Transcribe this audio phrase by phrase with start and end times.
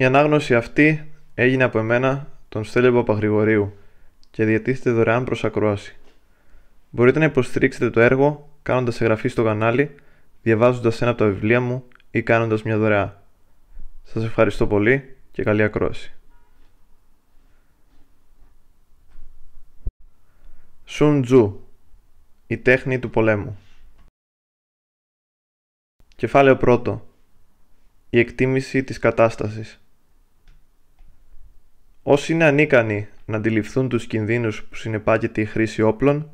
[0.00, 3.78] Η ανάγνωση αυτή έγινε από εμένα, τον Στέλιο Παπαγρηγορίου
[4.30, 5.96] και διατίθεται δωρεάν προς ακρόαση.
[6.90, 9.94] Μπορείτε να υποστηρίξετε το έργο κάνοντας εγγραφή στο κανάλι,
[10.42, 13.22] διαβάζοντας ένα από τα βιβλία μου ή κάνοντας μια δωρεά.
[14.02, 16.14] Σας ευχαριστώ πολύ και καλή ακρόαση.
[20.84, 21.60] Σουν Τζου
[22.46, 23.58] Η τέχνη του πολέμου
[26.16, 27.06] Κεφάλαιο πρώτο
[28.10, 29.79] Η εκτίμηση της κατάστασης
[32.02, 36.30] Όσοι είναι ανίκανοι να αντιληφθούν τους κινδύνους που συνεπάγεται η χρήση όπλων,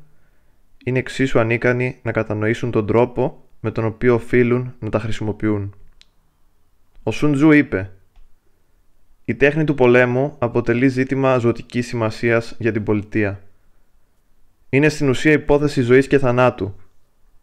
[0.83, 5.75] είναι εξίσου ανίκανοι να κατανοήσουν τον τρόπο με τον οποίο οφείλουν να τα χρησιμοποιούν.
[7.03, 7.91] Ο Σουντζού είπε
[9.25, 13.41] «Η τέχνη του πολέμου αποτελεί ζήτημα ζωτικής σημασίας για την πολιτεία.
[14.69, 16.75] Είναι στην ουσία υπόθεση ζωής και θανάτου,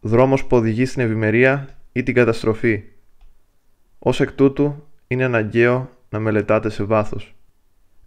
[0.01, 2.83] δρόμος που οδηγεί στην ευημερία ή την καταστροφή.
[3.99, 7.34] Ως εκ τούτου είναι αναγκαίο να μελετάτε σε βάθος.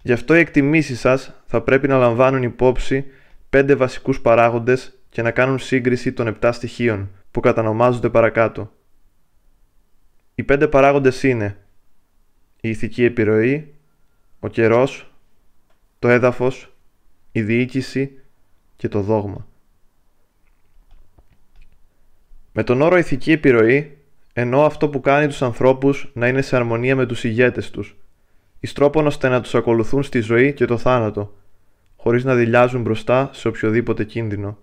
[0.02, 3.06] Γι' αυτό οι εκτιμήσεις σας θα πρέπει να λαμβάνουν υπόψη
[3.50, 8.72] πέντε βασικούς παράγοντες και να κάνουν σύγκριση των επτά στοιχείων που κατανομάζονται παρακάτω.
[10.34, 11.56] Οι πέντε παράγοντες είναι
[12.60, 13.74] η ηθική επιρροή,
[14.40, 15.14] ο καιρός,
[15.98, 16.76] το έδαφος,
[17.32, 18.20] η διοίκηση
[18.76, 19.46] και το δόγμα.
[22.52, 23.98] Με τον όρο ηθική επιρροή
[24.32, 27.96] εννοώ αυτό που κάνει τους ανθρώπους να είναι σε αρμονία με τους ηγέτες τους,
[28.60, 31.34] εις τρόπον ώστε να τους ακολουθούν στη ζωή και το θάνατο,
[31.96, 34.58] χωρίς να δηλιάζουν μπροστά σε οποιοδήποτε κίνδυνο.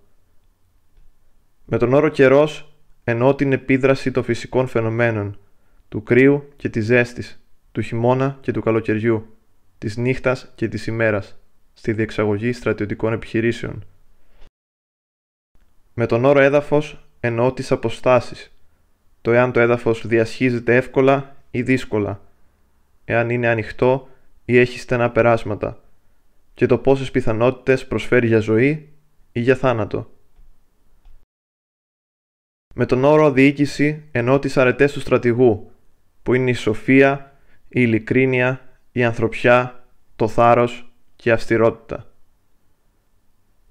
[1.66, 5.38] Με τον όρο καιρός εννοώ την επίδραση των φυσικών φαινομένων,
[5.90, 7.40] του κρύου και της ζέστης,
[7.72, 9.38] του χειμώνα και του καλοκαιριού,
[9.78, 11.40] της νύχτας και της ημέρας,
[11.74, 13.86] στη διεξαγωγή στρατιωτικών επιχειρήσεων.
[15.94, 18.52] Με τον όρο έδαφος εννοώ τις αποστάσεις,
[19.22, 22.22] το εάν το έδαφος διασχίζεται εύκολα ή δύσκολα,
[23.06, 24.08] εάν είναι ανοιχτό
[24.45, 25.80] ή έχει στενά περάσματα,
[26.53, 28.89] και το πόσες πιθανότητες προσφέρει για ζωή
[29.31, 30.09] ή για θάνατο.
[32.75, 35.72] Με τον όρο διοίκηση εννοώ τις αρετές του στρατηγού,
[36.24, 37.34] που είναι η σοφία,
[37.68, 42.12] η ειλικρίνεια, η ανθρωπιά, το θάρρος και η αυστηρότητα.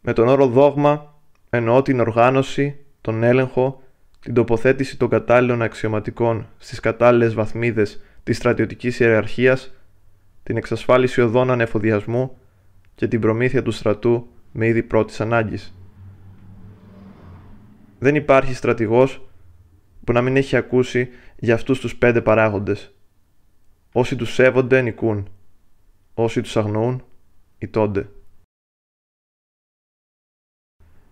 [0.01, 1.15] Με τον όρο δόγμα
[1.51, 3.83] εννοώ την οργάνωση, τον έλεγχο,
[4.21, 9.75] την τοποθέτηση των κατάλληλων αξιωματικών στις κατάλληλες βαθμίδες της στρατιωτικής ιεραρχίας,
[10.43, 12.39] την εξασφάλιση οδών ανεφοδιασμού
[12.95, 15.75] και την προμήθεια του στρατού με είδη πρώτης ανάγκης.
[17.99, 19.29] Δεν υπάρχει στρατηγός
[20.05, 22.95] που να μην έχει ακούσει για αυτούς τους πέντε παράγοντες.
[23.93, 25.29] Όσοι τους σέβονται νικούν.
[26.15, 27.05] Όσοι τους αγνοούν
[27.59, 28.09] ιτώνται.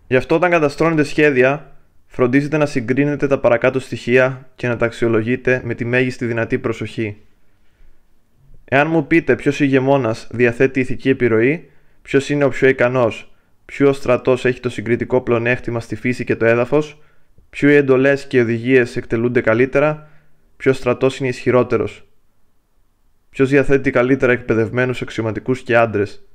[0.07, 1.72] Γι' αυτό όταν καταστρώνετε σχέδια,
[2.15, 7.17] φροντίζετε να συγκρίνετε τα παρακάτω στοιχεία και να τα αξιολογείτε με τη μέγιστη δυνατή προσοχή.
[8.65, 11.69] Εάν μου πείτε ποιος ηγεμόνας διαθέτει ηθική επιρροή,
[12.01, 13.33] ποιος είναι ο πιο ικανός,
[13.65, 17.01] ποιο στρατός έχει το συγκριτικό πλονέκτημα στη φύση και το έδαφος,
[17.49, 20.09] ποιο οι εντολές και οι οδηγίες εκτελούνται καλύτερα,
[20.57, 22.07] ποιος στρατός είναι ισχυρότερος.
[23.29, 26.27] Ποιος διαθέτει καλύτερα εκπαιδευμένους αξιωματικούς και άντρες,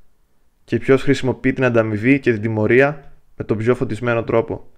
[0.65, 4.71] και ποιος χρησιμοποιεί την ανταμοιβή και την τιμωρία με τον πιο φωτισμένο τρόπο.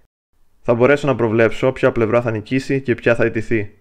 [0.61, 3.75] Θα μπορέσω να προβλέψω ποια πλευρά θα νικήσει και ποια θα ιτηθεί.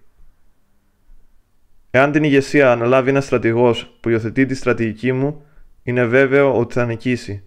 [1.90, 5.44] Εάν την ηγεσία αναλάβει ένας στρατηγός που υιοθετεί τη στρατηγική μου,
[5.82, 7.42] είναι βέβαιο ότι θα νικήσει.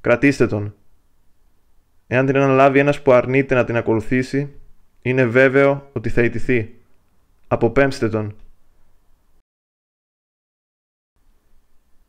[0.00, 0.74] Κρατήστε τον.
[2.06, 4.54] Εάν την αναλάβει ένας που αρνείται να την ακολουθήσει,
[5.02, 6.74] είναι βέβαιο ότι θα ιτηθεί.
[7.48, 8.36] Αποπέμψτε τον.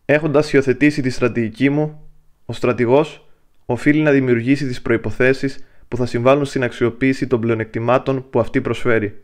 [0.06, 2.10] Έχοντας υιοθετήσει τη στρατηγική μου,
[2.46, 3.28] ο στρατηγός
[3.66, 9.24] οφείλει να δημιουργήσει τις προϋποθέσεις που θα συμβάλλουν στην αξιοποίηση των πλεονεκτημάτων που αυτή προσφέρει.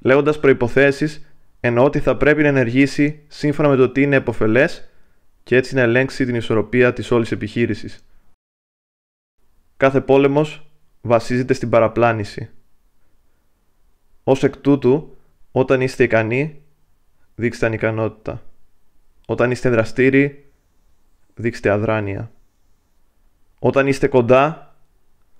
[0.00, 4.88] Λέγοντας προϋποθέσεις, εννοώ ότι θα πρέπει να ενεργήσει σύμφωνα με το τι είναι επωφελές
[5.42, 8.04] και έτσι να ελέγξει την ισορροπία της όλης επιχείρησης.
[9.76, 12.50] Κάθε πόλεμος βασίζεται στην παραπλάνηση.
[14.24, 15.16] Ως εκ τούτου,
[15.52, 16.62] όταν είστε ικανοί,
[17.34, 18.42] δείξτε ανικανότητα.
[19.26, 20.44] Όταν είστε δραστήριοι,
[21.34, 22.30] δείξτε αδράνεια.
[23.58, 24.67] Όταν είστε κοντά,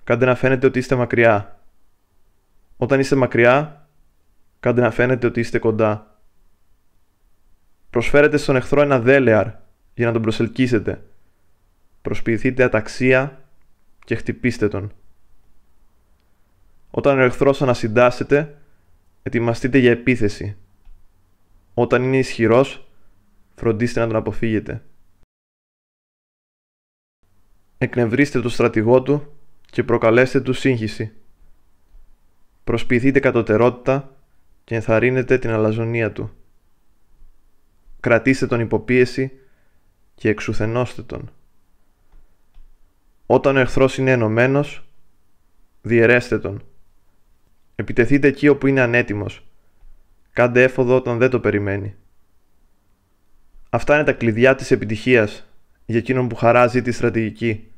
[0.09, 1.59] κάντε να φαίνεται ότι είστε μακριά.
[2.77, 3.87] Όταν είστε μακριά,
[4.59, 6.19] κάντε να φαίνεται ότι είστε κοντά.
[7.89, 9.47] Προσφέρετε στον εχθρό ένα δέλεαρ
[9.93, 11.03] για να τον προσελκύσετε.
[12.01, 13.43] Προσποιηθείτε αταξία
[14.05, 14.91] και χτυπήστε τον.
[16.91, 18.57] Όταν ο εχθρός ανασυντάσσεται,
[19.23, 20.57] ετοιμαστείτε για επίθεση.
[21.73, 22.87] Όταν είναι ισχυρός,
[23.55, 24.83] φροντίστε να τον αποφύγετε.
[27.77, 29.33] Εκνευρίστε το στρατηγό του
[29.69, 31.11] και προκαλέστε του σύγχυση.
[32.63, 34.15] Προσποιηθείτε κατωτερότητα
[34.63, 36.31] και ενθαρρύνετε την αλαζονία του.
[37.99, 39.31] κρατήστε τον υποπίεση
[40.15, 41.31] και εξουθενώστε τον.
[43.25, 44.87] Όταν ο εχθρός είναι ενωμένος,
[45.81, 46.63] διαιρέστε τον.
[47.75, 49.47] Επιτεθείτε εκεί όπου είναι ανέτοιμος.
[50.31, 51.95] Κάντε έφοδο όταν δεν το περιμένει.
[53.69, 55.47] Αυτά είναι τα κλειδιά της επιτυχίας
[55.85, 57.68] για εκείνον που χαράζει τη στρατηγική.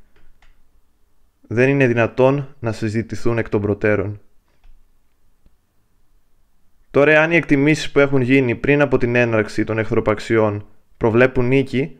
[1.53, 4.19] Δεν είναι δυνατόν να συζητηθούν εκ των προτέρων.
[6.91, 10.65] Τώρα, αν οι εκτιμήσεις που έχουν γίνει πριν από την έναρξη των εχθροπαξιών
[10.97, 11.97] προβλέπουν νίκη,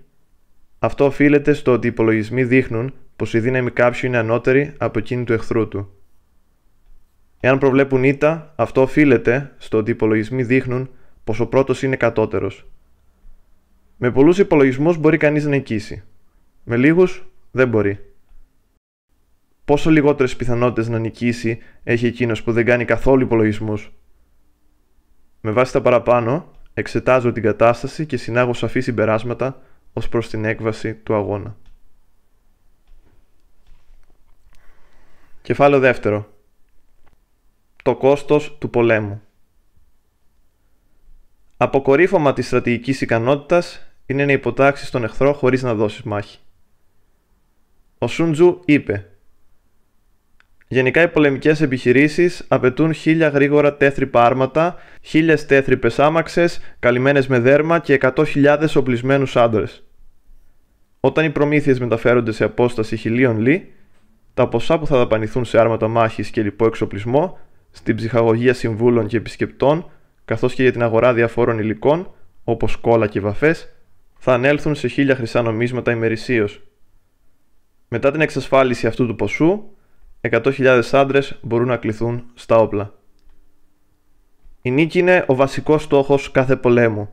[0.80, 5.24] αυτό οφείλεται στο ότι οι υπολογισμοί δείχνουν πως η δύναμη κάποιου είναι ανώτερη από εκείνη
[5.24, 5.90] του εχθρού του.
[7.40, 10.90] Εάν προβλέπουν ήττα, αυτό οφείλεται στο ότι οι υπολογισμοί δείχνουν
[11.24, 12.68] πως ο πρώτος είναι κατώτερος.
[13.98, 16.04] Με πολλούς υπολογισμούς μπορεί κανείς να νικήσει.
[16.64, 18.11] Με λίγους δεν μπορεί.
[19.72, 23.92] Πόσο λιγότερες πιθανότητες να νικήσει έχει εκείνος που δεν κάνει καθόλου υπολογισμούς.
[25.42, 29.62] Με βάση τα παραπάνω, εξετάζω την κατάσταση και συνάγω σαφή συμπεράσματα
[29.94, 31.58] ως προς την έκβαση του αγώνα.
[35.42, 36.34] Κεφάλαιο δεύτερο.
[37.84, 39.22] Το κόστος του πολέμου.
[41.58, 46.40] Αποκορύφωμα της στρατηγικής ικανότητας είναι να υποτάξεις τον εχθρό χωρίς να δώσεις μάχη.
[47.98, 49.06] Ο Σούντζου είπε
[50.72, 57.80] Γενικά οι πολεμικές επιχειρήσεις απαιτούν χίλια γρήγορα τέθρυπα άρματα, χίλιες τέθρυπες άμαξες, καλυμμένες με δέρμα
[57.80, 59.84] και 100.000 οπλισμένους άντρες.
[61.00, 63.74] Όταν οι προμήθειες μεταφέρονται σε απόσταση χιλίων λί,
[64.34, 67.40] τα ποσά που θα δαπανηθούν σε άρματα μάχης και λοιπό εξοπλισμό,
[67.72, 69.90] στην ψυχαγωγία συμβούλων και επισκεπτών,
[70.26, 72.14] καθώς και για την αγορά διαφόρων υλικών,
[72.44, 73.74] όπως κόλλα και βαφές,
[74.18, 76.62] θα ανέλθουν σε χίλια χρυσά νομίσματα ημερησίως.
[77.88, 79.64] Μετά την εξασφάλιση αυτού του ποσού,
[80.22, 82.94] 100.000 άντρες μπορούν να κληθούν στα όπλα.
[84.62, 87.10] Η νίκη είναι ο βασικός στόχος κάθε πολέμου.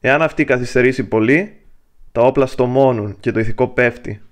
[0.00, 1.56] Εάν αυτή καθυστερήσει πολύ,
[2.12, 4.22] τα όπλα στομώνουν και το ηθικό πέφτει.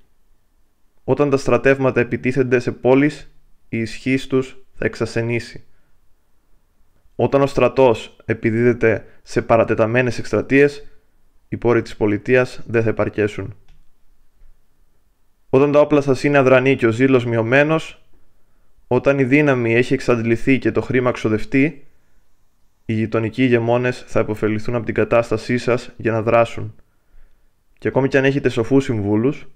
[1.05, 3.31] Όταν τα στρατεύματα επιτίθενται σε πόλεις,
[3.69, 5.65] η ισχύ τους θα εξασθενήσει.
[7.17, 10.87] Όταν ο στρατός επιδίδεται σε παρατεταμένες εκστρατείες,
[11.49, 13.57] οι πόροι της πολιτείας δεν θα επαρκέσουν.
[15.55, 18.03] Όταν τα όπλα σας είναι αδρανή και ο ζήλος μειωμένος,
[18.87, 21.87] όταν η δύναμη έχει εξαντληθεί και το χρήμα ξοδευτεί,
[22.85, 26.75] οι γειτονικοί ηγεμόνες θα υποφεληθούν από την κατάστασή σας για να δράσουν.
[27.79, 29.47] Και ακόμη κι αν έχετε σοφούς συμβούλους,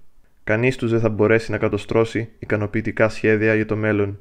[0.45, 4.19] κανείς τους δεν θα μπορέσει να κατοστρώσει ικανοποιητικά σχέδια για το μέλλον.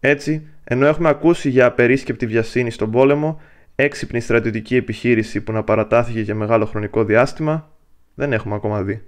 [0.00, 3.40] Έτσι, ενώ έχουμε ακούσει για απερίσκεπτη βιασύνη στον πόλεμο,
[3.74, 7.72] έξυπνη στρατιωτική επιχείρηση που να παρατάθηκε για μεγάλο χρονικό διάστημα,
[8.14, 9.02] δεν έχουμε ακόμα δει.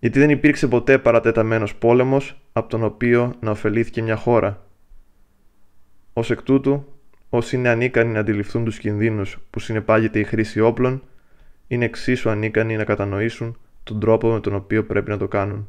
[0.00, 4.66] Γιατί δεν υπήρξε ποτέ παρατεταμένος πόλεμος από τον οποίο να ωφελήθηκε μια χώρα.
[6.12, 6.84] Ως εκ τούτου,
[7.28, 11.02] όσοι είναι ανίκανοι να αντιληφθούν τους κινδύνους που συνεπάγεται η χρήση όπλων,
[11.66, 15.68] είναι εξίσου ανίκανοι να κατανοήσουν τον τρόπο με τον οποίο πρέπει να το κάνουν.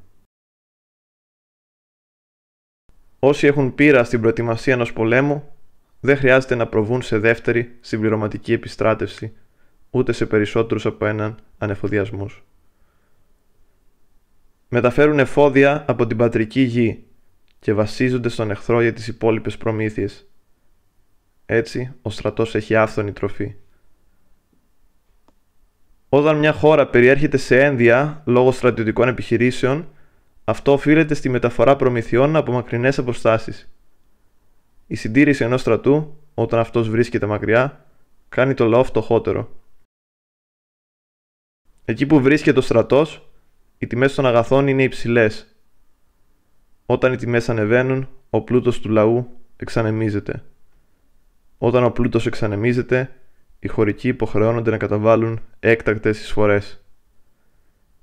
[3.19, 5.51] Όσοι έχουν πείρα στην προετοιμασία ενός πολέμου,
[5.99, 9.33] δεν χρειάζεται να προβούν σε δεύτερη συμπληρωματική επιστράτευση,
[9.89, 12.43] ούτε σε περισσότερους από έναν ανεφοδιασμούς.
[14.69, 17.03] Μεταφέρουν εφόδια από την πατρική γη
[17.59, 20.27] και βασίζονται στον εχθρό για τις υπόλοιπες προμήθειες.
[21.45, 23.55] Έτσι, ο στρατός έχει άφθονη τροφή.
[26.09, 29.87] Όταν μια χώρα περιέρχεται σε ένδια λόγω στρατιωτικών επιχειρήσεων,
[30.43, 33.69] αυτό οφείλεται στη μεταφορά προμηθειών από μακρινές αποστάσεις.
[34.87, 37.85] Η συντήρηση ενός στρατού, όταν αυτός βρίσκεται μακριά,
[38.29, 39.49] κάνει το λαό φτωχότερο.
[41.85, 43.28] Εκεί που βρίσκεται ο στρατός,
[43.79, 45.55] οι τιμές των αγαθών είναι υψηλές.
[46.85, 50.43] Όταν οι τιμές ανεβαίνουν, ο πλούτος του λαού εξανεμίζεται.
[51.57, 53.15] Όταν ο πλούτος εξανεμίζεται,
[53.59, 56.83] οι χωρικοί υποχρεώνονται να καταβάλουν έκτακτες εισφορές.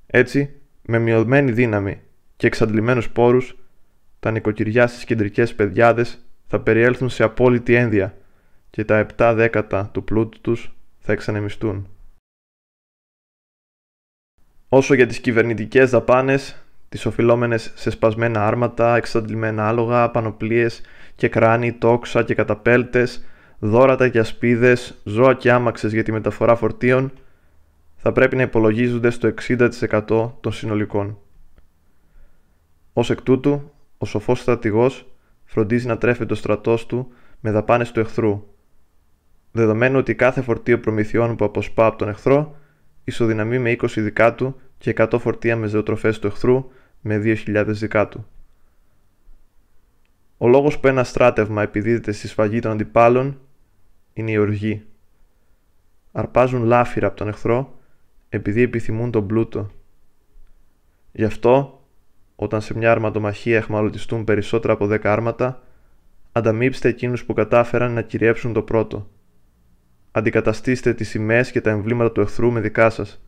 [0.06, 2.00] Έτσι, με μειωμένη δύναμη
[2.36, 3.56] και εξαντλημένους πόρους,
[4.20, 8.16] τα νοικοκυριά στις κεντρικές πεδιάδες θα περιέλθουν σε απόλυτη ένδια
[8.70, 11.88] και τα 7 δέκατα του πλούτου τους θα εξανεμιστούν.
[14.76, 16.56] Όσο για τις κυβερνητικές δαπάνες,
[16.88, 20.80] τις οφειλόμενες σε σπασμένα άρματα, εξαντλημένα άλογα, πανοπλίες
[21.14, 23.24] και κράνη, τόξα και καταπέλτες,
[23.58, 27.12] δόρατα και ασπίδες, ζώα και άμαξες για τη μεταφορά φορτίων,
[27.96, 31.18] θα πρέπει να υπολογίζονται στο 60% των συνολικών.
[32.92, 35.06] Ως εκ τούτου, ο σοφός στρατηγός
[35.44, 37.08] φροντίζει να τρέφει το στρατός του
[37.40, 38.46] με δαπάνες του εχθρού,
[39.52, 42.56] δεδομένου ότι κάθε φορτίο προμηθειών που αποσπά από τον εχθρό
[43.04, 48.08] ισοδυναμεί με 20 δικά του και 100 φορτία με ζωοτροφές του εχθρού με 2.000 δικά
[48.08, 48.26] του.
[50.38, 53.40] Ο λόγος που ένα στράτευμα επιδίδεται στη σφαγή των αντιπάλων
[54.12, 54.86] είναι η οργή.
[56.12, 57.78] αρπάζουν λάφυρα από τον εχθρό
[58.28, 59.70] επειδή επιθυμούν τον πλούτο.
[61.12, 61.84] Γι' αυτό,
[62.36, 65.62] όταν σε μια αρματομαχία εχμαλωτιστούν περισσότερα από 10 άρματα,
[66.32, 69.10] ανταμείψτε εκείνους που κατάφεραν να κυριεύσουν το πρώτο.
[70.10, 73.25] Αντικαταστήστε τις σημαίες και τα εμβλήματα του εχθρού με δικά σας.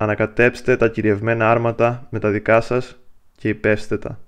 [0.00, 2.98] Ανακατέψτε τα κυριευμένα άρματα με τα δικά σας
[3.36, 4.20] και υπέστε τα.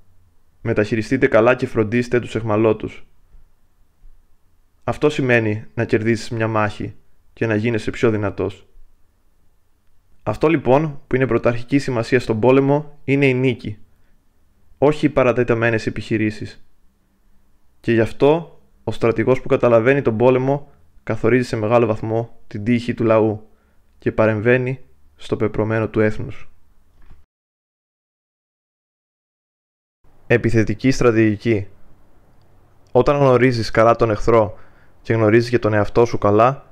[0.60, 3.06] Μεταχειριστείτε καλά και φροντίστε τους εχμαλώτους.
[4.84, 6.94] Αυτό σημαίνει να κερδίσεις μια μάχη
[7.32, 8.66] και να γίνεσαι πιο δυνατός.
[10.22, 13.78] Αυτό λοιπόν που είναι πρωταρχική σημασία στον πόλεμο είναι η νίκη,
[14.78, 16.64] όχι οι παρατεταμένες επιχειρήσεις.
[17.80, 20.70] Και γι' αυτό ο στρατηγός που καταλαβαίνει τον πόλεμο
[21.02, 23.48] καθορίζει σε μεγάλο βαθμό την τύχη του λαού
[23.98, 24.80] και παρεμβαίνει
[25.20, 26.48] στο πεπρωμένο του έθνους.
[30.26, 31.66] Επιθετική στρατηγική
[32.92, 34.58] Όταν γνωρίζεις καλά τον εχθρό
[35.02, 36.66] και γνωρίζεις και τον εαυτό σου καλά,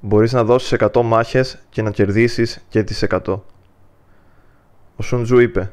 [0.00, 3.40] μπορείς να δώσεις 100 μάχες και να κερδίσεις και τις 100.
[4.96, 5.72] Ο Σουντζού είπε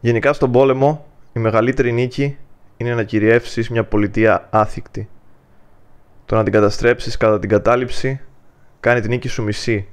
[0.00, 2.36] Γενικά στον πόλεμο η μεγαλύτερη νίκη
[2.76, 5.08] είναι να κυριεύσεις μια πολιτεία άθικτη.
[6.24, 8.20] Το να την καταστρέψεις κατά την κατάληψη
[8.80, 9.88] κάνει την νίκη σου μισή.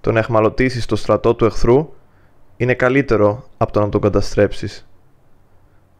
[0.00, 1.92] Το να εχμαλωτήσεις το στρατό του εχθρού
[2.56, 4.88] είναι καλύτερο από το να τον καταστρέψεις.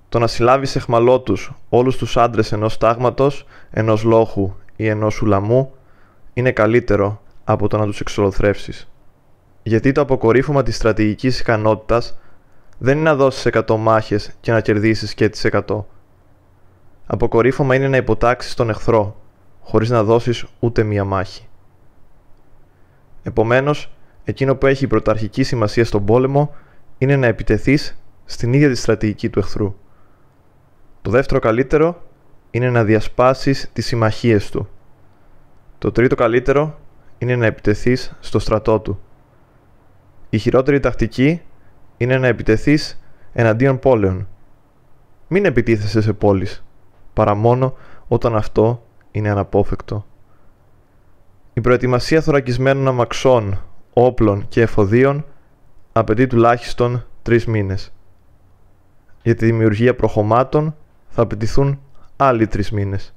[0.08, 5.72] Το να συλλάβεις εχμαλώτους όλους τους άντρες ενός τάγματος, ενός λόχου ή ενός ουλαμού
[6.32, 8.90] είναι καλύτερο από το να τους εξολοθρεύσεις.
[9.62, 12.18] Γιατί το αποκορύφωμα της στρατηγικής ικανότητας
[12.78, 15.84] δεν είναι να δώσεις 100 μάχες και να κερδίσεις και τις 100.
[17.06, 19.16] Αποκορύφωμα είναι να υποτάξεις τον εχθρό,
[19.62, 21.49] χωρίς να δώσεις ούτε μία μάχη.
[23.22, 23.92] Επομένως,
[24.24, 26.54] εκείνο που έχει πρωταρχική σημασία στον πόλεμο
[26.98, 29.74] είναι να επιτεθείς στην ίδια τη στρατηγική του εχθρού.
[31.02, 32.02] Το δεύτερο καλύτερο
[32.50, 34.68] είναι να διασπάσεις τις συμμαχίες του.
[35.78, 36.78] Το τρίτο καλύτερο
[37.18, 39.00] είναι να επιτεθείς στο στρατό του.
[40.30, 41.42] Η χειρότερη τακτική
[41.96, 44.28] είναι να επιτεθείς εναντίον πόλεων.
[45.28, 46.64] Μην επιτίθεσαι σε πόλεις,
[47.12, 47.74] παρά μόνο
[48.08, 50.06] όταν αυτό είναι αναπόφευκτο.
[51.52, 53.60] Η προετοιμασία θωρακισμένων αμαξών,
[53.92, 55.24] όπλων και εφοδίων
[55.92, 57.92] απαιτεί τουλάχιστον τρεις μήνες.
[59.22, 60.76] Για τη δημιουργία προχωμάτων
[61.08, 61.80] θα απαιτηθούν
[62.16, 63.14] άλλοι τρεις μήνες.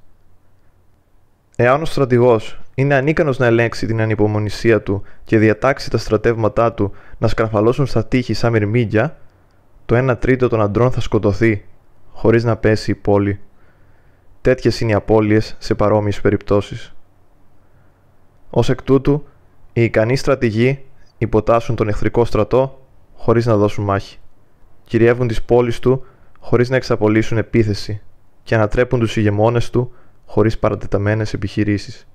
[1.56, 6.92] Εάν ο στρατηγός είναι ανίκανος να ελέγξει την ανυπομονησία του και διατάξει τα στρατεύματά του
[7.18, 9.16] να σκαρφαλώσουν στα τείχη σαν μυρμήγκια,
[9.84, 11.64] το 1 τρίτο των αντρών θα σκοτωθεί,
[12.12, 13.40] χωρίς να πέσει η πόλη.
[14.40, 16.94] Τέτοιες είναι οι απώλειες σε παρόμοιες περιπτώσεις.
[18.56, 19.24] Ως εκ τούτου,
[19.72, 20.84] οι ικανοί στρατηγοί
[21.18, 24.18] υποτάσσουν τον εχθρικό στρατό χωρίς να δώσουν μάχη.
[24.84, 26.04] Κυριεύουν τις πόλεις του
[26.40, 28.00] χωρίς να εξαπολύσουν επίθεση
[28.42, 29.92] και ανατρέπουν τους ηγεμόνες του
[30.26, 32.06] χωρίς παρατεταμένες επιχειρήσεις.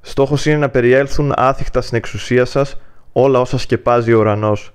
[0.00, 2.80] Στόχος είναι να περιέλθουν άθικτα στην εξουσία σας
[3.12, 4.74] όλα όσα σκεπάζει ο ουρανός.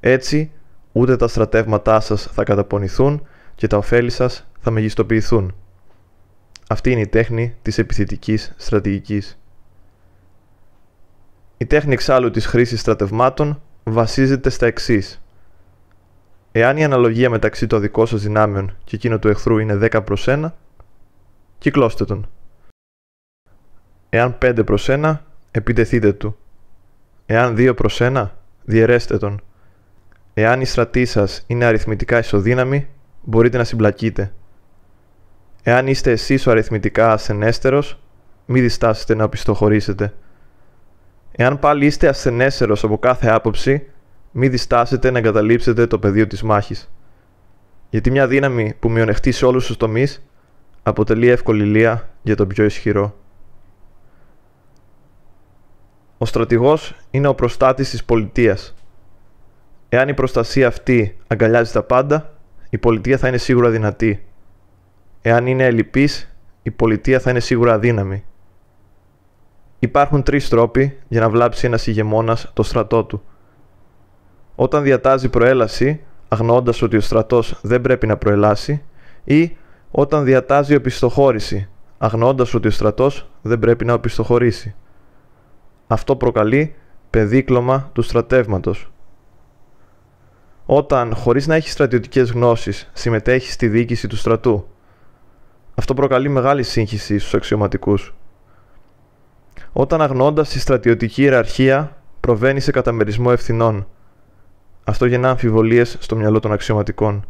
[0.00, 0.52] Έτσι,
[0.92, 5.54] ούτε τα στρατεύματά σας θα καταπονηθούν και τα ωφέλη σας θα μεγιστοποιηθούν.
[6.68, 9.38] Αυτή είναι η τέχνη της επιθετικής στρατηγικής.
[11.56, 15.20] Η τέχνη εξάλλου της χρήσης στρατευμάτων βασίζεται στα εξής.
[16.52, 20.24] Εάν η αναλογία μεταξύ των δικών σας δυνάμεων και εκείνο του εχθρού είναι 10 προς
[20.28, 20.52] 1,
[21.58, 22.28] κυκλώστε τον.
[24.08, 25.16] Εάν 5 προς 1,
[25.50, 26.36] επιτεθείτε του.
[27.26, 28.30] Εάν 2 προς 1,
[28.64, 29.40] διαιρέστε τον.
[30.34, 32.88] Εάν η στρατή σας είναι αριθμητικά ισοδύναμη,
[33.22, 34.32] μπορείτε να συμπλακείτε.
[35.68, 37.98] Εάν είστε εσείς ο αριθμητικά ασθενέστερος,
[38.46, 40.14] μη διστάσετε να οπισθοχωρήσετε.
[41.32, 43.86] Εάν πάλι είστε ασθενέστερος από κάθε άποψη,
[44.30, 46.92] μη διστάσετε να εγκαταλείψετε το πεδίο της μάχης.
[47.90, 50.26] Γιατί μια δύναμη που μειονεχτεί σε όλους τους τομείς
[50.82, 53.16] αποτελεί εύκολη λία για τον πιο ισχυρό.
[56.18, 58.74] Ο στρατηγός είναι ο προστάτης της πολιτείας.
[59.88, 62.32] Εάν η προστασία αυτή αγκαλιάζει τα πάντα,
[62.70, 64.26] η πολιτεία θα είναι σίγουρα δυνατή.
[65.28, 68.24] Εάν είναι ελλειπής, η πολιτεία θα είναι σίγουρα αδύναμη.
[69.78, 73.22] Υπάρχουν τρεις τρόποι για να βλάψει ένας ηγεμόνας το στρατό του.
[74.54, 78.82] Όταν διατάζει προέλαση, αγνοώντας ότι ο στρατός δεν πρέπει να προελάσει,
[79.24, 79.56] ή
[79.90, 81.68] όταν διατάζει οπισθοχώρηση,
[81.98, 84.74] αγνοώντας ότι ο στρατός δεν πρέπει να οπισθοχωρήσει.
[85.86, 86.74] Αυτό προκαλεί
[87.10, 88.92] παιδίκλωμα του στρατεύματος.
[90.66, 94.66] Όταν, χωρίς να έχεις στρατιωτικές γνώσεις, συμμετέχεις στη διοίκηση του στρατού.
[95.78, 98.14] Αυτό προκαλεί μεγάλη σύγχυση στους αξιωματικούς.
[99.72, 103.86] Όταν αγνώντας τη στρατιωτική ιεραρχία προβαίνει σε καταμερισμό ευθυνών.
[104.84, 107.26] Αυτό γεννά αμφιβολίες στο μυαλό των αξιωματικών.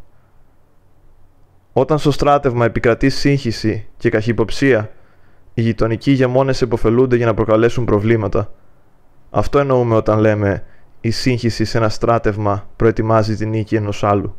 [1.73, 4.91] Όταν στο στράτευμα επικρατεί σύγχυση και καχυποψία,
[5.55, 8.53] οι γειτονικοί ηγεμόνες επωφελούνται για να προκαλέσουν προβλήματα.
[9.31, 10.65] Αυτό εννοούμε όταν λέμε
[11.00, 14.35] η σύγχυση σε ένα στράτευμα προετοιμάζει την νίκη ενός άλλου.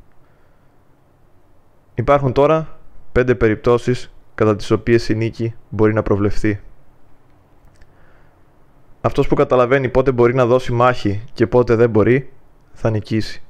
[1.94, 2.77] Υπάρχουν τώρα
[3.18, 6.60] πέντε περιπτώσεις κατά τις οποίες η νίκη μπορεί να προβλεφθεί.
[9.02, 12.34] Αυτός που καταλαβαίνει πότε μπορεί να δώσει μάχη και πότε δεν μπορεί,
[12.74, 13.44] θα νικήσει.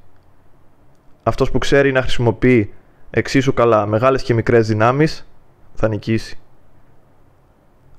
[1.22, 2.72] Αυτός που ξέρει να χρησιμοποιεί
[3.10, 5.28] εξίσου καλά μεγάλες και μικρές δυνάμεις,
[5.74, 6.38] θα νικήσει.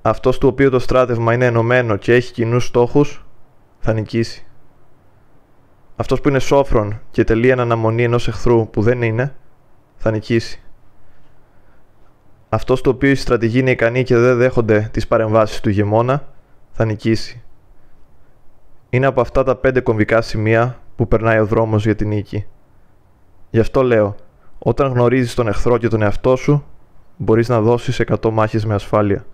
[0.02, 3.26] Αυτός του οποίου το στράτευμα είναι ενωμένο και έχει κοινούς στόχους,
[3.80, 4.46] θα νικήσει.
[5.96, 9.36] Αυτός που είναι σόφρον και τελεί εν αναμονή ενός εχθρού που δεν είναι,
[9.96, 10.64] θα νικήσει.
[12.50, 16.27] Αυτός του οποίου η στρατηγοί είναι ικανή και δεν δέχονται τις παρεμβάσεις του ηγεμόνα,
[16.72, 17.44] θα νικήσει.
[18.89, 22.46] Είναι από αυτά τα πέντε κομβικά σημεία που περνάει ο δρόμος για την νίκη.
[23.50, 24.15] Γι' αυτό λέω,
[24.60, 26.65] όταν γνωρίζεις τον εχθρό και τον εαυτό σου,
[27.18, 29.25] μπορείς να δώσεις 100 μάχες με ασφάλεια.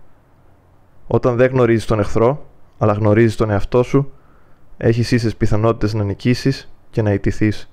[1.06, 2.46] Όταν δεν γνωρίζεις τον εχθρό,
[2.78, 4.12] αλλά γνωρίζεις τον εαυτό σου,
[4.76, 7.70] έχεις ίσες πιθανότητες να νικήσεις και να ιτηθείς.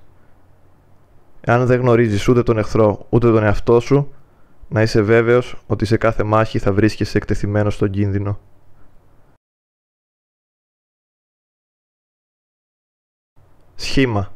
[1.40, 4.12] Εάν δεν γνωρίζεις ούτε τον εχθρό ούτε τον εαυτό σου,
[4.74, 8.38] να είσαι βέβαιος ότι σε κάθε μάχη θα βρίσκεσαι εκτεθειμένος στον κίνδυνο.
[13.74, 14.32] Σχήμα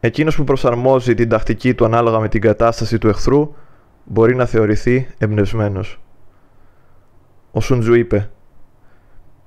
[0.00, 3.54] Εκείνος που προσαρμόζει την τακτική του ανάλογα με την κατάσταση του εχθρού
[4.04, 6.00] μπορεί να θεωρηθεί εμπνευσμένος.
[7.52, 8.30] Ο Σουντζου είπε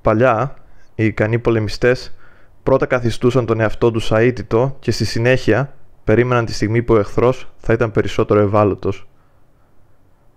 [0.02, 0.54] «Παλιά,
[0.96, 2.16] οι ικανοί πολεμιστές
[2.64, 7.48] πρώτα καθιστούσαν τον εαυτό τους αίτητο και στη συνέχεια περίμεναν τη στιγμή που ο εχθρός
[7.58, 9.08] θα ήταν περισσότερο ευάλωτος.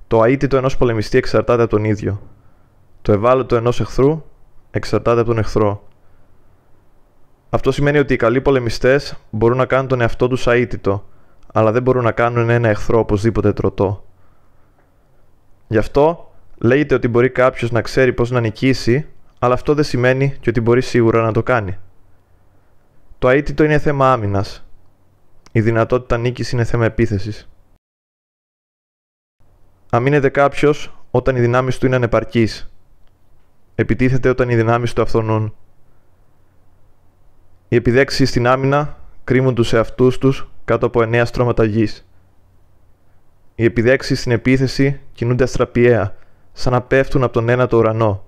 [0.06, 2.21] Το αίτητο ενός πολεμιστή εξαρτάται από τον ίδιο.
[3.02, 4.23] Το ευάλωτο ενός εχθρού
[4.71, 5.88] εξαρτάται από τον εχθρό.
[7.50, 11.04] Αυτό σημαίνει ότι οι καλοί πολεμιστές μπορούν να κάνουν τον εαυτό τους αίτητο,
[11.52, 14.04] αλλά δεν μπορούν να κάνουν ένα εχθρό οπωσδήποτε τροτό.
[15.66, 19.06] Γι' αυτό λέγεται ότι μπορεί κάποιος να ξέρει πώς να νικήσει,
[19.38, 21.79] αλλά αυτό δεν σημαίνει και ότι μπορεί σίγουρα να το κάνει.
[23.18, 24.63] Το αίτητο είναι θέμα άμυνας.
[25.57, 27.49] Η δυνατότητα νίκης είναι θέμα επίθεσης.
[29.90, 32.73] Αμήνεται κάποιος όταν οι δυνάμεις του είναι ανεπαρκείς.
[33.75, 35.55] Επιτίθεται όταν οι δυνάμεις του αυθονούν.
[37.69, 42.09] Οι επιδέξεις στην άμυνα κρύβουν τους εαυτούς τους κάτω από εννέα στρώματα γης.
[43.55, 46.17] Οι επιδέξεις στην επίθεση κινούνται αστραπιαία,
[46.53, 48.25] σαν να πέφτουν από τον ένα το ουρανό.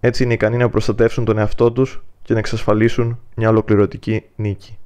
[0.00, 4.78] Έτσι είναι ικανοί να προστατεύσουν τον εαυτό τους και να εξασφαλίσουν μια ολοκληρωτική νίκη.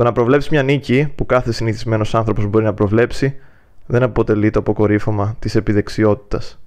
[0.00, 3.36] Το να προβλέψεις μια νίκη που κάθε συνηθισμένος άνθρωπος μπορεί να προβλέψει
[3.86, 6.60] δεν αποτελεί το αποκορύφωμα της επιδεξιότητας.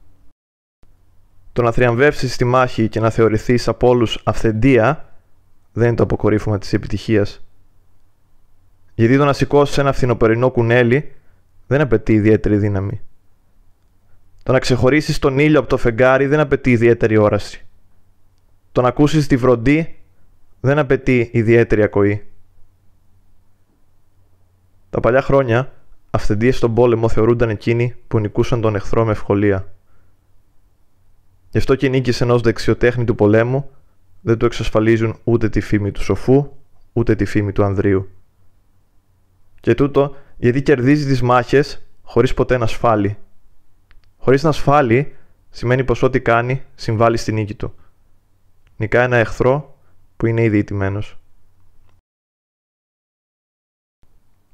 [1.54, 5.10] Το να θριαμβεύσεις στη μάχη και να θεωρηθείς από όλους αυθεντία
[5.74, 7.46] δεν είναι το αποκορύφωμα της επιτυχίας.
[8.96, 11.12] Γιατί το να σηκώσεις ένα φθινοπερινό κουνέλι
[11.67, 13.02] δεν απαιτεί ιδιαίτερη δύναμη.
[14.43, 17.65] Το να ξεχωρίσεις τον ήλιο από το φεγγάρι δεν απαιτεί ιδιαίτερη όραση.
[18.72, 19.96] Το να ακούσεις τη βροντή
[20.60, 22.28] δεν απαιτεί ιδιαίτερη ακοή.
[24.93, 25.71] Τα παλιά χρόνια,
[26.10, 29.73] αυθεντίες στον πόλεμο θεωρούνταν εκείνοι που νικούσαν τον εχθρό με ευκολία.
[31.49, 33.69] Γι' αυτό και οι νίκες ενός δεξιοτέχνη του πολέμου
[34.21, 36.51] δεν του εξασφαλίζουν ούτε τη φήμη του σοφού,
[36.93, 38.10] ούτε τη φήμη του ανδρείου.
[39.60, 43.17] Και τούτο γιατί κερδίζει τις μάχες χωρίς ποτέ να ασφάλει.
[44.17, 45.15] Χωρίς να ασφάλει
[45.49, 47.75] σημαίνει πως ό,τι κάνει συμβάλλει στη νίκη του.
[48.77, 49.77] Νικά ένα εχθρό
[50.17, 51.17] που είναι ήδη ηττημένος.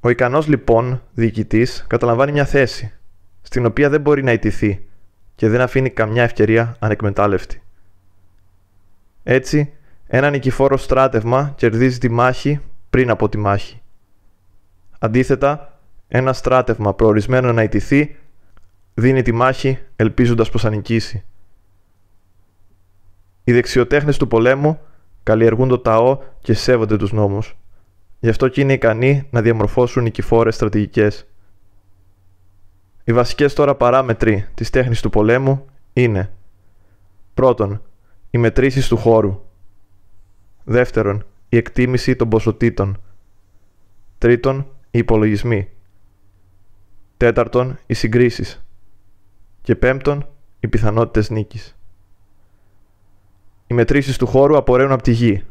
[0.00, 2.92] Ο ικανός λοιπόν διοικητής καταλαμβάνει μια θέση,
[3.42, 4.84] στην οποία δεν μπορεί να ιτηθεί
[5.34, 7.62] και δεν αφήνει καμιά ευκαιρία ανεκμετάλλευτη.
[9.22, 9.72] Έτσι,
[10.06, 12.60] ένα νικηφόρο στράτευμα κερδίζει τη μάχη
[12.90, 13.80] πριν από τη μάχη.
[14.98, 18.16] Αντίθετα, ένα στράτευμα προορισμένο να ιτηθεί
[18.94, 21.24] δίνει τη μάχη ελπίζοντας πως θα νικήσει.
[23.44, 24.80] Οι δεξιοτέχνες του πολέμου
[25.22, 27.59] καλλιεργούν το ταό και σέβονται τους νόμους.
[28.20, 31.26] Γι' αυτό και είναι ικανοί να διαμορφώσουν νικηφόρες στρατηγικές.
[33.04, 36.30] Οι βασικές τώρα παράμετροι της τέχνης του πολέμου είναι
[37.40, 37.82] Πρώτον,
[38.30, 39.40] οι μετρήσεις του χώρου.
[40.64, 43.00] Δεύτερον, η εκτίμηση των ποσοτήτων.
[44.18, 45.68] Τρίτον, οι υπολογισμοί.
[47.16, 48.64] Τέταρτον, οι συγκρίσεις.
[49.62, 50.28] Και πέμπτον,
[50.60, 51.76] οι πιθανότητες νίκης.
[53.66, 55.44] Οι μετρήσεις του χώρου απορρέουν από τη γη.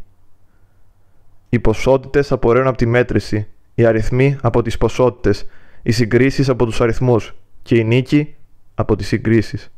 [1.49, 3.47] Οι ποσότητες απορρέουν από τη μέτρηση.
[3.75, 5.45] Οι αριθμοί από τις ποσότητες.
[5.81, 7.35] Οι συγκρίσεις από τους αριθμούς.
[7.62, 8.35] Και η νίκη
[8.75, 9.71] από τις συγκρίσεις.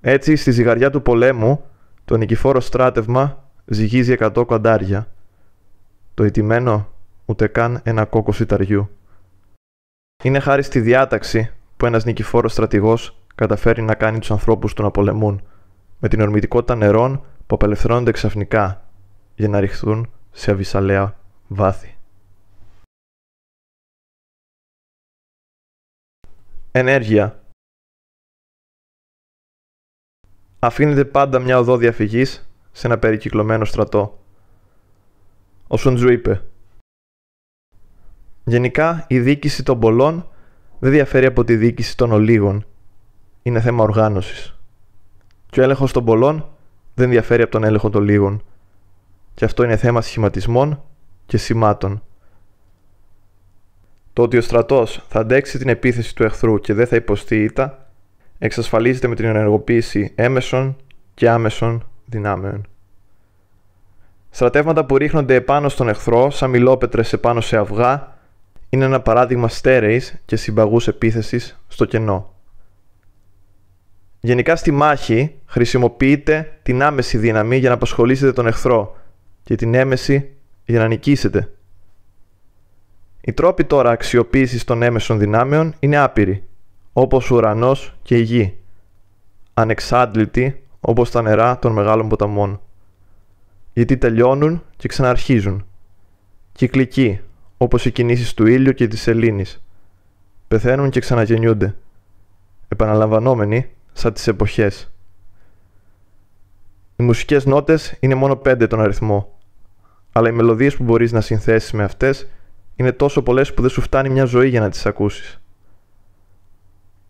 [0.00, 1.64] Έτσι, στη ζυγαριά του πολέμου,
[2.04, 5.08] το νικηφόρο στράτευμα ζυγίζει 100 κοντάρια.
[6.14, 6.88] Το ηττημένο
[7.24, 8.90] ούτε καν ένα κόκκο σιταριού.
[10.24, 14.90] Είναι χάρη στη διάταξη που ένας νικηφόρος στρατηγός καταφέρει να κάνει τους ανθρώπους του να
[14.90, 15.42] πολεμούν,
[15.98, 18.87] με την ορμητικότητα νερών που απελευθερώνονται ξαφνικά
[19.38, 21.96] για να ρηχθούν σε αβυσαλαία βάθη.
[26.70, 27.42] Ενέργεια
[30.58, 34.24] Αφήνεται πάντα μια οδό διαφυγής σε ένα περικυκλωμένο στρατό.
[35.66, 36.44] Ο Σουντζού είπε
[38.44, 40.28] Γενικά η διοίκηση των πολλών
[40.78, 42.66] δεν διαφέρει από τη διοίκηση των ολίγων.
[43.42, 44.58] Είναι θέμα οργάνωσης.
[45.46, 46.48] Και ο έλεγχος των πολλών
[46.94, 48.42] δεν διαφέρει από τον έλεγχο των λίγων.
[49.38, 50.82] Και αυτό είναι θέμα σχηματισμών
[51.26, 52.02] και σημάτων.
[54.12, 57.90] Το ότι ο στρατός θα αντέξει την επίθεση του εχθρού και δεν θα υποστεί ήττα,
[58.38, 60.76] εξασφαλίζεται με την ενεργοποίηση έμεσων
[61.14, 62.66] και άμεσων δυνάμεων.
[64.30, 68.16] Στρατεύματα που ρίχνονται επάνω στον εχθρό σαν μιλόπετρες επάνω σε αυγά
[68.68, 72.34] είναι ένα παράδειγμα στέρεης και συμπαγούς επίθεσης στο κενό.
[74.20, 78.96] Γενικά στη μάχη χρησιμοποιείτε την άμεση δύναμη για να απασχολήσετε τον εχθρό
[79.48, 80.30] και την έμεση
[80.64, 81.52] για να νικήσετε.
[83.20, 86.44] Οι τρόποι τώρα αξιοποίησης των έμεσων δυνάμεων είναι άπειροι,
[86.92, 88.56] όπως ο ουρανός και η γη,
[89.54, 92.60] ανεξάντλητοι όπως τα νερά των μεγάλων ποταμών,
[93.72, 95.66] γιατί τελειώνουν και ξαναρχίζουν,
[96.52, 97.20] κυκλικοί
[97.56, 99.62] όπως οι κινήσεις του ήλιου και της σελήνης,
[100.48, 101.76] πεθαίνουν και ξαναγεννιούνται,
[102.68, 104.92] επαναλαμβανόμενοι σαν τις εποχές.
[106.96, 109.37] Οι μουσικές νότες είναι μόνο πέντε τον αριθμό,
[110.12, 112.28] αλλά οι μελωδίες που μπορείς να συνθέσεις με αυτές
[112.76, 115.40] είναι τόσο πολλές που δεν σου φτάνει μια ζωή για να τις ακούσεις.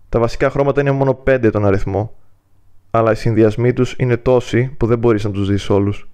[0.09, 2.17] Τα βασικά χρώματα είναι μόνο πέντε τον αριθμό,
[2.91, 6.09] αλλά οι συνδυασμοί τους είναι τόσοι που δεν μπορείς να τους δεις όλους.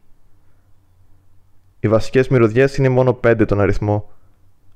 [1.80, 4.10] Οι βασικές μυρωδιές είναι μόνο πέντε τον αριθμό,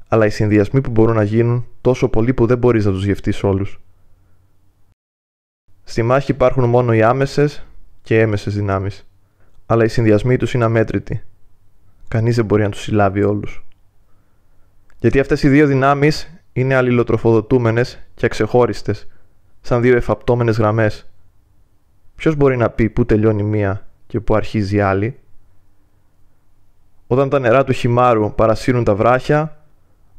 [0.08, 3.42] αλλά οι συνδυασμοί που μπορούν να γίνουν τόσο πολλοί που δεν μπορείς να τους γευτείς
[3.42, 3.80] όλους.
[5.84, 7.66] Στη μάχη υπάρχουν μόνο οι άμεσες
[8.02, 9.06] και έμεσες δυνάμεις,
[9.66, 11.22] αλλά οι συνδυασμοί τους είναι αμέτρητοι.
[12.08, 13.64] Κανείς δεν μπορεί να τους συλλάβει όλους.
[14.98, 19.06] Γιατί αυτές οι δύο δυνάμεις είναι αλληλοτροφοδοτούμενες και αξεχώριστες,
[19.60, 21.10] σαν δύο εφαπτώμενες γραμμές.
[22.16, 25.18] Ποιος μπορεί να πει πού τελειώνει μία και πού αρχίζει η άλλη;
[27.06, 29.64] Όταν τα νερά του χυμάρου παρασύρουν τα βράχια,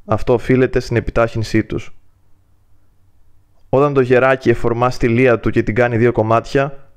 [0.05, 1.93] αυτό οφείλεται στην επιτάχυνσή τους.
[3.69, 6.89] Όταν το γεράκι εφορμά στη λία του και την κάνει δύο κομμάτια,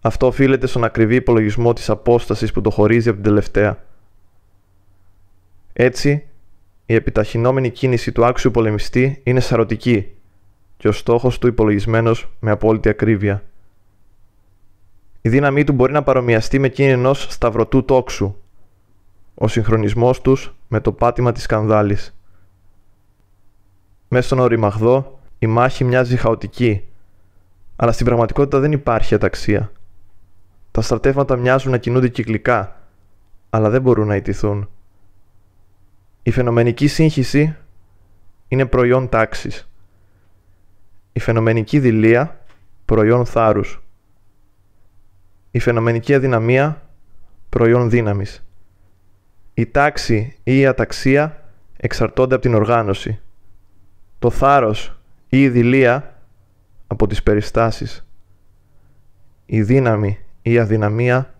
[0.00, 3.84] αυτό οφείλεται στον ακριβή υπολογισμό της απόστασης που το χωρίζει από την τελευταία.
[5.78, 6.26] Έτσι,
[6.86, 10.14] η επιταχυνόμενη κίνηση του άξιου πολεμιστή είναι σαρωτική
[10.76, 13.42] και ο στόχος του υπολογισμένος με απόλυτη ακρίβεια.
[15.20, 18.36] Η δύναμή του μπορεί να παρομοιαστεί με εκείνη ενός σταυρωτού τόξου,
[19.34, 22.18] ο συγχρονισμός τους με το πάτημα της σκανδάλης.
[24.08, 26.88] Μέσα στον οριμαχδό η μάχη μοιάζει χαοτική,
[27.76, 29.72] αλλά στην πραγματικότητα δεν υπάρχει αταξία.
[30.70, 32.80] Τα στρατεύματα μοιάζουν να κινούνται κυκλικά,
[33.50, 34.68] αλλά δεν μπορούν να ιτηθούν.
[36.26, 37.56] Η φαινομενική σύγχυση
[38.48, 39.68] είναι προϊόν τάξης.
[41.12, 42.40] Η φαινομενική δηλία
[42.84, 43.82] προϊόν θάρρους.
[45.50, 46.82] Η φαινομενική αδυναμία
[47.48, 48.44] προϊόν δύναμης.
[49.54, 51.44] Η τάξη ή η αταξία
[51.76, 53.20] εξαρτώνται από την οργάνωση.
[54.18, 56.22] Το θάρρος ή η δηλία
[56.86, 58.06] από τις περιστάσεις.
[59.46, 61.34] Η δύναμη ή η αδυναμία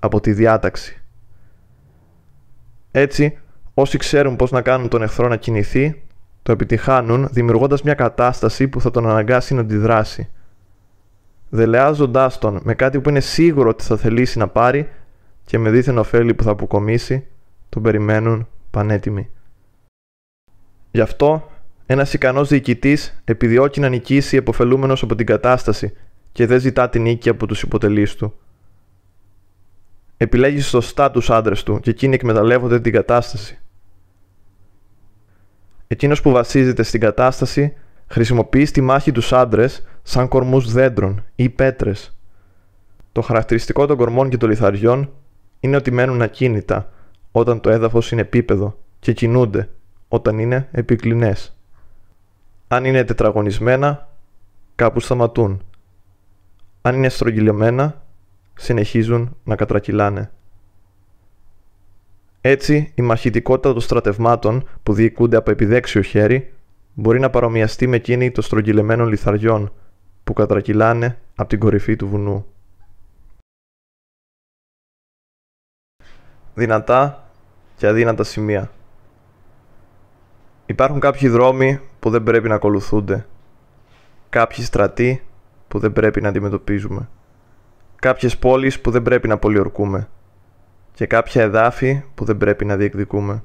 [0.00, 1.02] από τη διάταξη.
[2.90, 3.38] Έτσι,
[3.80, 6.02] Όσοι ξέρουν πώς να κάνουν τον εχθρό να κινηθεί,
[6.42, 10.28] το επιτυχάνουν δημιουργώντας μια κατάσταση που θα τον αναγκάσει να αντιδράσει.
[11.48, 14.88] Δελεάζοντάς τον με κάτι που είναι σίγουρο ότι θα θελήσει να πάρει
[15.44, 17.26] και με δίθεν ωφέλη που θα αποκομίσει,
[17.68, 19.30] τον περιμένουν πανέτοιμοι.
[20.90, 21.50] Γι' αυτό,
[21.86, 25.92] ένας ικανός διοικητής επιδιώκει να νικήσει εποφελούμενος από την κατάσταση
[26.32, 28.34] και δεν ζητά την νίκη από τους υποτελείς του.
[30.16, 33.58] Επιλέγει σωστά τους άντρες του και εκείνοι εκμεταλλεύονται την κατάσταση.
[35.88, 37.74] Εκείνος που βασίζεται στην κατάσταση
[38.06, 42.16] χρησιμοποιείς στη μάχη τους άντρες σαν κορμούς δέντρων ή πέτρες.
[43.12, 45.12] Το χαρακτηριστικό των κορμών και των λιθαριών
[45.60, 46.92] είναι ότι μένουν ακίνητα
[47.32, 49.68] όταν το έδαφος είναι επίπεδο και κινούνται
[50.08, 51.56] όταν είναι επικλινές.
[52.68, 54.08] Αν είναι τετραγωνισμένα,
[54.74, 55.62] κάπου σταματούν.
[56.82, 58.02] Αν είναι στρογγυλωμένα,
[58.54, 60.30] συνεχίζουν να κατρακυλάνε.
[62.40, 66.54] Έτσι, η μαχητικότητα των στρατευμάτων που διοικούνται από επιδέξιο χέρι
[66.94, 69.72] μπορεί να παρομοιαστεί με εκείνη των στρογγυλεμένων λιθαριών
[70.24, 72.46] που κατρακυλάνε από την κορυφή του βουνού.
[76.54, 77.30] Δυνατά
[77.76, 78.70] και αδύνατα σημεία
[80.68, 83.26] Υπάρχουν κάποιοι δρόμοι που δεν πρέπει να ακολουθούνται
[84.28, 85.22] κάποιοι στρατοί
[85.68, 87.08] που δεν πρέπει να αντιμετωπίζουμε.
[87.96, 90.08] Κάποιες πόλεις που δεν πρέπει να πολιορκούμε.
[90.98, 93.42] Και κάποια εδάφη που δεν πρέπει να διεκδικούμε.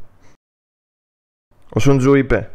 [1.69, 2.51] Ο Σουντζού είπε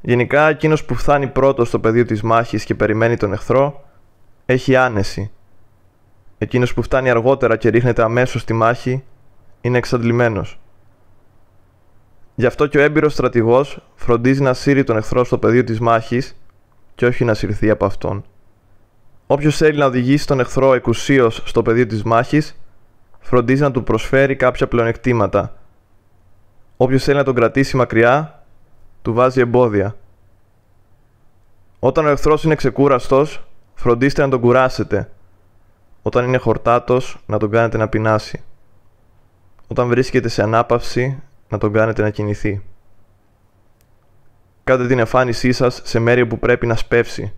[0.00, 3.84] Γενικά εκείνος που φτάνει πρώτος στο πεδίο της μάχης και περιμένει τον εχθρό
[4.46, 5.30] έχει άνεση.
[6.38, 9.04] Εκείνος που φτάνει αργότερα και ρίχνεται αμέσως στη μάχη
[9.60, 10.60] είναι εξαντλημένος.
[12.34, 16.40] Γι' αυτό και ο έμπειρος στρατηγός φροντίζει να σύρει τον εχθρό στο πεδίο της μάχης
[16.94, 18.24] και όχι να συρθεί από αυτόν.
[19.26, 22.60] Όποιος θέλει να οδηγήσει τον εχθρό εκουσίως στο πεδίο της μάχης,
[23.26, 25.56] φροντίζει να του προσφέρει κάποια πλεονεκτήματα.
[26.76, 28.44] Όποιος θέλει να τον κρατήσει μακριά,
[29.02, 29.96] του βάζει εμπόδια.
[31.78, 35.10] Όταν ο εχθρός είναι ξεκούραστος, φροντίστε να τον κουράσετε.
[36.02, 38.42] Όταν είναι χορτάτος, να τον κάνετε να πεινάσει.
[39.66, 42.62] Όταν βρίσκεται σε ανάπαυση, να τον κάνετε να κινηθεί.
[44.64, 47.32] Κάντε την εμφάνισή σας σε μέρη που πρέπει να σπεύσει.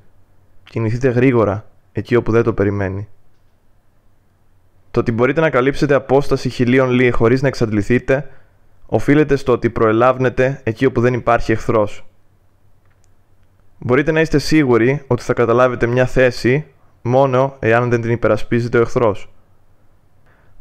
[0.64, 3.08] Κινηθείτε γρήγορα, εκεί όπου δεν το περιμένει.
[4.90, 8.30] Το ότι μπορείτε να καλύψετε απόσταση χιλίων λί χωρίς να εξαντληθείτε,
[8.86, 12.06] οφείλεται στο ότι προελάβνετε εκεί όπου δεν υπάρχει εχθρός.
[13.78, 16.66] Μπορείτε να είστε σίγουροι ότι θα καταλάβετε μια θέση
[17.02, 19.30] μόνο εάν δεν την υπερασπίζεται ο εχθρός.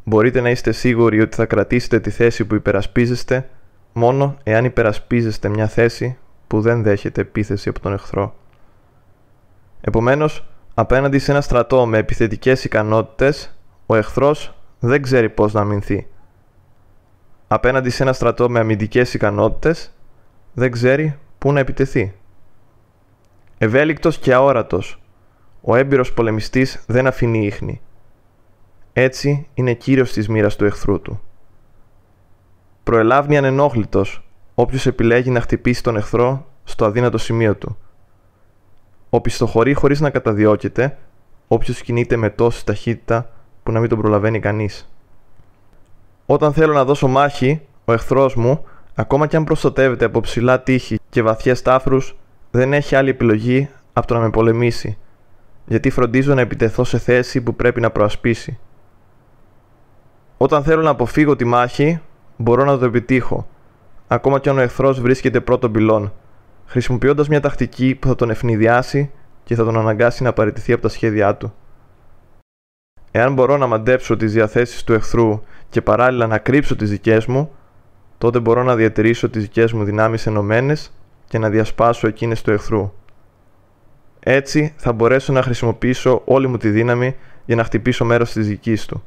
[0.03, 3.49] Μπορείτε να είστε σίγουροι ότι θα κρατήσετε τη θέση που υπερασπίζεστε
[3.93, 8.35] μόνο εάν υπερασπίζεστε μια θέση που δεν δέχεται επίθεση από τον εχθρό.
[9.81, 13.56] Επομένως, απέναντι σε ένα στρατό με επιθετικές ικανότητες,
[13.89, 16.07] ο εχθρός δεν ξέρει πώς να αμυνθεί.
[17.47, 19.91] Απέναντι σε ένα στρατό με αμυντικές ικανότητες,
[20.53, 22.13] δεν ξέρει πού να επιτεθεί.
[23.57, 25.01] Ευέλικτος και αόρατος,
[25.61, 27.81] ο έμπειρος πολεμιστής δεν αφήνει ίχνη.
[28.93, 31.21] Έτσι είναι κύριος της μοίρας του εχθρού του.
[32.83, 37.77] Προελάβνει ανενόχλητος όποιος επιλέγει να χτυπήσει τον εχθρό στο αδύνατο σημείο του.
[39.09, 40.97] Οπισθοχωρεί χωρίς να καταδιώκεται
[41.47, 43.29] όποιος κινείται με τόση ταχύτητα
[43.67, 44.89] που να μην τον προλαβαίνει κανείς.
[46.25, 50.99] Όταν θέλω να δώσω μάχη, ο εχθρός μου, ακόμα και αν προστατεύεται από ψηλά τείχη
[51.09, 52.17] και βαθιές τάφρους,
[52.51, 54.97] δεν έχει άλλη επιλογή από το να με πολεμήσει,
[55.65, 58.59] γιατί φροντίζω να επιτεθώ σε θέση που πρέπει να προασπίσει.
[60.37, 62.01] Όταν θέλω να αποφύγω τη μάχη,
[62.37, 63.47] μπορώ να το επιτύχω,
[64.07, 66.13] ακόμα και αν ο εχθρός βρίσκεται πρώτον πυλών,
[66.65, 69.11] χρησιμοποιώντας μια τακτική που θα τον ευνηδιάσει
[69.43, 71.53] και θα τον αναγκάσει να παραιτηθεί από τα σχέδιά του.
[73.11, 77.51] Εάν μπορώ να μαντέψω τις διαθέσεις του εχθρού και παράλληλα να κρύψω τις δικές μου,
[78.17, 80.91] τότε μπορώ να διατηρήσω τις δικές μου δυνάμεις ενωμένες
[81.27, 82.91] και να διασπάσω εκείνες του εχθρού.
[84.19, 87.15] Έτσι θα μπορέσω να χρησιμοποιήσω όλη μου τη δύναμη
[87.45, 89.03] για να χτυπήσω μέρος της δικής του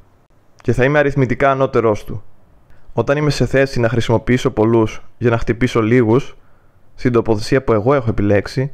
[0.62, 2.22] και θα είμαι αριθμητικά ανώτερός του.
[2.92, 6.36] Όταν είμαι σε θέση να χρησιμοποιήσω πολλούς για να χτυπήσω λίγους,
[6.94, 8.72] στην τοποθεσία που εγώ έχω επιλέξει,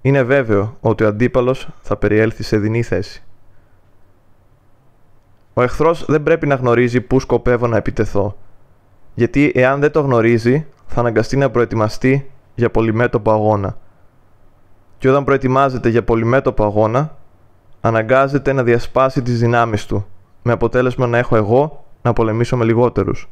[0.00, 3.22] είναι βέβαιο ότι ο αντίπαλος θα περιέλθει σε δινή θέση.
[5.60, 8.36] Ο εχθρός δεν πρέπει να γνωρίζει πού σκοπεύω να επιτεθώ,
[9.14, 13.78] γιατί εάν δεν το γνωρίζει, θα αναγκαστεί να προετοιμαστεί για πολυμέτωπο αγώνα.
[14.98, 17.16] Και όταν προετοιμάζεται για πολυμέτωπο αγώνα,
[17.80, 20.06] αναγκάζεται να διασπάσει τις δυνάμεις του
[20.42, 23.30] με αποτέλεσμα να έχω εγώ να πολεμήσω με λιγότερους.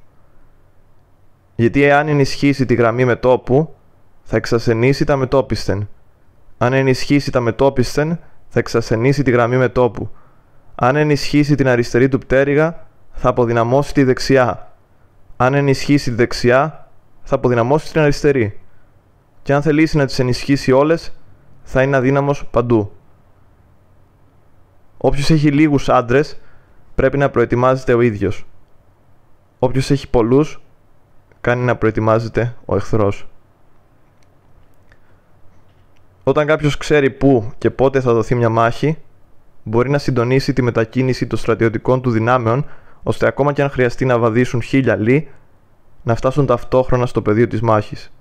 [1.54, 3.74] Γιατί εάν ενισχύσει τη γραμμή μετόπου,
[4.22, 5.88] θα εξασθενήσει τα μετόπισθεν.
[6.58, 10.10] Αν ενισχύσει τα μετόπισθεν, θα εξασθενήσει τη γραμμή μετόπου.
[10.80, 14.72] Αν ενισχύσει την αριστερή του πτέρυγα, θα αποδυναμώσει τη δεξιά.
[15.36, 16.90] Αν ενισχύσει τη δεξιά,
[17.22, 18.60] θα αποδυναμώσει την αριστερή.
[19.42, 21.12] Και αν θελήσει να τις ενισχύσει όλες,
[21.62, 22.92] θα είναι αδύναμος παντού.
[24.96, 26.40] Όποιος έχει λίγους άντρες,
[26.94, 28.46] πρέπει να προετοιμάζεται ο ίδιος.
[29.58, 30.60] Όποιος έχει πολλούς,
[31.40, 33.28] κάνει να προετοιμάζεται ο εχθρός.
[36.24, 38.98] Όταν κάποιος ξέρει πού και πότε θα δοθεί μια μάχη,
[39.68, 42.66] μπορεί να συντονίσει τη μετακίνηση των στρατιωτικών του δυνάμεων,
[43.02, 45.28] ώστε ακόμα και αν χρειαστεί να βαδίσουν χίλια λί,
[46.02, 48.12] να φτάσουν ταυτόχρονα στο πεδίο της μάχης.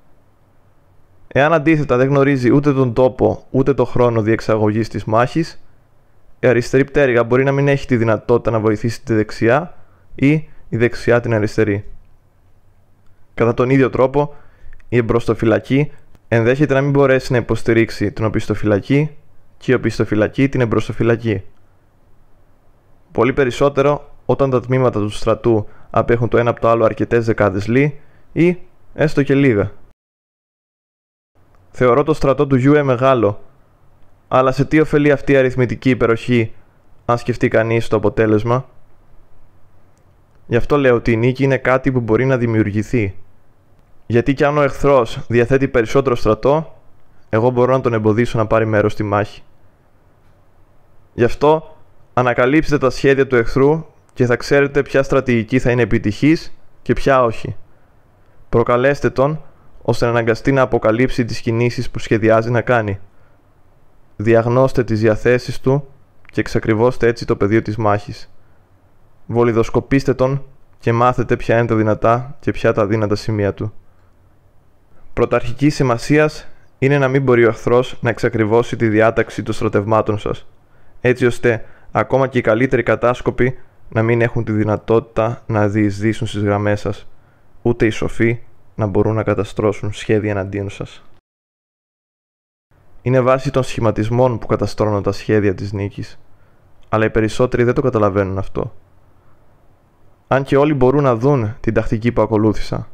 [1.27, 5.61] Εάν αντίθετα δεν γνωρίζει ούτε τον τόπο ούτε το χρόνο διεξαγωγής της μάχης,
[6.39, 9.77] η αριστερή πτέρυγα μπορεί να μην έχει τη δυνατότητα να βοηθήσει τη δεξιά
[10.15, 10.31] ή
[10.69, 11.85] η δεξιά την αριστερή.
[13.33, 14.35] Κατά τον ίδιο τρόπο,
[14.89, 15.91] η εμπροστοφυλακή
[16.27, 19.09] ενδέχεται να μην μπορέσει να υποστηρίξει την οπισθοφυλακή
[19.57, 21.43] και η οπισθοφυλακή την εμπροστοφυλακή.
[23.11, 27.67] Πολύ περισσότερο όταν τα τμήματα του στρατού απέχουν το ένα από το άλλο αρκετές δεκάδες
[27.67, 27.99] λί
[28.31, 28.57] ή
[28.93, 29.71] έστω και λίγα.
[31.69, 33.41] Θεωρώ το στρατό του Γιούε μεγάλο
[34.27, 36.53] αλλά σε τι ωφελεί αυτή η αριθμητική υπεροχή,
[37.05, 38.65] αν σκεφτεί κανείς το αποτέλεσμα;
[40.47, 43.15] Γι' αυτό λέω ότι η νίκη είναι κάτι που μπορεί να δημιουργηθεί.
[44.05, 46.75] Γιατί κι αν ο εχθρός διαθέτει περισσότερο στρατό,
[47.29, 49.41] εγώ μπορώ να τον εμποδίσω να πάρει μέρος στη μάχη.
[51.17, 51.75] Γι' αυτό
[52.13, 57.23] ανακαλύψτε τα σχέδια του εχθρού και θα ξέρετε ποια στρατηγική θα είναι επιτυχής και ποια
[57.23, 57.55] όχι.
[58.49, 59.41] Προκαλέστε τον
[59.81, 62.99] ώστε να αναγκαστεί να αποκαλύψει τις κινήσεις που σχεδιάζει να κάνει.
[64.15, 65.87] Διαγνώστε τις διαθέσεις του
[66.31, 68.31] και εξακριβώστε έτσι το πεδίο της μάχης.
[69.25, 70.43] Βολιδοσκοπήστε τον
[70.79, 73.73] και μάθετε ποια είναι τα δυνατά και ποια τα δύνατα σημεία του.
[75.13, 76.47] Πρωταρχικής σημασίας
[76.79, 80.45] είναι να μην μπορεί ο εχθρός να εξακριβώσει τη διάταξη των στρατευμάτων σας,
[81.01, 83.57] έτσι ώστε ακόμα και οι καλύτεροι κατάσκοποι
[83.89, 87.07] να μην έχουν τη δυνατότητα να διεισδύσουν στις γραμμές σας,
[87.61, 88.39] ούτε οι σοφοί
[88.75, 91.03] να μπορούν να καταστρώσουν σχέδια εναντίον σας.
[93.01, 96.19] Είναι βάση των σχηματισμών που καταστρώνουν τα σχέδια της νίκης,
[96.89, 98.73] αλλά οι περισσότεροι δεν το καταλαβαίνουν αυτό.
[100.27, 102.87] Αν και όλοι μπορούν να δουν την τακτική που ακολούθησα,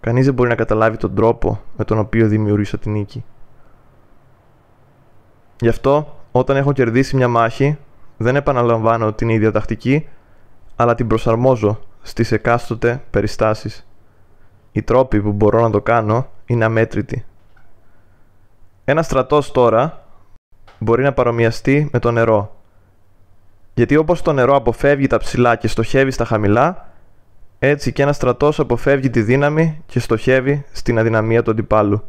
[0.00, 3.24] κανείς δεν μπορεί να καταλάβει τον τρόπο με τον οποίο δημιούργησα την νίκη.
[5.60, 7.78] Γι' αυτό, όταν έχω κερδίσει μια μάχη,
[8.16, 10.08] δεν επαναλαμβάνω την ίδια τακτική,
[10.76, 13.86] αλλά την προσαρμόζω στις εκάστοτε περιστάσεις.
[14.72, 17.24] Οι τρόποι που μπορώ να το κάνω είναι αμέτρητοι.
[18.84, 20.04] Ένα στρατός τώρα
[20.78, 22.56] μπορεί να παρομοιαστεί με το νερό.
[23.74, 26.88] Γιατί όπως το νερό αποφεύγει τα ψηλά και στοχεύει στα χαμηλά,
[27.58, 32.02] έτσι και ένα στρατός αποφεύγει τη δύναμη και στοχεύει στην αδυναμία του αντιπάλου.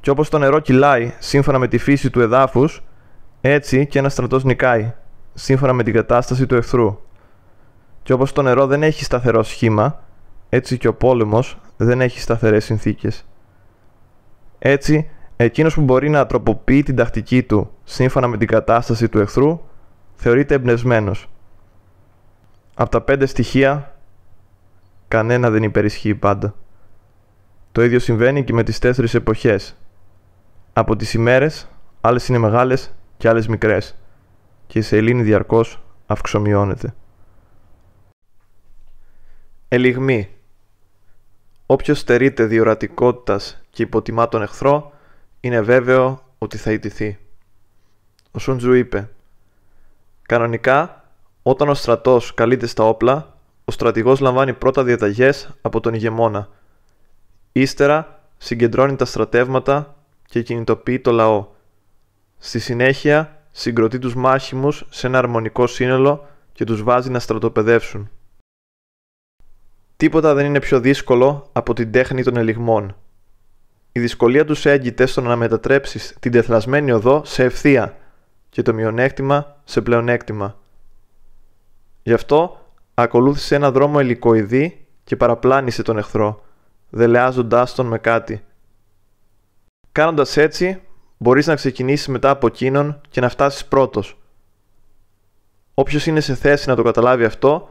[0.00, 2.82] Και όπως το νερό κυλάει σύμφωνα με τη φύση του εδάφους,
[3.40, 4.92] έτσι και ένας στρατός νικάει,
[5.34, 6.98] σύμφωνα με την κατάσταση του εχθρού.
[8.02, 10.00] Και όπως το νερό δεν έχει σταθερό σχήμα,
[10.48, 13.24] έτσι και ο πόλεμος δεν έχει σταθερές συνθήκες.
[14.58, 19.60] Έτσι, εκείνος που μπορεί να τροποποιεί την τακτική του σύμφωνα με την κατάσταση του εχθρού,
[20.14, 21.30] θεωρείται εμπνευσμένος.
[22.74, 23.94] Από τα πέντε στοιχεία,
[25.08, 26.54] κανένα δεν υπερισχύει πάντα.
[27.72, 29.76] Το ίδιο συμβαίνει και με τις τέσσερις εποχές.
[30.72, 31.68] Από τις ημέρες,
[32.00, 33.96] άλλες είναι μεγάλες και άλλες μικρές
[34.66, 36.94] και η σελήνη διαρκώς αυξομοιώνεται.
[39.68, 40.38] Ελιγμή
[41.70, 44.92] Όποιος στερείται διορατικότητας και υποτιμά τον εχθρό,
[45.40, 47.18] είναι βέβαιο ότι θα ιτηθεί.
[48.30, 49.08] Ο Σούντζου είπε
[50.22, 51.04] Κανονικά,
[51.42, 56.48] όταν ο στρατός καλείται στα όπλα, ο στρατηγός λαμβάνει πρώτα διαταγές από τον ηγεμόνα.
[57.52, 61.46] Ύστερα, συγκεντρώνει τα στρατεύματα και κινητοποιεί το λαό.
[62.38, 68.10] Στη συνέχεια, συγκροτεί τους μάχημους σε ένα αρμονικό σύνολο και τους βάζει να στρατοπεδεύσουν.
[69.96, 72.96] Τίποτα δεν είναι πιο δύσκολο από την τέχνη των ελιγμών.
[73.92, 77.96] Η δυσκολία τους έγκυται στο να μετατρέψεις την τεθλασμένη οδό σε ευθεία
[78.48, 80.58] και το μειονέκτημα σε πλεονέκτημα.
[82.02, 86.44] Γι' αυτό ακολούθησε ένα δρόμο ελικοειδή και παραπλάνησε τον εχθρό,
[86.90, 88.44] δελεάζοντάς τον με κάτι.
[89.92, 90.80] Κάνοντας έτσι,
[91.18, 94.18] μπορείς να ξεκινήσεις μετά από εκείνον και να φτάσεις πρώτος.
[95.74, 97.68] Όποιος είναι σε θέση να το καταλάβει αυτό,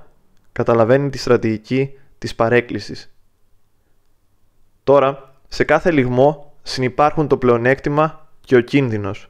[0.52, 3.14] καταλαβαίνει τη στρατηγική της παρέκκλησης.
[4.84, 9.30] Τώρα, σε κάθε λιγμό συνυπάρχουν το πλεονέκτημα και ο κίνδυνος.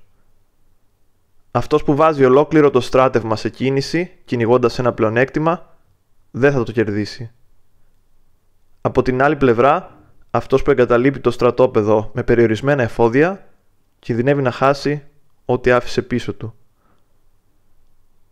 [1.52, 5.76] Αυτός που βάζει ολόκληρο το στράτευμα σε κίνηση, κυνηγώντας ένα πλεονέκτημα,
[6.32, 7.32] δεν θα το κερδίσει.
[8.82, 9.98] Από την άλλη πλευρά,
[10.32, 13.48] αυτός που εγκαταλείπει το στρατόπεδο με περιορισμένα εφόδια,
[14.00, 15.04] κινδυνεύει να χάσει
[15.46, 16.56] ό,τι άφησε πίσω του.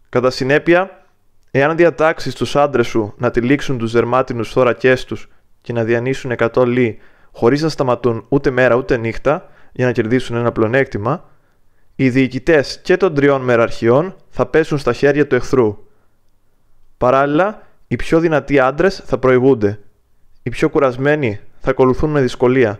[0.10, 1.06] Κατά συνέπεια,
[1.52, 5.30] εάν διατάξεις τους άντρες σου να τυλίξουν τους δερμάτινους θώρακέ τους
[5.62, 7.00] και να διανύσουν 100 λί
[7.32, 11.30] χωρίς να σταματούν ούτε μέρα ούτε νύχτα για να κερδίσουν ένα πλεονέκτημα,
[11.96, 15.78] οι διοικητές και των τριών μεραρχιών θα πέσουν στα χέρια του εχθρού.
[16.98, 19.80] Παράλληλα, οι πιο δυνατοί άντρες θα προηγούνται.
[20.44, 22.80] Οι πιο κουρασμένοι θα ακολουθούν με δυσκολία.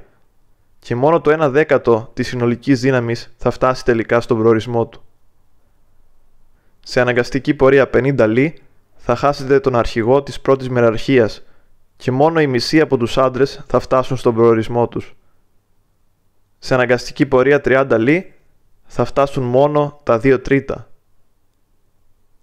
[0.86, 5.04] Και μόνο το 1 δέκατο της συνολικής δύναμης θα φτάσει τελικά στον προορισμό του.
[6.80, 8.62] Σε αναγκαστική πορεία 50 λί
[8.96, 11.44] θα χάσετε τον αρχηγό της πρώτης μεραρχίας
[11.96, 15.16] και μόνο η μισή από τους άντρες θα φτάσουν στον προορισμό τους.
[16.60, 18.34] Σε αναγκαστική πορεία 30 λί
[18.86, 20.92] θα φτάσουν μόνο τα 2 τρίτα.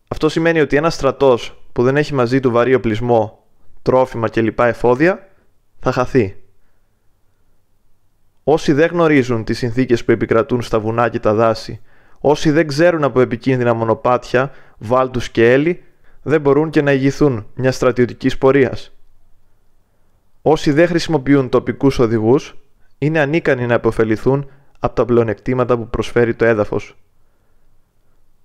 [0.08, 3.46] Αυτό σημαίνει ότι ένας στρατός που δεν έχει μαζί του βαρύ οπλισμό,
[3.82, 5.28] τρόφιμα και λοιπά εφόδια
[5.80, 6.41] θα χαθεί.
[8.44, 11.80] Όσοι δεν γνωρίζουν τις συνθήκες που επικρατούν στα βουνά και τα δάση,
[12.20, 15.82] όσοι δεν ξέρουν από επικίνδυνα μονοπάτια, βάλτους και έλλη,
[16.22, 18.92] δεν μπορούν και να ηγηθούν μιας στρατιωτικής πορείας.
[20.42, 22.56] Όσοι δεν χρησιμοποιούν τοπικούς οδηγούς,
[22.98, 26.96] είναι ανίκανοι να επωφεληθούν από τα πλεονεκτήματα που προσφέρει το έδαφος.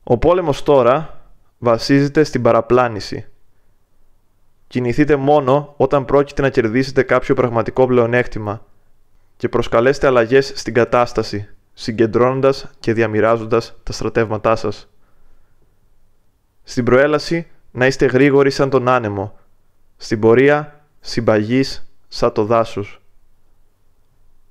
[0.04, 1.22] Ο πόλεμος τώρα
[1.58, 3.26] βασίζεται στην παραπλάνηση.
[4.68, 8.66] Κινηθείτε μόνο όταν πρόκειται να κερδίσετε κάποιο πραγματικό πλεονέκτημα
[9.38, 14.90] και προσκαλέστε αλλαγές στην κατάσταση, συγκεντρώνοντας και διαμοιράζοντας τα στρατεύματά σας.
[16.64, 19.40] Στην προέλαση να είστε γρήγοροι σαν τον άνεμο,
[19.98, 23.02] στην πορεία συμπαγής σαν το δάσος.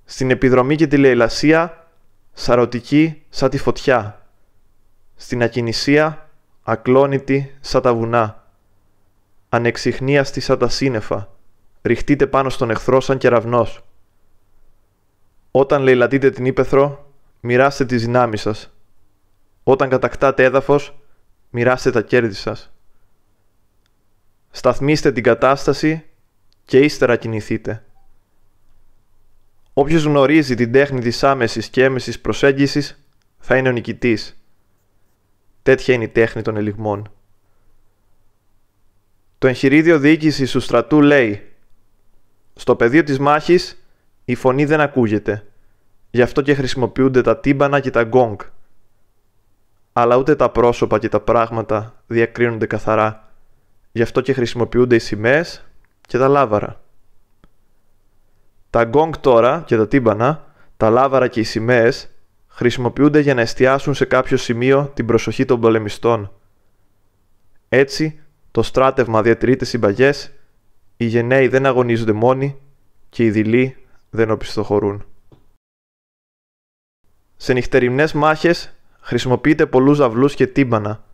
[0.04, 1.86] Στην επιδρομή και τη λαιλασία
[2.32, 4.26] σαρωτική σαν τη φωτιά.
[5.16, 6.30] Στην ακινησία
[6.62, 8.44] ακλόνητη σαν τα βουνά.
[9.48, 11.28] Ανεξιχνίαστη σαν τα σύννεφα.
[11.82, 13.85] Ριχτείτε πάνω στον εχθρό σαν κεραυνός.
[15.58, 18.72] Όταν λαιλατείτε την ύπεθρο, μοιράστε τις δυνάμεις σας.
[19.62, 20.98] Όταν κατακτάτε έδαφος,
[21.50, 22.72] μοιράστε τα κέρδη σας.
[24.50, 26.04] Σταθμίστε την κατάσταση
[26.64, 27.84] και ύστερα κινηθείτε.
[29.72, 33.06] Όποιος γνωρίζει την τέχνη της άμεσης και έμεσης προσέγγισης
[33.38, 34.42] θα είναι ο νικητής.
[35.62, 37.12] Τέτοια είναι η τέχνη των ελιγμών.
[39.38, 41.52] Το εγχειρίδιο διοίκησης του στρατού λέει
[42.54, 43.85] «Στο πεδίο της μάχης
[44.28, 45.46] η φωνή δεν ακούγεται,
[46.10, 48.38] γι' αυτό και χρησιμοποιούνται τα τύμπανα και τα γκόγκ.
[49.92, 53.32] Αλλά ούτε τα πρόσωπα και τα πράγματα διακρίνονται καθαρά,
[53.92, 55.64] γι' αυτό και χρησιμοποιούνται οι σημαίες
[56.00, 56.80] και τα λάβαρα.
[58.70, 60.44] Τα γκόγκ τώρα και τα τύμπανα,
[60.76, 62.08] τα λάβαρα και οι σημαίες
[62.46, 66.32] χρησιμοποιούνται για να εστιάσουν σε κάποιο σημείο την προσοχή των πολεμιστών.
[67.68, 68.20] Έτσι,
[68.50, 70.32] το στράτευμα διατηρείται συμπαγές,
[70.96, 72.56] οι γενναίοι δεν αγωνίζονται μόνοι
[73.08, 75.04] και οι δειλοί δεν οπισθοχωρούν.
[77.36, 81.04] Σε νυχτερινές μάχες χρησιμοποιείται πολλούς αυλούς και τύμπανα.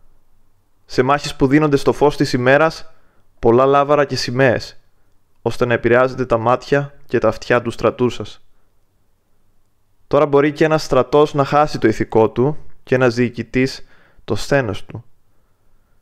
[0.85, 2.91] Σε μάχες που δίνονται στο φως της ημέρας,
[3.39, 4.79] πολλά λάβαρα και σημαίες,
[5.41, 8.45] ώστε να επηρεάζετε τα μάτια και τα αυτιά του στρατού σας.
[10.07, 13.87] Τώρα μπορεί και ένας στρατός να χάσει το ηθικό του και ένας διοικητής
[14.23, 15.03] το σθένος του.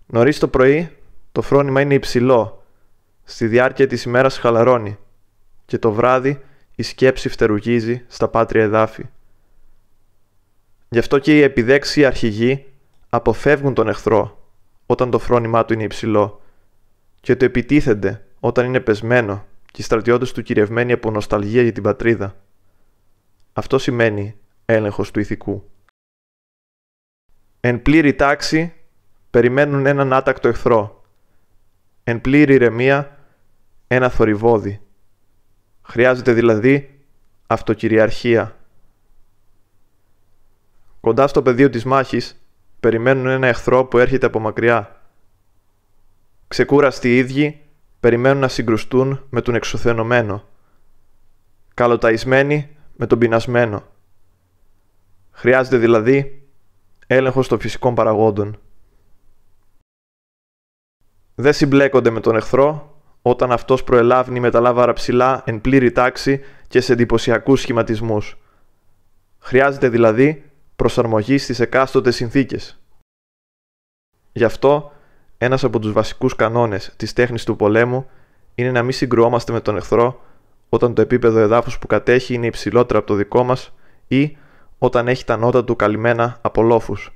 [0.05, 0.97] Νωρίς το πρωί
[1.31, 2.63] το φρόνημα είναι υψηλό,
[3.23, 4.97] στη διάρκεια της ημέρας χαλαρώνει
[5.65, 6.43] και το βράδυ
[6.82, 9.05] η σκέψη φτερουγίζει στα πάτρια εδάφη.
[10.89, 12.65] Γι' αυτό και οι επιδέξιοι αρχηγοί
[13.09, 14.49] αποφεύγουν τον εχθρό
[14.86, 16.41] όταν το φρόνημά του είναι υψηλό
[17.21, 21.84] και το επιτίθενται όταν είναι πεσμένο και οι στρατιώτες του κυριευμένοι από νοσταλγία για την
[21.84, 22.36] πατρίδα.
[23.53, 25.69] Αυτό σημαίνει έλεγχος του ηθικού.
[27.59, 28.73] Εν πλήρη τάξη
[29.29, 31.03] περιμένουν έναν άτακτο εχθρό.
[32.03, 33.17] Εν πλήρη ηρεμία
[33.88, 34.82] ένα θορυβόδι.
[35.91, 36.99] Χρειάζεται δηλαδή
[37.47, 38.57] αυτοκυριαρχία.
[40.99, 42.41] Κοντά στο πεδίο της μάχης
[42.79, 45.01] περιμένουν ένα εχθρό που έρχεται από μακριά.
[46.47, 47.61] Ξεκούραστοι οι ίδιοι
[47.99, 50.47] περιμένουν να συγκρουστούν με τον εξουθενωμένο.
[51.73, 53.83] Καλοταϊσμένοι με τον πεινασμένο.
[55.31, 56.47] Χρειάζεται δηλαδή
[57.07, 58.59] έλεγχος των φυσικών παραγόντων.
[61.35, 62.90] Δεν συμπλέκονται με τον εχθρό
[63.22, 68.38] όταν αυτός προελάβνει με τα λάβαρα ψηλά εν πλήρη τάξη και σε εντυπωσιακούς σχηματισμούς.
[69.39, 72.80] Χρειάζεται δηλαδή προσαρμογή στις εκάστοτε συνθήκες.
[74.32, 74.91] Γι' αυτό
[75.38, 78.09] ένας από τους βασικούς κανόνες της τέχνης του πολέμου
[78.55, 80.22] είναι να μην συγκρουόμαστε με τον εχθρό
[80.69, 83.74] όταν το επίπεδο εδάφους που κατέχει είναι υψηλότερο από το δικό μας
[84.07, 84.38] ή
[84.78, 87.11] όταν έχει τα νότα του καλυμμένα από λόφους.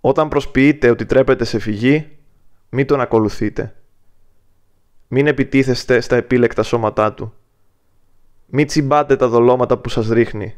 [0.00, 2.18] Όταν προσποιείτε ότι τρέπετε σε φυγή,
[2.68, 3.74] μην τον ακολουθείτε.
[5.08, 7.32] Μην επιτίθεστε στα επίλεκτα σώματά του.
[8.46, 10.56] Μην τσιμπάτε τα δολώματα που σας ρίχνει.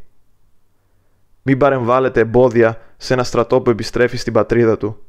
[1.43, 5.03] Μην παρεμβάλλετε εμπόδια σε ένα στρατό που επιστρέφει στην πατρίδα του.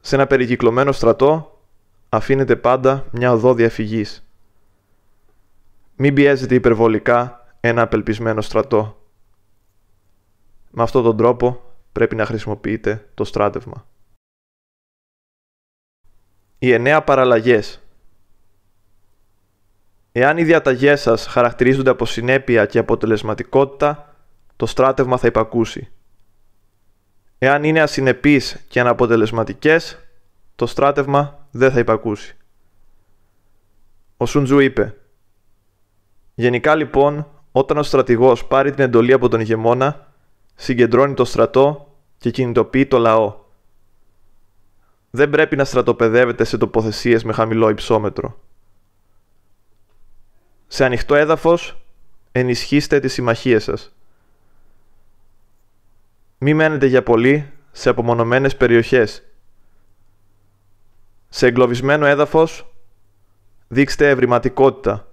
[0.00, 1.60] Σε ένα περικυκλωμένο στρατό
[2.08, 4.24] αφήνεται πάντα μια οδό διαφυγής.
[5.96, 9.04] Μην πιέζετε υπερβολικά ένα απελπισμένο στρατό.
[10.70, 11.62] Με αυτόν τον τρόπο
[11.92, 13.86] πρέπει να χρησιμοποιείτε το στράτευμα.
[16.62, 17.80] Οι εννέα παραλλαγές
[20.12, 24.14] Εάν οι διαταγές σας χαρακτηρίζονται από συνέπεια και αποτελεσματικότητα,
[24.56, 25.88] το στράτευμα θα υπακούσει.
[27.38, 29.98] Εάν είναι ασυνεπείς και αναποτελεσματικές,
[30.56, 32.36] το στράτευμα δεν θα υπακούσει.
[34.16, 34.96] Ο Σουντζού είπε
[36.34, 40.12] «Γενικά λοιπόν, όταν ο στρατηγός πάρει την εντολή από τον ηγεμόνα,
[40.54, 43.38] συγκεντρώνει το στρατό και κινητοποιεί το λαό.
[45.10, 48.40] Δεν πρέπει να στρατοπεδεύετε σε τοποθεσίες με χαμηλό υψόμετρο.
[50.66, 51.82] Σε ανοιχτό έδαφος,
[52.32, 53.94] ενισχύστε τις συμμαχίες σας.
[56.38, 59.22] Μη μένετε για πολύ σε απομονωμένες περιοχές.
[61.28, 62.74] Σε εγκλωβισμένο έδαφος
[63.68, 65.08] δείξτε ευρηματικότητα.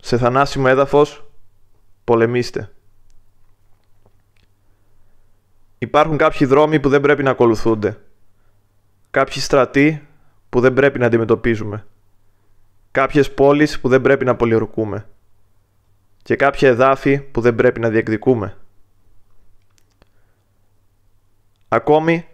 [0.00, 1.30] Σε θανάσιμο έδαφος
[2.04, 2.72] πολεμήστε.
[5.78, 8.00] Υπάρχουν κάποιοι δρόμοι που δεν πρέπει να ακολουθούνται.
[9.10, 10.06] Κάποιοι στρατοί
[10.48, 11.86] που δεν πρέπει να αντιμετωπίζουμε.
[12.90, 15.06] Κάποιες πόλεις που δεν πρέπει να πολιορκούμε.
[16.22, 18.56] και κάποια εδάφη που δεν πρέπει να διεκδικούμε.
[21.68, 22.26] Ακόμη,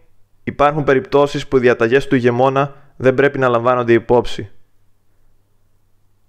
[0.44, 4.50] υπάρχουν περιπτώσεις που οι διαταγές του ηγεμόνα δεν πρέπει να λαμβάνονται υπόψη.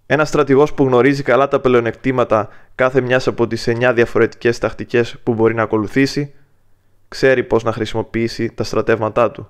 [0.06, 5.34] Ένας στρατηγός που γνωρίζει καλά τα πλεονεκτήματα κάθε μιας από τις 9 διαφορετικές τακτικές που
[5.34, 6.34] μπορεί να ακολουθήσει,
[7.08, 9.50] ξέρει πώς να χρησιμοποιήσει τα στρατεύματά του.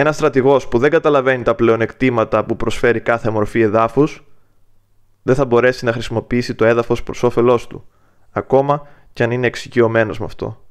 [0.00, 4.24] Ένας στρατηγός που δεν καταλαβαίνει τα πλεονεκτήματα που προσφέρει κάθε μορφή εδάφους,
[5.22, 7.88] δεν θα μπορέσει να χρησιμοποιήσει το έδαφος προς όφελός του,
[8.30, 10.64] ακόμα και αν είναι εξοικειωμένος με αυτό.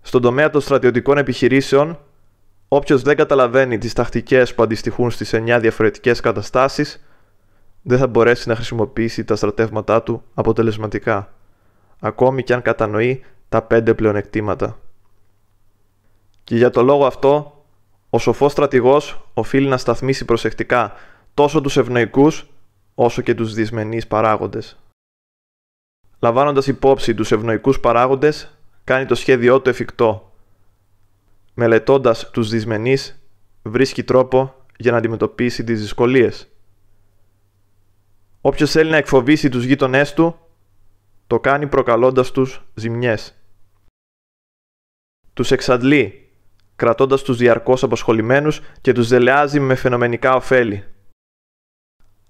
[0.00, 1.98] Στον τομέα των στρατιωτικών επιχειρήσεων,
[2.68, 7.04] Όποιος δεν καταλαβαίνει τις τακτικές που αντιστοιχούν στις 9 διαφορετικές καταστάσεις,
[7.82, 11.32] δεν θα μπορέσει να χρησιμοποιήσει τα στρατεύματά του αποτελεσματικά,
[12.00, 14.78] ακόμη και αν κατανοεί τα 5 πλεονεκτήματα.
[16.48, 17.64] Και για το λόγο αυτό,
[18.10, 20.92] ο σοφός στρατηγός οφείλει να σταθμίσει προσεκτικά
[21.34, 22.46] τόσο τους ευνοϊκούς
[22.94, 24.78] όσο και τους δυσμενείς παράγοντες.
[26.18, 30.32] Λαμβάνοντας υπόψη τους ευνοϊκούς παράγοντες, κάνει το σχέδιό του εφικτό
[31.54, 33.28] μελετώντας τους δυσμενείς,
[33.62, 36.48] βρίσκει τρόπο για να αντιμετωπίσει τις δυσκολίες.
[38.40, 40.38] Όποιος θέλει να εκφοβήσει τους γείτονές του,
[41.26, 43.34] το κάνει προκαλώντας τους ζημιές.
[45.32, 46.27] Τους εξαντλεί,
[46.78, 50.84] κρατώντας τους διαρκώς αποσχολημένους και τους δελεάζει με φαινομενικά ωφέλη.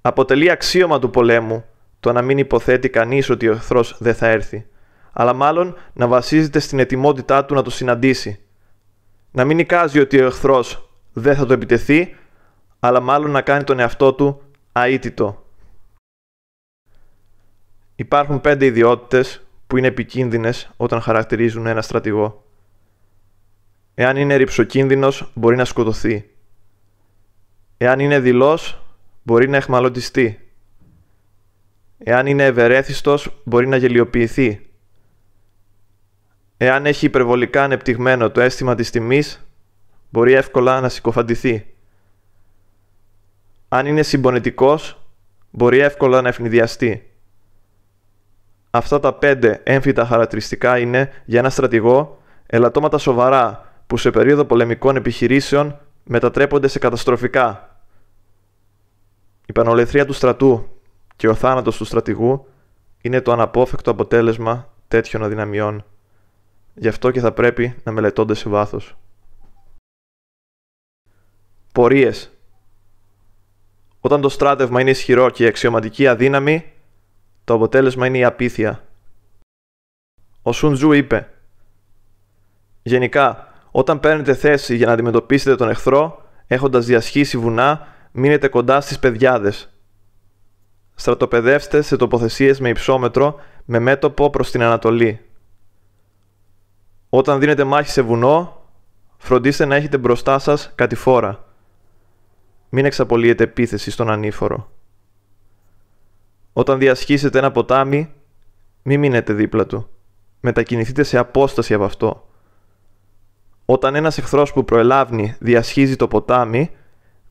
[0.00, 1.64] Αποτελεί αξίωμα του πολέμου
[2.00, 4.66] το να μην υποθέτει κανείς ότι ο εχθρός δεν θα έρθει,
[5.12, 8.40] αλλά μάλλον να βασίζεται στην ετοιμότητά του να το συναντήσει,
[9.30, 12.16] να μην εικάζει ότι ο εχθρός δεν θα το επιτεθεί,
[12.80, 14.42] αλλά μάλλον να κάνει τον εαυτό του
[14.72, 15.44] αίτητο.
[17.96, 22.47] Υπάρχουν πέντε ιδιότητες που είναι επικίνδυνες όταν χαρακτηρίζουν ένα στρατηγό.
[24.00, 26.30] Εάν είναι ρηψοκίνδυνος, μπορεί να σκοτωθεί.
[27.76, 28.82] Εάν είναι δηλός,
[29.22, 30.48] μπορεί να εχμαλωτιστεί.
[31.98, 34.66] Εάν είναι ευερέθιστος, μπορεί να γελιοποιηθεί.
[36.56, 39.46] Εάν έχει υπερβολικά ανεπτυγμένο το αίσθημα της τιμής,
[40.10, 41.66] μπορεί εύκολα να συκοφαντηθεί.
[43.68, 45.08] Αν είναι συμπονετικός,
[45.50, 47.10] μπορεί εύκολα να ευνηδιαστεί.
[48.70, 54.96] Αυτά τα πέντε έμφυτα χαρακτηριστικά είναι για ένα στρατηγό ελαττώματα σοβαρά που σε περίοδο πολεμικών
[54.96, 57.76] επιχειρήσεων μετατρέπονται σε καταστροφικά.
[59.46, 60.68] Η πανολεθρία του στρατού
[61.16, 62.46] και ο θάνατος του στρατηγού
[63.00, 65.84] είναι το αναπόφευκτο αποτέλεσμα τέτοιων αδυναμιών.
[66.74, 68.96] Γι' αυτό και θα πρέπει να μελετώνται σε βάθος.
[71.72, 72.30] Πορείες
[74.00, 76.72] Όταν το στράτευμα είναι ισχυρό και η αξιωματική αδύναμη,
[77.44, 78.84] το αποτέλεσμα είναι η απίθεια.
[80.42, 81.32] Ο Σουντζού είπε
[82.82, 88.98] Γενικά, όταν παίρνετε θέση για να αντιμετωπίσετε τον εχθρό, έχοντας διασχίσει βουνά, μείνετε κοντά στις
[88.98, 89.72] παιδιάδες.
[90.94, 95.20] Στρατοπεδεύστε σε τοποθεσίες με υψόμετρο με μέτωπο προς την Ανατολή.
[97.08, 98.62] Όταν δίνετε μάχη σε βουνό,
[99.18, 101.44] φροντίστε να έχετε μπροστά σας κατηφόρα.
[102.68, 104.70] Μην εξαπολύετε επίθεση στον ανήφορο.
[106.52, 108.12] Όταν διασχίσετε ένα ποτάμι,
[108.82, 109.88] μην μείνετε δίπλα του.
[110.40, 112.27] Μετακινηθείτε σε απόσταση από αυτό.
[113.70, 116.70] Όταν ένας εχθρός που προελάβνει διασχίζει το ποτάμι,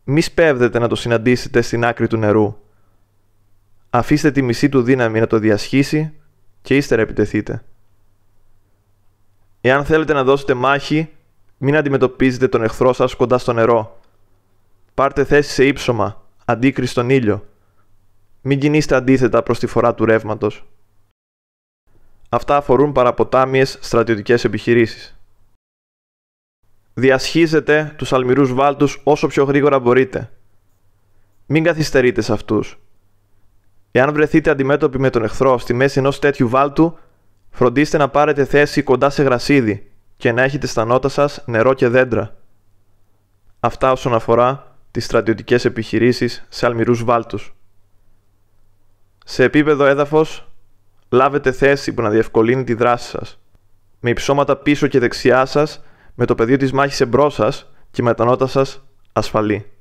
[0.04, 2.58] μη σπέβδετε να το συναντήσετε στην άκρη του νερού.
[3.90, 6.14] Αφήστε τη μισή του δύναμη να το διασχίσει
[6.62, 7.64] και ύστερα επιτεθείτε.
[9.62, 11.10] Εάν θέλετε να δώσετε μάχη,
[11.58, 14.00] μην αντιμετωπίζετε τον εχθρό σας κοντά στο νερό.
[14.94, 17.46] Πάρτε θέση σε ύψωμα, αντίκριση στον ήλιο.
[18.42, 20.68] Μην κινείστε αντίθετα προς τη φορά του ρεύματος.
[22.30, 25.17] Αυτά αφορούν παραποτάμιες στρατιωτικές επιχειρήσεις.
[27.00, 30.32] Διασχίζετε τους αλμυρούς βάλτους όσο πιο γρήγορα μπορείτε.
[31.46, 32.80] Μην καθυστερείτε σε αυτούς.
[33.92, 36.98] Εάν βρεθείτε αντιμέτωποι με τον εχθρό στη μέση ενός τέτοιου βάλτου,
[37.58, 41.88] Φροντίστε να πάρετε θέση κοντά σε γρασίδι και να έχετε στα νότα σας νερό και
[41.88, 42.36] δέντρα.
[43.60, 47.56] Αυτά όσον αφορά τις στρατιωτικές επιχειρήσεις σε αλμυρούς βάλτους.
[49.26, 50.52] Σε επίπεδο έδαφος,
[51.10, 53.40] λάβετε θέση που να διευκολύνει τη δράση σας.
[54.00, 55.84] Με υψώματα πίσω και δεξιά σας,
[56.20, 59.72] με το πεδίο της μάχης εμπρός σας και με τα νότα σας ασφαλή.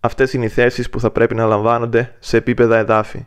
[0.00, 3.26] Αυτές είναι οι θέσεις που θα πρέπει να λαμβάνονται σε επίπεδα εδάφη.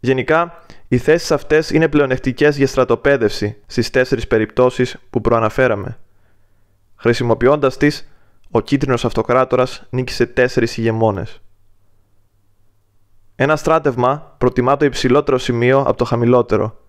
[0.00, 5.98] Γενικά, οι θέσεις αυτές είναι πλεονεκτικές για στρατοπέδευση στις τέσσερις περιπτώσεις που προαναφέραμε.
[6.96, 8.08] Χρησιμοποιώντας τις,
[8.50, 11.40] ο κίτρινος αυτοκράτορας νίκησε τέσσερις ηγεμόνες.
[13.36, 16.85] Ένα στράτευμα προτιμά το υψηλότερο σημείο από το χαμηλότερο.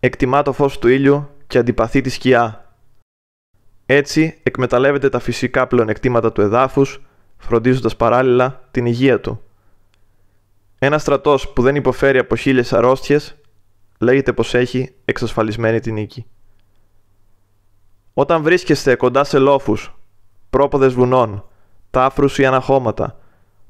[0.00, 2.74] Εκτιμά το φως του ήλιου και αντιπαθεί τη σκιά.
[3.86, 7.02] Έτσι, εκμεταλλεύεται τα φυσικά πλεονεκτήματα του εδάφους,
[7.38, 9.42] φροντίζοντας παράλληλα την υγεία του.
[10.78, 13.36] Ένα στρατός που δεν υποφέρει από χίλιες αρρώστιες
[13.98, 16.26] λέγεται πως έχει εξασφαλισμένη την νίκη.
[18.14, 19.94] Όταν βρίσκεστε κοντά σε λόφους,
[20.50, 21.44] πρόποδες βουνών,
[21.90, 23.18] τάφρους ή αναχώματα,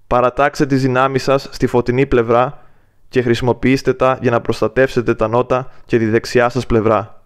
[0.06, 2.64] παρατάξτε τις δυνάμεις σας στη φωτεινή πλευρά
[3.10, 7.24] και χρησιμοποιήστε τα για να προστατεύσετε τα νότα και τη δεξιά σας πλευρά.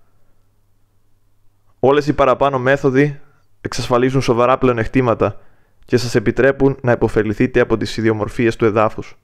[1.78, 3.20] Όλες οι παραπάνω μέθοδοι
[3.60, 5.40] εξασφαλίζουν σοβαρά πλεονεκτήματα
[5.84, 9.16] και σας επιτρέπουν να υποφεληθείτε από τις ιδιομορφίες του εδάφους.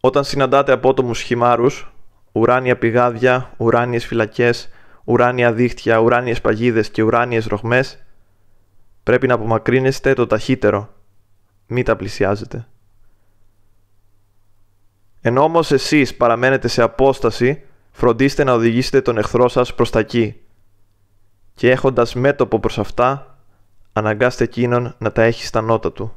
[0.00, 1.92] Όταν συναντάτε απότομους χυμάρους,
[2.32, 4.68] ουράνια πηγάδια, ουράνιες φυλακές,
[5.04, 8.04] ουράνια δίχτυα, ουράνιες παγίδες και ουράνιες ροχμές,
[9.02, 10.95] πρέπει να απομακρύνεστε το ταχύτερο.
[11.66, 12.66] Μη τα πλησιάζετε.
[15.20, 20.40] Ενώ όμως εσείς παραμένετε σε απόσταση, φροντίστε να οδηγήσετε τον εχθρό σας προς τα εκεί.
[21.54, 23.38] Και έχοντας μέτωπο προς αυτά,
[23.92, 26.16] αναγκάστε εκείνον να τα έχει στα νότα του.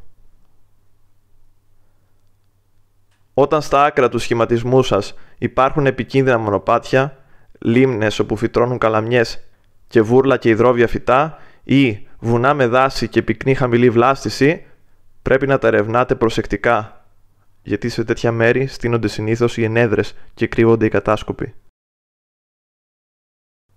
[3.34, 7.18] Όταν στα άκρα του σχηματισμού σας υπάρχουν επικίνδυνα μονοπάτια,
[7.60, 9.39] λίμνες όπου φυτρώνουν καλαμιές
[9.88, 14.66] και βούρλα και υδρόβια φυτά ή βουνά με δάση και πυκνή χαμηλή βλάστηση,
[15.22, 17.05] πρέπει να τα ερευνάτε προσεκτικά,
[17.63, 21.53] γιατί σε τέτοια μέρη στείνονται συνήθως οι ενέδρες και κρύβονται οι κατάσκοποι.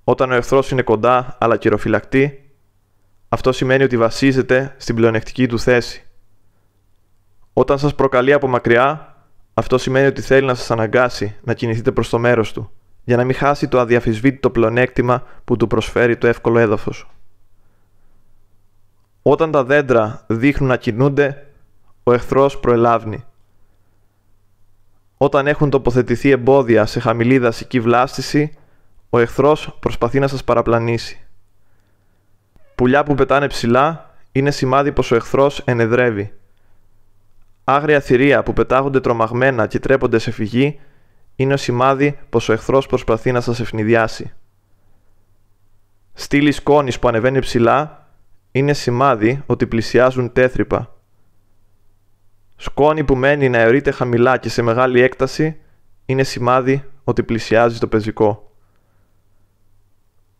[0.04, 2.50] Όταν ο εχθρός είναι κοντά αλλά κυροφυλακτή,
[3.28, 6.06] αυτό σημαίνει ότι βασίζεται στην πλεονεκτική του θέση.
[7.52, 9.16] Όταν σας προκαλεί από μακριά,
[9.54, 12.72] αυτό σημαίνει ότι θέλει να σας αναγκάσει να κινηθείτε προς το μέρος του,
[13.04, 17.10] για να μην χάσει το αδιαφυσβήτητο πλεονέκτημα που του προσφέρει το εύκολο έδαφος.
[19.22, 21.46] Όταν τα δέντρα δείχνουν να κινούνται,
[22.02, 23.24] ο εχθρός προελάβνει.
[25.16, 28.52] Όταν έχουν τοποθετηθεί εμπόδια σε χαμηλή δασική βλάστηση,
[29.10, 31.24] ο εχθρός προσπαθεί να σας παραπλανήσει.
[32.74, 36.32] Πουλιά που πετάνε ψηλά είναι σημάδι πως ο εχθρός ενεδρεύει
[37.64, 40.80] Άγρια θηρία που πετάγονται τρομαγμένα και τρέπονται σε φυγή
[41.36, 44.32] είναι ο σημάδι πως ο εχθρός προσπαθεί να σας ευνηδιάσει.
[46.12, 48.01] Στήλη σκόνης που ανεβαίνει ψηλά
[48.52, 50.96] είναι σημάδι ότι πλησιάζουν τέθρυπα.
[52.56, 55.56] Σκόνη που μένει να αιωρείται χαμηλά και σε μεγάλη έκταση
[56.04, 58.50] είναι σημάδι ότι πλησιάζει το πεζικό.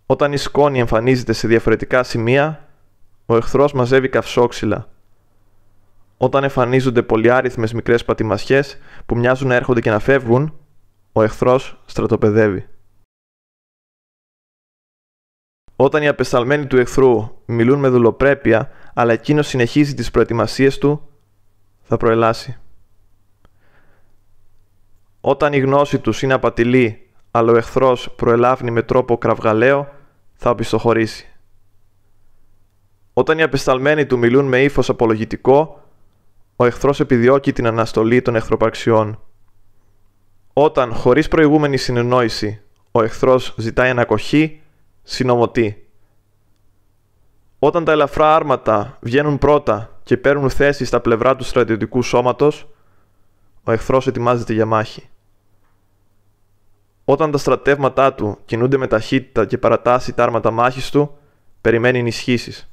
[0.07, 2.69] Όταν η σκόνη εμφανίζεται σε διαφορετικά σημεία,
[3.27, 4.93] ο εχθρός μαζεύει καυσόξυλα
[6.23, 10.55] όταν εμφανίζονται πολυάριθμες μικρές πατημασιές που μοιάζουν να έρχονται και να φεύγουν,
[11.13, 12.69] ο εχθρός στρατοπεδεύει.
[15.83, 21.09] Όταν οι απεσταλμένοι του εχθρού μιλούν με δουλοπρέπεια, αλλά εκείνος συνεχίζει τις προετοιμασίες του,
[21.83, 22.59] θα προελάσει.
[25.21, 29.89] Όταν η γνώση τους είναι απατηλή, αλλά ο εχθρός προελάβνει με τρόπο κραυγαλαίο,
[30.33, 31.29] θα οπισθοχωρήσει.
[33.13, 35.83] Όταν οι απεσταλμένοι του μιλούν με ύφος απολογητικό,
[36.57, 39.21] ο εχθρός επιδιώκει την αναστολή των εχθροπαρξιών.
[40.53, 42.61] Όταν, χωρίς προηγούμενη συνεννόηση,
[42.93, 44.62] ο εχθρός ζητάει ανακοχή,
[45.03, 45.87] συνομωτεί.
[47.59, 52.69] Όταν τα ελαφρά άρματα βγαίνουν πρώτα και παίρνουν θέση στα πλευρά του στρατιωτικού σώματος,
[53.65, 55.09] ο εχθρός ετοιμάζεται για μάχη.
[57.05, 61.19] Όταν τα στρατεύματά του κινούνται με ταχύτητα και παρατάσσει τα άρματα μάχης του,
[61.61, 62.73] περιμένει ενισχύσεις.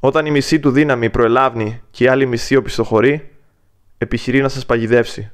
[0.00, 3.36] Όταν η μισή του δύναμη προελάβνει και η άλλη μισή οπισθοχωρεί,
[3.98, 5.32] επιχειρεί να σας παγιδεύσει.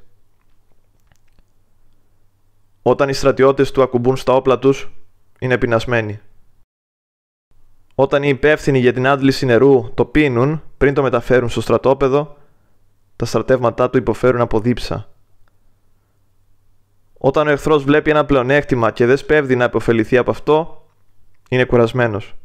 [2.87, 4.91] Όταν οι στρατιώτες του ακουμπούν στα όπλα τους,
[5.39, 6.19] είναι πεινασμένοι.
[7.95, 12.37] Όταν οι υπεύθυνοι για την άντληση νερού το πίνουν πριν το μεταφέρουν στο στρατόπεδο,
[13.15, 15.09] τα στρατεύματά του υποφέρουν από δίψα.
[17.17, 20.87] Όταν ο εχθρός βλέπει ένα πλεονέκτημα και δεν σπέβδει να υποφεληθεί από αυτό,
[21.49, 22.35] είναι κουρασμένος.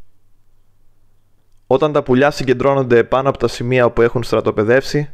[1.66, 5.11] Όταν τα πουλιά συγκεντρώνονται πάνω από τα σημεία όπου έχουν στρατοπεδεύσει,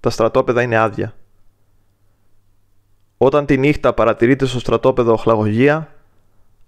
[0.00, 1.14] τα στρατόπεδα είναι άδεια.
[3.22, 5.94] Όταν τη νύχτα παρατηρείται στο στρατόπεδο οχλαγωγία,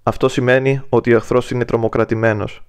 [0.03, 2.64] αυτό σημαίνει ότι ο εχθρός είναι τρομοκρατημένος.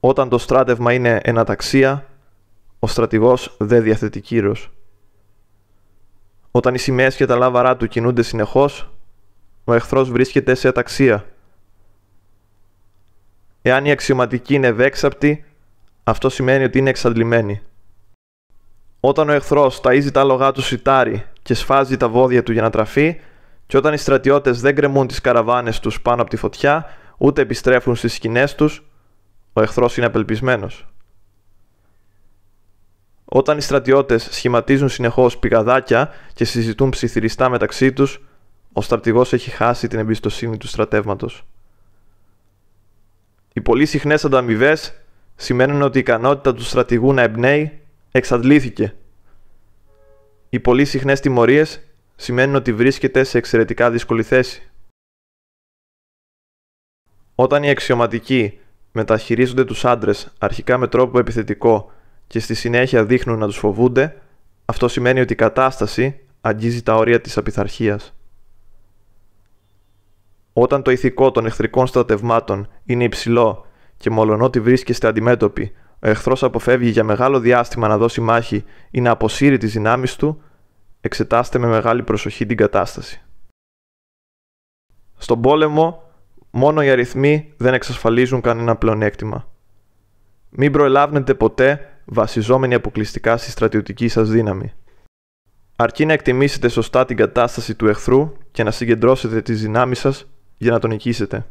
[0.00, 2.06] Όταν το στράτευμα είναι εναταξία,
[2.78, 4.70] ο στρατηγός δεν διαθέτει κύρος.
[6.50, 8.90] Όταν οι σημαίες και τα λάβαρά του κινούνται συνεχώς,
[9.64, 11.24] ο εχθρός βρίσκεται σε αταξία
[13.62, 15.44] Εάν η αξιωματική είναι ευέξαπτη,
[16.04, 17.60] αυτό σημαίνει ότι είναι εξαντλημένη.
[19.00, 22.70] Όταν ο εχθρός ταΐζει τα άλογά του σιτάρι και σφάζει τα βόδια του για να
[22.70, 23.20] τραφεί,
[23.66, 26.86] και όταν οι στρατιώτες δεν κρεμούν τις καραβάνες τους πάνω από τη φωτιά,
[27.18, 28.82] ούτε επιστρέφουν στις σκηνές τους,
[29.52, 30.86] ο εχθρός είναι απελπισμένος.
[33.24, 38.24] Όταν οι στρατιώτες σχηματίζουν συνεχώς πηγαδάκια και συζητούν ψιθυριστά μεταξύ τους,
[38.72, 41.44] ο στρατηγός έχει χάσει την εμπιστοσύνη του στρατεύματος.
[43.52, 44.94] Οι πολύ συχνές ανταμοιβές
[45.36, 47.80] σημαίνουν ότι η ικανότητα του στρατηγού να εμπνέει
[48.10, 48.94] εξαντλήθηκε.
[50.48, 51.80] Οι πολύ συχνές τιμωρίες
[52.16, 54.70] σημαίνουν ότι βρίσκεται σε εξαιρετικά δύσκολη θέση.
[57.34, 58.58] Όταν οι αξιωματικοί
[58.92, 61.92] μεταχειρίζονται τους άντρες αρχικά με τρόπο επιθετικό
[62.26, 64.22] και στη συνέχεια δείχνουν να τους φοβούνται,
[64.64, 68.14] αυτό σημαίνει ότι η κατάσταση αγγίζει τα όρια της απειθαρχίας.
[70.52, 76.90] Όταν το ηθικό των εχθρικών στρατευμάτων είναι υψηλό και μολονότι βρίσκεστε αντιμέτωποι, ο εχθρός αποφεύγει
[76.90, 80.42] για μεγάλο διάστημα να δώσει μάχη ή να αποσύρει τις δυνάμεις του,
[81.00, 83.22] εξετάστε με μεγάλη προσοχή την κατάσταση.
[85.16, 86.02] Στον πόλεμο,
[86.50, 89.48] μόνο οι αριθμοί δεν εξασφαλίζουν κανένα πλεονέκτημα.
[90.50, 94.72] Μην προελάβνετε ποτέ βασιζόμενοι αποκλειστικά στη στρατιωτική σας δύναμη.
[95.76, 100.26] Αρκεί να εκτιμήσετε σωστά την κατάσταση του εχθρού και να συγκεντρώσετε τις δυνάμεις σας
[100.56, 101.46] για να τον νικήσετε.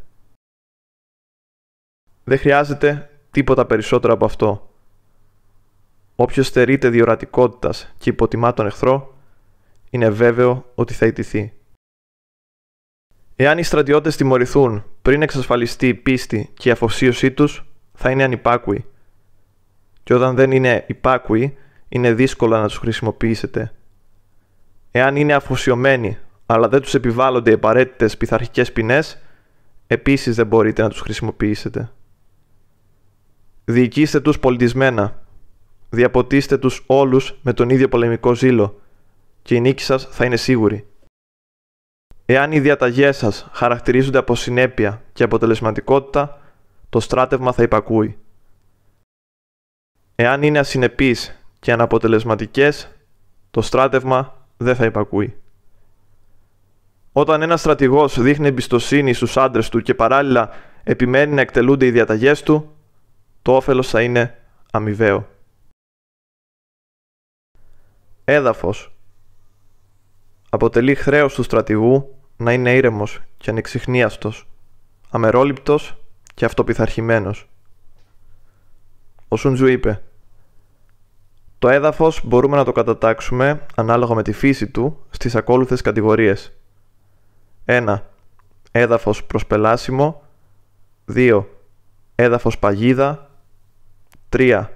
[2.24, 4.70] Δεν χρειάζεται τίποτα περισσότερο από αυτό.
[6.16, 9.16] Όποιος στερείται διορατικότητας και υποτιμά τον εχθρό,
[9.90, 11.54] είναι βέβαιο ότι θα ιτηθεί.
[13.36, 18.86] Εάν οι στρατιώτες τιμωρηθούν πριν εξασφαλιστεί η πίστη και η αφοσίωσή τους, θα είναι ανυπάκουοι.
[20.04, 21.58] Και όταν δεν είναι υπάκουοι,
[21.90, 23.74] είναι δύσκολο να τους χρησιμοποιήσετε.
[24.92, 29.22] Εάν είναι αφοσιωμένοι, αλλά δεν τους επιβάλλονται οι απαραίτητες πειθαρχικές ποινές,
[29.88, 31.92] επίσης δεν μπορείτε να τους χρησιμοποιήσετε.
[33.70, 35.22] Διοικήστε τους πολιτισμένα.
[35.90, 38.82] Διαποτίστε τους όλους με τον ίδιο πολεμικό ζήλο
[39.42, 40.88] και η νίκη σας θα είναι σίγουρη.
[42.26, 46.42] Εάν οι διαταγές σας χαρακτηρίζονται από συνέπεια και αποτελεσματικότητα,
[46.90, 48.18] το στράτευμα θα υπακούει.
[50.16, 52.92] Εάν είναι ασυνεπείς και αναποτελεσματικές,
[53.52, 55.36] το στράτευμα δεν θα υπακούει.
[57.12, 60.50] Όταν ένας στρατηγός δείχνει εμπιστοσύνη στους άντρες του και παράλληλα
[60.84, 62.72] επιμένει να εκτελούνται οι διαταγές του,
[63.48, 64.42] το όφελος θα είναι
[64.72, 65.28] αμοιβαίο.
[68.24, 68.96] Έδαφος
[70.50, 74.48] Αποτελεί χρέος του στρατηγού να είναι ήρεμος και ανεξιχνίαστος,
[75.10, 75.98] αμερόληπτος
[76.34, 77.50] και αυτοπιθαρχημένος.
[79.28, 80.04] Ο Σούντζου είπε
[81.60, 86.54] «Το έδαφος μπορούμε να το κατατάξουμε, ανάλογα με τη φύση του, στις ακόλουθες κατηγορίες.
[87.66, 88.04] 1.
[88.72, 90.24] Έδαφος προσπελάσιμο
[91.06, 91.46] 2.
[92.16, 93.27] Έδαφος παγίδα
[94.30, 94.68] 3.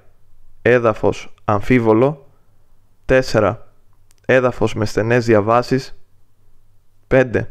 [0.62, 2.28] Έδαφος αμφίβολο
[3.06, 3.58] 4.
[4.26, 5.96] Έδαφος με στενές διαβάσεις
[7.08, 7.48] 5.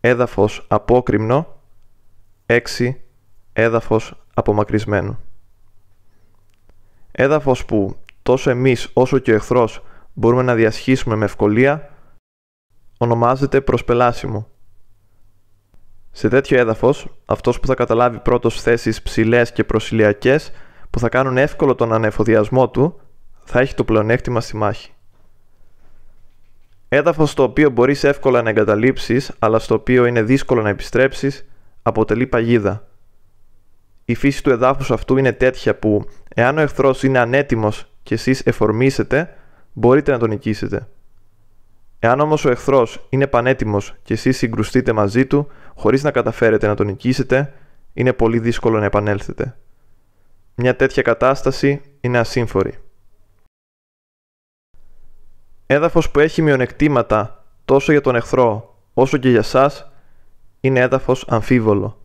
[0.00, 1.60] Έδαφος απόκριμνο
[2.46, 2.94] 6.
[3.52, 5.18] Έδαφος απομακρυσμένο
[7.12, 11.90] Έδαφος που τόσο εμείς όσο και ο εχθρός μπορούμε να διασχίσουμε με ευκολία
[12.98, 14.48] ονομάζεται προσπελάσιμο.
[16.10, 20.50] Σε τέτοιο έδαφος, αυτός που θα καταλάβει πρώτος θέσεις ψηλές και προσιλιακές
[20.90, 23.00] που θα κάνουν εύκολο τον ανεφοδιασμό του,
[23.44, 24.92] θα έχει το πλεονέκτημα στη μάχη.
[26.88, 31.48] Έδαφος στο οποίο μπορείς εύκολα να εγκαταλείψεις, αλλά στο οποίο είναι δύσκολο να επιστρέψεις,
[31.82, 32.86] αποτελεί παγίδα.
[34.04, 38.40] Η φύση του εδάφους αυτού είναι τέτοια που, εάν ο εχθρός είναι ανέτοιμος και εσείς
[38.40, 39.34] εφορμήσετε,
[39.72, 40.88] μπορείτε να τον νικήσετε.
[41.98, 46.74] Εάν όμως ο εχθρός είναι πανέτοιμος και εσείς συγκρουστείτε μαζί του, χωρίς να καταφέρετε να
[46.74, 47.52] τον νικήσετε,
[47.92, 49.56] είναι πολύ δύσκολο να επανέλθετε.
[50.60, 52.74] Μια τέτοια κατάσταση είναι ασύμφορη.
[55.66, 59.90] Έδαφος που έχει μειονεκτήματα τόσο για τον εχθρό όσο και για σας
[60.60, 62.00] είναι έδαφος αμφίβολο.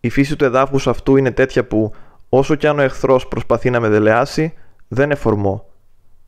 [0.00, 1.92] Η φύση του εδάφους αυτού είναι τέτοια που
[2.28, 4.54] όσο κι αν ο εχθρός προσπαθεί να με δελεάσει
[4.88, 5.68] δεν εφορμώ,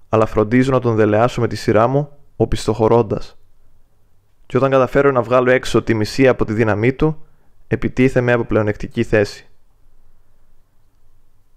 [0.09, 3.39] αλλά φροντίζω να τον δελεάσω με τη σειρά μου οπισθοχωρώντας.
[4.47, 7.27] Και όταν καταφέρω να βγάλω έξω τη μισή από τη δύναμή του,
[7.69, 9.47] επιτίθεμαι από πλεονεκτική θέση.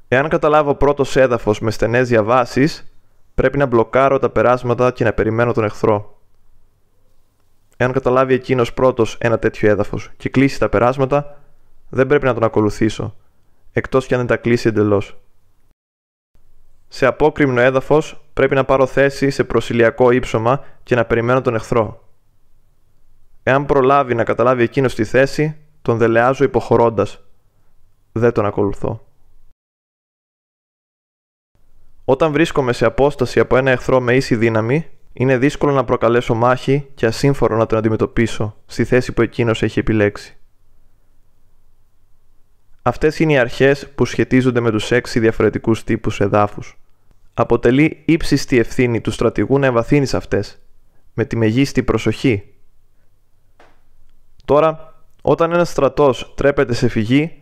[0.07, 2.91] Εάν καταλάβω πρώτος έδαφος με στενές διαβάσεις,
[3.35, 6.19] πρέπει να μπλοκάρω τα περάσματα και να περιμένω τον εχθρό.
[7.77, 11.41] Εάν καταλάβει εκείνος πρώτος ένα τέτοιο έδαφος και κλείσει τα περάσματα,
[11.89, 13.15] δεν πρέπει να τον ακολουθήσω,
[13.71, 15.17] εκτός κι αν δεν τα κλείσει εντελώς.
[16.87, 22.09] Σε απόκριμνο έδαφος πρέπει να πάρω θέση σε προσιλιακό ύψωμα και να περιμένω τον εχθρό.
[23.43, 27.21] Εάν προλάβει να καταλάβει εκείνος τη θέση, τον δελεάζω υποχωρώντας.
[28.11, 29.05] Δεν τον ακολουθώ.
[32.05, 36.87] Όταν βρίσκομαι σε απόσταση από ένα εχθρό με ίση δύναμη, είναι δύσκολο να προκαλέσω μάχη
[36.95, 40.37] και ασύμφορο να τον αντιμετωπίσω στη θέση που εκείνος έχει επιλέξει.
[42.81, 46.77] Αυτές είναι οι αρχές που σχετίζονται με τους έξι διαφορετικούς τύπους εδάφους.
[47.33, 50.59] Αποτελεί ύψιστη ευθύνη του στρατηγού να εμβαθύνει αυτές,
[51.13, 52.43] με τη μεγίστη προσοχή.
[54.45, 57.39] Τώρα, όταν ένας στρατός τρέπεται σε φυγή,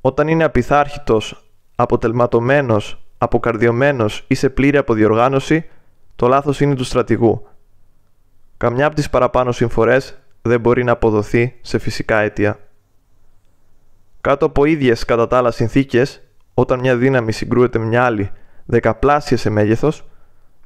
[0.00, 1.44] Όταν είναι απειθάρχητος,
[1.74, 5.64] αποτελματωμένος, αποκαρδιωμένος ή σε πλήρη αποδιοργάνωση,
[6.16, 7.46] το λάθος είναι του στρατηγού.
[8.56, 12.58] Καμιά από τις παραπάνω συμφορές δεν μπορεί να αποδοθεί σε φυσικά αίτια.
[14.20, 16.22] Κάτω από ίδιες κατά τα άλλα συνθήκες,
[16.54, 18.30] όταν μια δύναμη συγκρούεται με μια άλλη
[18.64, 20.04] δεκαπλάσια σε μέγεθος,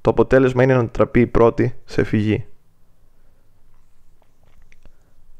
[0.00, 2.46] το αποτέλεσμα είναι να τραπεί η πρώτη σε φυγή.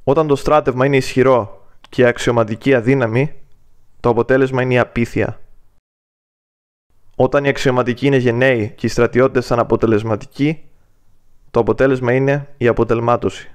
[0.05, 3.35] Όταν το στράτευμα είναι ισχυρό και η αξιωματική αδύναμη,
[4.01, 5.41] το αποτέλεσμα είναι η απίθεια.
[7.23, 10.63] Όταν οι αξιωματικοί είναι γενναίοι και οι στρατιώτες αναποτελεσματικοί,
[11.51, 13.51] το αποτέλεσμα είναι η αποτελμάτωση.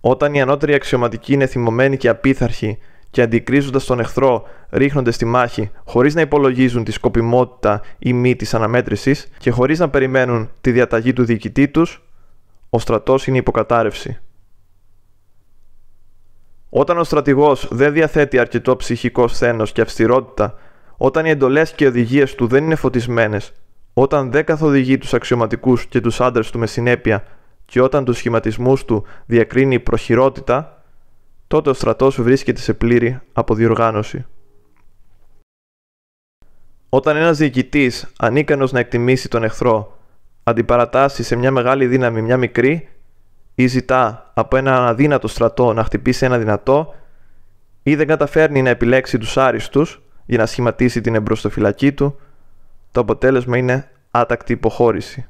[0.00, 2.78] Όταν οι ανώτεροι αξιωματικοί είναι θυμωμένοι και απίθαρχοι
[3.10, 8.54] και αντικρίζοντας τον εχθρό ρίχνονται στη μάχη χωρίς να υπολογίζουν τη σκοπιμότητα ή μη της
[8.54, 12.02] αναμέτρησης και χωρίς να περιμένουν τη διαταγή του διοικητή τους,
[12.70, 14.18] ο στρατός είναι υποκατάρρευση.
[16.68, 20.58] Όταν ο στρατηγός δεν διαθέτει αρκετό ψυχικό σθένος και αυστηρότητα,
[20.96, 23.52] όταν οι εντολές και οι οδηγίες του δεν είναι φωτισμένες,
[23.92, 27.24] όταν δεν καθοδηγεί τους αξιωματικούς και τους άντρες του με συνέπεια
[27.64, 30.82] και όταν τους σχηματισμούς του διακρίνει η προχειρότητα,
[31.46, 34.24] τότε ο στρατός βρίσκεται σε πλήρη αποδιοργάνωση.
[36.88, 39.98] Όταν ένας διοικητής, ανίκανος να εκτιμήσει τον εχθρό,
[40.42, 42.88] αντιπαρατάσσει σε μια μεγάλη δύναμη μια μικρή
[43.54, 46.94] ή ζητά από ένα αδύνατο στρατό να χτυπήσει ένα δυνατό
[47.82, 52.20] ή δεν καταφέρνει να επιλέξει τους άριστους για να σχηματίσει την εμπροστοφυλακή του,
[52.92, 55.26] το αποτέλεσμα είναι άτακτη υποχώρηση.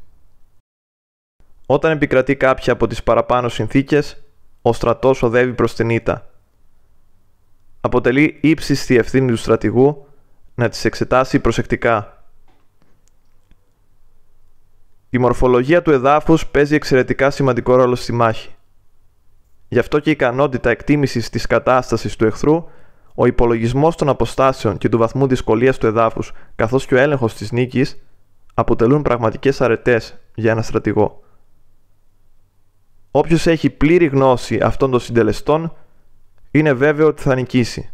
[1.67, 4.23] Όταν επικρατεί κάποια από τις παραπάνω συνθήκες,
[4.63, 6.31] ο στρατός οδεύει προς την ήττα.
[7.81, 10.07] Αποτελεί ύψιστη ευθύνη του στρατηγού
[10.55, 12.25] να τις εξετάσει προσεκτικά.
[15.11, 18.55] Η μορφολογία του εδάφους παίζει εξαιρετικά σημαντικό ρόλο στη μάχη.
[19.69, 22.69] Γι' αυτό και η ικανότητα εκτίμησης της κατάστασης του εχθρού,
[23.19, 27.53] ο υπολογισμός των αποστάσεων και του βαθμού δυσκολίας του εδάφους, καθώς και ο έλεγχος της
[27.53, 28.07] νίκης,
[28.55, 31.23] αποτελούν πραγματικές αρετές για ένα στρατηγό.
[33.11, 35.77] Όποιος έχει πλήρη γνώση αυτών των συντελεστών
[36.51, 37.91] είναι βέβαιο ότι θα νικήσει.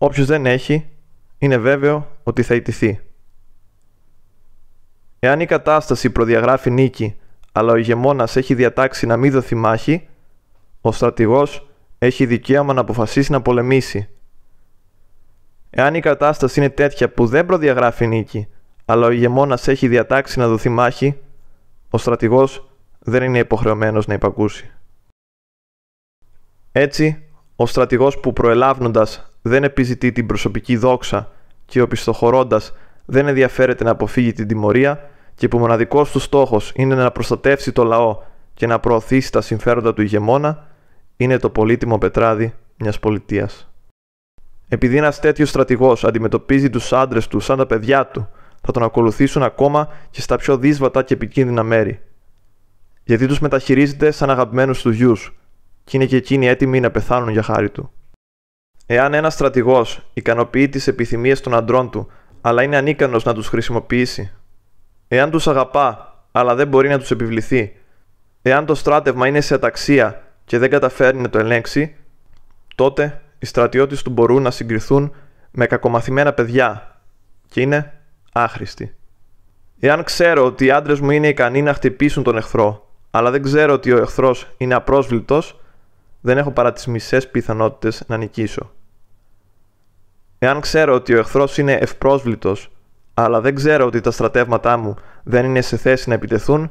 [0.00, 0.90] Όποιος δεν έχει,
[1.38, 3.00] είναι βέβαιο ότι θα ιτηθεί.
[5.18, 7.16] Εάν η κατάσταση προδιαγράφει νίκη,
[7.52, 10.08] αλλά ο ηγεμόνας έχει διατάξει να μην δοθεί μάχη,
[10.80, 11.66] ο στρατηγός
[12.04, 14.08] έχει δικαίωμα να αποφασίσει να πολεμήσει.
[15.70, 18.48] Εάν η κατάσταση είναι τέτοια που δεν προδιαγράφει νίκη,
[18.84, 21.18] αλλά ο ηγεμόνας έχει διατάξει να δοθεί μάχη,
[21.90, 24.70] ο στρατηγός δεν είναι υποχρεωμένος να υπακούσει.
[26.72, 27.22] Έτσι,
[27.56, 31.32] ο στρατηγός που προελάβνοντας δεν επιζητεί την προσωπική δόξα
[31.64, 32.72] και ο πιστοχωρώντας
[33.04, 37.84] δεν ενδιαφέρεται να αποφύγει την τιμωρία και που μοναδικός του στόχος είναι να προστατεύσει το
[37.84, 38.22] λαό
[38.54, 40.66] και να προωθήσει τα συμφέροντα του ηγεμόνα,
[41.16, 43.72] είναι το πολύτιμο πετράδι μιας πολιτείας.
[44.68, 48.28] Επειδή ένας τέτοιος στρατηγός αντιμετωπίζει τους άντρες του σαν τα παιδιά του,
[48.62, 52.00] θα τον ακολουθήσουν ακόμα και στα πιο δύσβατα και επικίνδυνα μέρη,
[53.04, 55.36] γιατί τους μεταχειρίζεται σαν αγαπημένους τους γιους
[55.84, 57.90] και είναι και εκείνοι έτοιμοι να πεθάνουν για χάρη του.
[58.86, 62.08] Εάν ένας στρατηγός ικανοποιεί τις επιθυμίες των αντρών του,
[62.40, 64.32] αλλά είναι ανίκανος να τους χρησιμοποιήσει,
[65.08, 67.76] εάν τους αγαπά, αλλά δεν μπορεί να τους επιβληθεί,
[68.42, 70.22] εάν το στράτευμα είναι σε αταξία
[70.52, 71.94] και δεν καταφέρνει να το ελέγξει,
[72.74, 75.12] τότε οι στρατιώτες του μπορούν να συγκριθούν
[75.50, 77.00] με κακομαθημένα παιδιά
[77.48, 77.92] και είναι
[78.32, 78.94] άχρηστοι.
[79.80, 83.72] Εάν ξέρω ότι οι άντρες μου είναι ικανοί να χτυπήσουν τον εχθρό αλλά δεν ξέρω
[83.72, 85.60] ότι ο εχθρός είναι απρόσβλητος,
[86.20, 88.70] δεν έχω παρά τις μισές πιθανότητες να νικήσω.
[90.38, 92.70] Εάν ξέρω ότι ο εχθρός είναι ευπρόσβλητος,
[93.14, 96.70] αλλά δεν ξέρω ότι τα στρατεύματά μου δεν είναι σε θέση να επιτεθούν,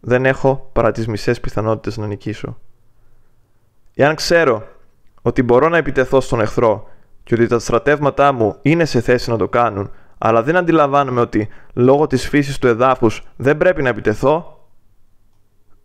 [0.00, 2.58] δεν έχω παρά τις μισές πιθανότητες να νικήσω.
[4.00, 4.66] Εάν ξέρω
[5.22, 6.88] ότι μπορώ να επιτεθώ στον εχθρό
[7.24, 11.48] και ότι τα στρατεύματά μου είναι σε θέση να το κάνουν, αλλά δεν αντιλαμβάνομαι ότι
[11.72, 14.66] λόγω της φύσης του εδάφους δεν πρέπει να επιτεθώ,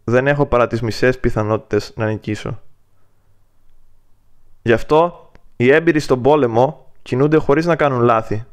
[0.03, 2.61] δεν έχω παρά τις μισές πιθανότητες να νικήσω.
[4.61, 8.45] Γι' αυτό οι έμπειροι στον πόλεμο κινούνται χωρίς να κάνουν λάθη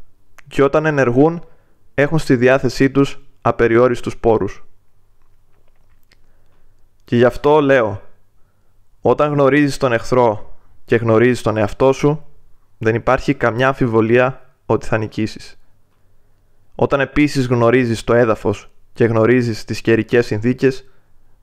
[0.48, 1.44] και όταν ενεργούν
[1.94, 4.64] έχουν στη διάθεσή τους απεριόριστους πόρους.
[7.04, 8.00] Και γι' αυτό λέω,
[9.02, 12.24] όταν γνωρίζεις τον εχθρό και γνωρίζεις τον εαυτό σου,
[12.78, 15.58] δεν υπάρχει καμιά αμφιβολία ότι θα νικήσεις.
[16.74, 20.90] Όταν επίσης γνωρίζεις το έδαφος και γνωρίζεις τις καιρικές συνθήκες,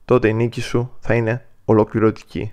[0.04, 2.52] τότε η νίκη σου θα είναι ολοκληρωτική.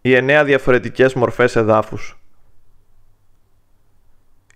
[0.00, 2.18] Οι εννέα διαφορετικές μορφές εδάφους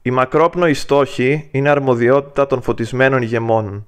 [0.02, 3.86] Η μακρόπνοη στόχη είναι αρμοδιότητα των φωτισμένων ηγεμόνων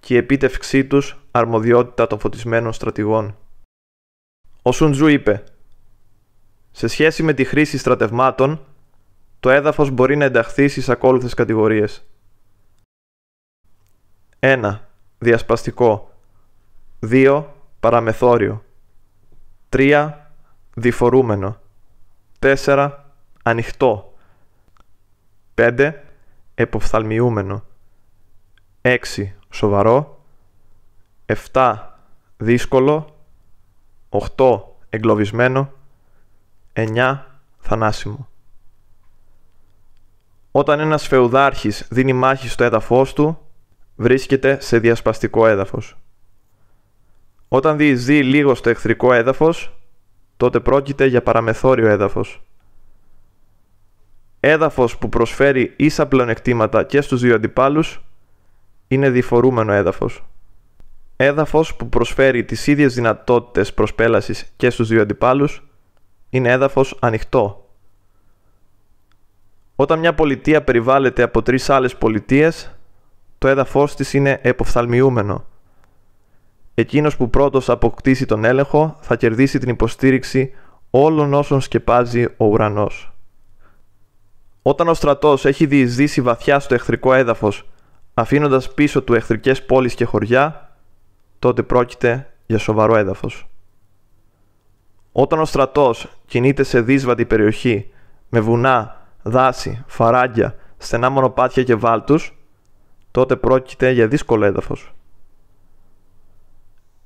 [0.00, 3.36] και η επίτευξή τους αρμοδιότητα των φωτισμένων στρατηγών.
[4.66, 5.44] Ο Σουντζού είπε
[6.70, 8.60] Σε σχέση με τη χρήση στρατευμάτων,
[9.40, 12.04] το έδαφος μπορεί να ενταχθεί στις ακόλουθες κατηγορίες.
[14.38, 14.78] 1.
[15.18, 16.12] Διασπαστικό
[17.00, 17.44] 2.
[17.80, 18.64] Παραμεθόριο
[19.68, 20.12] 3.
[20.74, 21.60] Διφορούμενο
[22.38, 22.90] 4.
[23.42, 24.14] Ανοιχτό
[25.54, 25.92] 5.
[26.54, 27.64] Εποφθαλμιούμενο
[28.82, 28.96] 6.
[29.50, 30.24] Σοβαρό
[31.52, 31.78] 7.
[32.36, 33.13] Δύσκολο
[34.16, 34.62] 8.
[34.90, 35.72] Εγκλωβισμένο
[36.72, 37.18] 9.
[37.58, 38.28] Θανάσιμο
[40.50, 43.38] Όταν ένας φεουδάρχης δίνει μάχη στο έδαφος του,
[43.96, 45.96] βρίσκεται σε διασπαστικό έδαφος.
[47.48, 49.76] Όταν διεισδύει λίγο στο εχθρικό έδαφος,
[50.36, 52.42] τότε πρόκειται για παραμεθόριο έδαφος.
[54.40, 58.04] Έδαφος που προσφέρει ίσα πλεονεκτήματα και στους δύο αντιπάλους
[58.88, 60.24] είναι διφορούμενο έδαφος.
[61.16, 65.62] Έδαφος που προσφέρει τις ίδιες δυνατότητες προσπέλασης και στους δύο αντιπάλους
[66.30, 67.68] είναι έδαφος ανοιχτό.
[69.76, 72.74] Όταν μια πολιτεία περιβάλλεται από τρεις άλλες πολιτείες,
[73.38, 75.44] το έδαφος της είναι εποφθαλμιούμενο.
[76.74, 80.52] Εκείνος που πρώτος αποκτήσει τον έλεγχο θα κερδίσει την υποστήριξη
[80.90, 83.12] όλων όσων σκεπάζει ο ουρανός.
[84.62, 87.68] Όταν ο στρατός έχει διεισδύσει βαθιά στο εχθρικό έδαφος,
[88.14, 90.63] αφήνοντας πίσω του εχθρικές πόλεις και χωριά,
[91.44, 93.48] τότε πρόκειται για σοβαρό έδαφος.
[95.12, 97.90] Όταν ο στρατός κινείται σε δύσβατη περιοχή,
[98.28, 102.36] με βουνά, δάση, φαράγγια, στενά μονοπάτια και βάλτους,
[103.10, 104.94] τότε πρόκειται για δύσκολο έδαφος.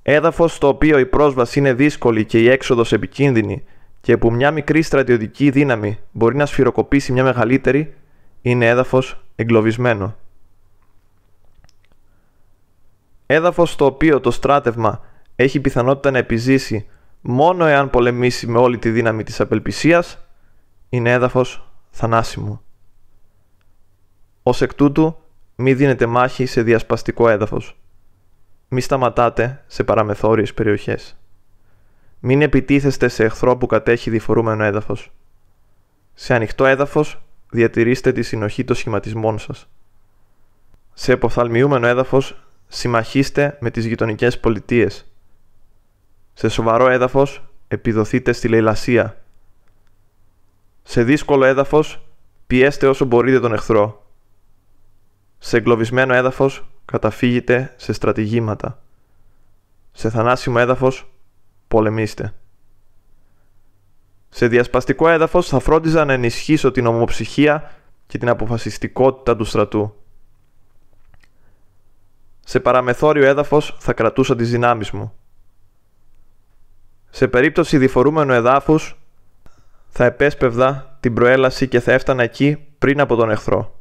[0.03, 3.64] Έδαφος στο οποίο η πρόσβαση είναι δύσκολη και η έξοδος επικίνδυνη
[4.01, 7.95] και που μια μικρή στρατιωτική δύναμη μπορεί να σφυροκοπήσει μια μεγαλύτερη,
[8.43, 10.16] είναι έδαφος εγκλωβισμένο.
[13.31, 15.01] Έδαφος στο οποίο το στράτευμα
[15.37, 16.89] έχει πιθανότητα να επιζήσει
[17.20, 20.18] μόνο εάν πολεμήσει με όλη τη δύναμη της απελπισίας,
[20.89, 22.62] είναι έδαφος θανάσιμο.
[24.43, 25.16] Ως εκ τούτου,
[25.55, 27.79] μη δίνετε μάχη σε διασπαστικό έδαφος.
[28.68, 31.16] Μη σταματάτε σε παραμεθόριες περιοχές.
[32.20, 35.12] Μην επιτίθεστε σε εχθρό που κατέχει διφορούμενο έδαφος.
[36.14, 39.68] Σε ανοιχτό έδαφος διατηρήστε τη συνοχή των σχηματισμών σας.
[40.93, 45.07] Σε εποφθαλμιούμενο έδαφος συμμαχίστε με τις γειτονικές πολιτείες.
[46.35, 49.23] Σε σοβαρό έδαφος επιδοθείτε στη λαιλασία.
[50.83, 52.09] Σε δύσκολο έδαφος
[52.47, 54.07] πιέστε όσο μπορείτε τον εχθρό.
[55.39, 58.83] Σε εγκλωβισμένο έδαφος καταφύγετε σε στρατηγήματα.
[59.93, 61.11] Σε θανάσιμο έδαφος
[61.69, 62.35] πολεμήστε.
[64.29, 67.71] Σε διασπαστικό έδαφος θα φρόντιζα να ενισχύσω την ομοψυχία
[68.07, 69.95] και την αποφασιστικότητα του στρατού.
[72.49, 75.12] Σε παραμεθόριο έδαφος θα κρατούσα τις δυνάμεις μου.
[77.11, 78.99] Σε περίπτωση διφορούμενου εδάφους
[79.88, 83.80] θα επέσπευδα την προέλαση και θα έφτανα εκεί πριν από τον εχθρό.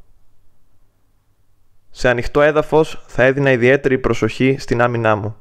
[1.90, 5.36] Σε ανοιχτό έδαφος θα έδινα ιδιαίτερη προσοχή στην άμυνά μου.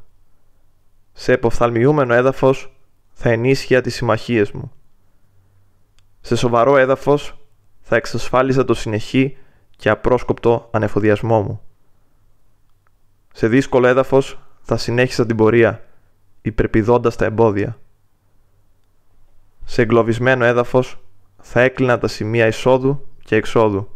[1.13, 2.77] Σε εποφθαλμιούμενο έδαφος
[3.13, 4.73] θα ενίσχυα τις συμμαχίες μου.
[6.21, 7.39] Σε σοβαρό έδαφος
[7.81, 9.37] θα εξασφάλιζα το συνεχή
[9.77, 11.61] και απρόσκοπτο ανεφοδιασμό μου.
[13.39, 15.85] Σε δύσκολο έδαφος θα συνέχισα την πορεία,
[16.43, 17.79] υπερπηδώντας τα εμπόδια.
[19.65, 20.99] Σε εγκλωβισμένο έδαφος
[21.41, 23.89] θα έκλεινα τα σημεία εισόδου και εξόδου.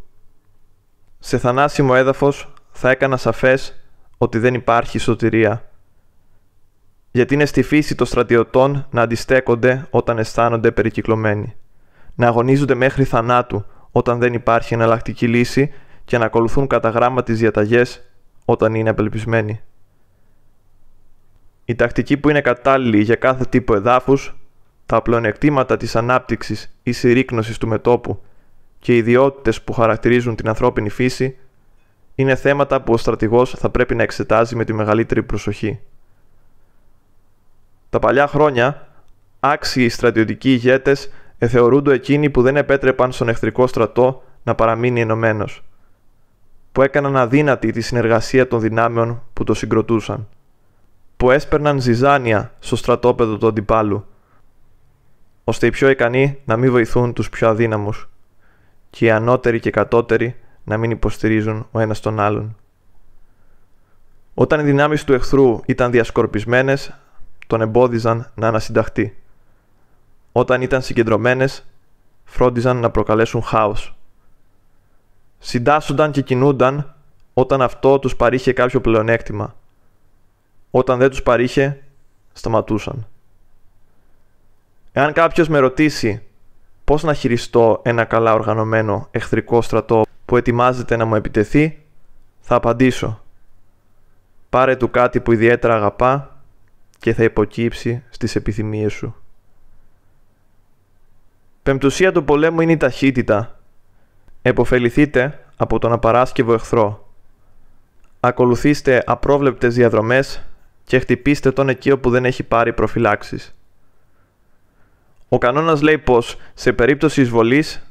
[1.18, 3.84] Σε θανάσιμο έδαφος θα έκανα σαφές
[4.18, 5.70] ότι δεν υπάρχει σωτηρία.
[7.10, 11.54] Γιατί είναι στη φύση των στρατιωτών να αντιστέκονται όταν αισθάνονται περικυκλωμένοι.
[12.14, 15.72] Να αγωνίζονται μέχρι θανάτου όταν δεν υπάρχει εναλλακτική λύση
[16.04, 18.09] και να ακολουθούν κατά γράμμα τις διαταγές
[18.44, 19.60] όταν είναι απελπισμένοι.
[21.64, 24.34] Η τακτική που είναι κατάλληλη για κάθε τύπο εδάφους,
[24.86, 28.22] τα πλεονεκτήματα της ανάπτυξης ή συρρήκνωσης του μετόπου
[28.78, 31.36] και οι ιδιότητες που χαρακτηρίζουν την ανθρώπινη φύση
[32.14, 35.80] είναι θέματα που ο στρατηγός θα πρέπει να εξετάζει με τη μεγαλύτερη προσοχή.
[37.90, 38.88] Τα παλιά χρόνια,
[39.40, 45.62] άξιοι στρατιωτικοί ηγέτες εθεωρούνται εκείνοι που δεν επέτρεπαν στον εχθρικό στρατό να παραμείνει ενωμένος,
[46.72, 50.28] που έκαναν αδύνατη τη συνεργασία των δυνάμεων που το συγκροτούσαν,
[51.16, 54.04] που έσπερναν ζυζάνια στο στρατόπεδο του αντιπάλου,
[55.44, 58.08] ώστε οι πιο ικανοί να μην βοηθούν τους πιο αδύναμους
[58.90, 62.56] και οι ανώτεροι και κατώτεροι να μην υποστηρίζουν ο ένας τον άλλον.
[64.34, 66.94] Όταν οι δυνάμεις του εχθρού ήταν διασκορπισμένες,
[67.46, 69.16] τον εμπόδιζαν να ανασυνταχτεί.
[70.32, 71.64] Όταν ήταν συγκεντρωμένες,
[72.24, 73.99] φρόντιζαν να προκαλέσουν χάος.
[75.42, 76.94] Συντάσσονταν και κινούνταν
[77.34, 79.54] όταν αυτό τους παρήχε κάποιο πλεονέκτημα.
[80.70, 81.82] Όταν δεν τους παρήχε,
[82.32, 83.06] σταματούσαν.
[84.92, 86.22] Εάν κάποιος με ρωτήσει
[86.84, 91.82] πώς να χειριστώ ένα καλά οργανωμένο εχθρικό στρατό που ετοιμάζεται να μου επιτεθεί,
[92.40, 93.22] θα απαντήσω.
[94.50, 96.42] Πάρε του κάτι που ιδιαίτερα αγαπά
[96.98, 99.14] και θα υποκύψει στις επιθυμίες σου.
[101.62, 103.59] Πεμπτουσία του πολέμου είναι η ταχύτητα.
[104.42, 107.08] Εποφεληθείτε από τον απαράσκευο εχθρό.
[108.20, 110.42] Ακολουθήστε απρόβλεπτες διαδρομές
[110.84, 113.54] και χτυπήστε τον εκεί όπου δεν έχει πάρει προφυλάξεις.
[115.28, 117.86] Ο κανόνας λέει πως σε περίπτωση εισβολής,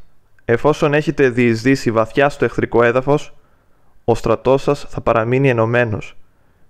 [0.45, 3.33] εφόσον έχετε διεισδύσει βαθιά στο εχθρικό έδαφος,
[4.05, 6.17] ο στρατός σας θα παραμείνει ενωμένος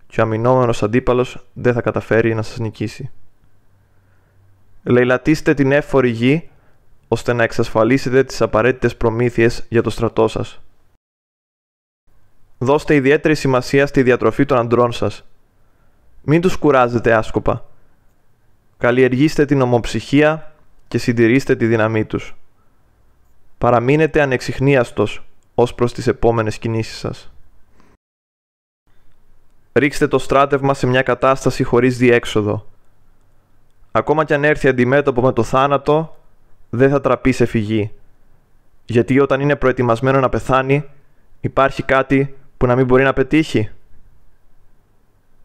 [0.07, 3.11] και ο αμυνόμενος αντίπαλος δεν θα καταφέρει να σας νικήσει.
[4.83, 6.49] Λαιλατίστε την έφορη γη
[7.11, 10.61] ώστε να εξασφαλίσετε τις απαραίτητες προμήθειες για το στρατό σας.
[12.57, 15.25] Δώστε ιδιαίτερη σημασία στη διατροφή των αντρών σας.
[16.21, 17.65] Μην τους κουράζετε άσκοπα.
[18.77, 20.55] Καλλιεργήστε την ομοψυχία
[20.87, 22.35] και συντηρήστε τη δύναμή τους.
[23.57, 25.23] Παραμείνετε ανεξιχνίαστος
[25.55, 27.31] ως προς τις επόμενες κινήσεις σας.
[29.73, 32.67] Ρίξτε το στράτευμα σε μια κατάσταση χωρίς διέξοδο.
[33.91, 36.18] Ακόμα κι αν έρθει αντιμέτωπο με το θάνατο,
[36.69, 37.91] δεν θα τραπεί σε φυγή.
[38.85, 40.89] Γιατί όταν είναι προετοιμασμένο να πεθάνει,
[41.41, 43.69] υπάρχει κάτι που να μην μπορεί να πετύχει.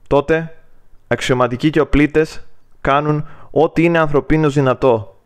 [0.06, 0.56] Τότε,
[1.06, 2.46] αξιωματικοί και οπλίτες
[2.80, 5.18] κάνουν ό,τι είναι ανθρωπίνως δυνατό.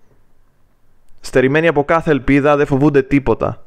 [1.21, 3.63] Στερημένοι από κάθε ελπίδα δεν φοβούνται τίποτα.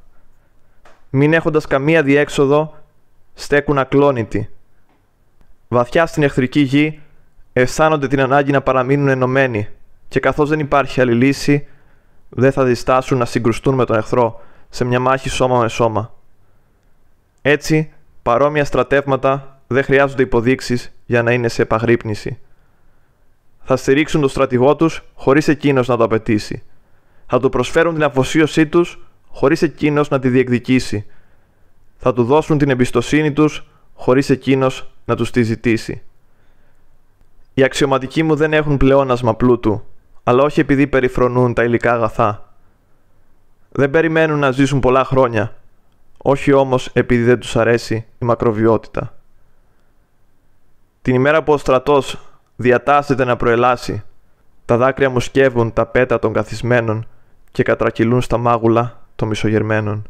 [1.09, 2.73] Μην έχοντας καμία διέξοδο,
[3.33, 4.49] στέκουν ακλόνητοι.
[5.67, 6.99] Βαθιά στην εχθρική γη,
[7.53, 9.67] αισθάνονται την ανάγκη να παραμείνουν ενωμένοι
[10.07, 11.67] και καθώς δεν υπάρχει άλλη λύση,
[12.33, 16.13] δεν θα διστάσουν να συγκρουστούν με τον εχθρό σε μια μάχη σώμα με σώμα.
[17.41, 22.39] Έτσι, παρόμοια στρατεύματα δεν χρειάζονται υποδείξεις για να είναι σε επαγρύπνηση.
[23.63, 26.63] Θα στηρίξουν τον στρατηγό τους χωρίς εκείνος να το απαιτήσει.
[27.27, 31.05] Θα του προσφέρουν την αφοσίωσή τους χωρίς εκείνος να τη διεκδικήσει.
[31.97, 36.01] Θα του δώσουν την εμπιστοσύνη τους χωρίς εκείνος να τους τη ζητήσει.
[37.53, 39.83] Οι αξιωματικοί μου δεν έχουν πλεόνασμα πλούτου,
[40.23, 42.53] αλλά όχι επειδή περιφρονούν τα υλικά αγαθά.
[43.71, 45.55] Δεν περιμένουν να ζήσουν πολλά χρόνια,
[46.17, 49.13] όχι όμως επειδή δεν τους αρέσει η μακροβιότητα.
[51.01, 52.17] Την ημέρα που ο στρατός
[52.55, 54.03] διατάσσεται να προελάσει,
[54.65, 57.07] τα δάκρυα μου σκεύουν τα πέτα των καθισμένων
[57.51, 60.07] και κατρακυλούν στα μάγουλα των μισογερμένων.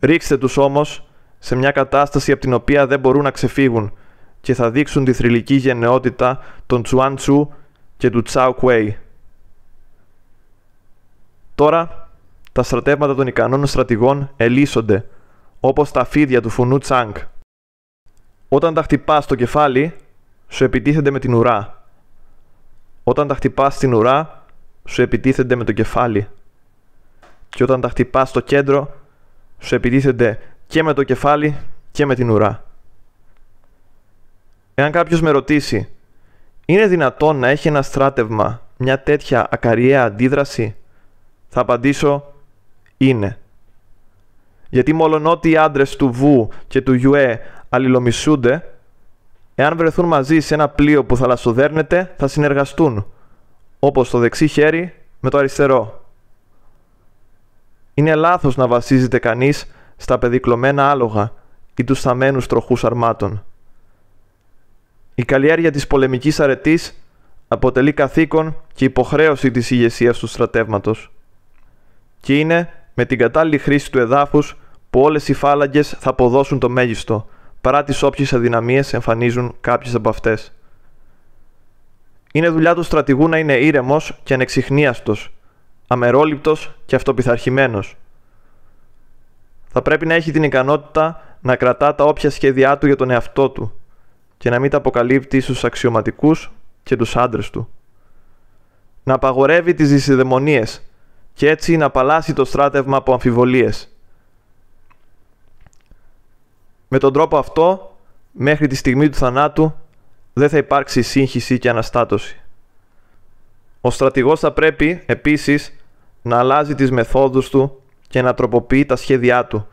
[0.00, 1.06] Ρίξτε τους όμως
[1.38, 3.92] σε μια κατάσταση από την οποία δεν μπορούν να ξεφύγουν
[4.40, 7.48] και θα δείξουν τη θρηλυκή γενναιότητα των Τσουάν Τσου
[7.96, 8.98] και του Τσάου Κουέι.
[11.54, 12.08] Τώρα,
[12.52, 15.04] τα στρατεύματα των ικανών στρατηγών ελίσσονται,
[15.60, 17.16] όπως τα φίδια του φουνού Τσάνκ.
[18.48, 19.96] Όταν τα χτυπάς στο κεφάλι,
[20.48, 21.82] σου επιτίθενται με την ουρά.
[23.04, 24.44] Όταν τα χτυπάς στην ουρά,
[24.84, 26.28] σου επιτίθενται με το κεφάλι.
[27.48, 28.94] Και όταν τα χτυπάς στο κέντρο,
[29.58, 31.56] σου επιτίθενται και με το κεφάλι
[31.90, 32.64] και με την ουρά.
[34.74, 35.88] Εάν κάποιος με ρωτήσει
[36.66, 40.76] είναι δυνατόν να έχει ένα στράτευμα μια τέτοια ακαριαία αντίδραση;
[41.48, 42.32] Θα απαντήσω
[42.96, 43.38] είναι.
[44.68, 48.64] Γιατί μόλον ότι οι άντρες του Βου και του Ιουέ αλληλομισούνται,
[49.54, 53.06] εάν βρεθούν μαζί σε ένα πλοίο που θαλασσοδέρνεται, θα συνεργαστούν,
[53.78, 56.04] όπως το δεξί χέρι με το αριστερό.
[57.94, 61.32] Είναι λάθος να βασίζεται κανείς στα πεδικλωμένα άλογα
[61.76, 63.44] ή τους θαμένους τροχούς αρμάτων.
[65.18, 67.02] Η καλλιέργεια της πολεμικής αρετής
[67.48, 71.12] αποτελεί καθήκον και υποχρέωση της ηγεσίας του στρατεύματος.
[72.20, 74.56] Και είναι με την κατάλληλη χρήση του εδάφους
[74.90, 77.28] που όλες οι φάλαγγες θα αποδώσουν το μέγιστο,
[77.60, 80.52] παρά τις όποιες αδυναμίες εμφανίζουν κάποιες από αυτές.
[82.32, 85.32] Είναι δουλειά του στρατηγού να είναι ήρεμος και ανεξιχνίαστος,
[85.86, 87.96] αμερόληπτος και αυτοπιθαρχημένος.
[89.68, 93.50] Θα πρέπει να έχει την ικανότητα να κρατά τα όποια σχέδιά του για τον εαυτό
[93.50, 93.80] του,
[94.38, 96.52] και να μην τα αποκαλύπτει στους αξιωματικούς
[96.82, 97.68] και τους άντρες του.
[99.02, 100.82] Να απαγορεύει τις δυσιδαιμονίες
[101.32, 103.96] και έτσι να απαλλάσσει το στράτευμα από αμφιβολίες.
[106.88, 107.96] Με τον τρόπο αυτό,
[108.32, 109.74] μέχρι τη στιγμή του θανάτου,
[110.32, 112.40] δεν θα υπάρξει σύγχυση και αναστάτωση.
[113.80, 115.76] Ο στρατηγός θα πρέπει, επίσης,
[116.22, 119.66] να αλλάζει τις μεθόδους του και να τροποποιεί τα σχέδιά του,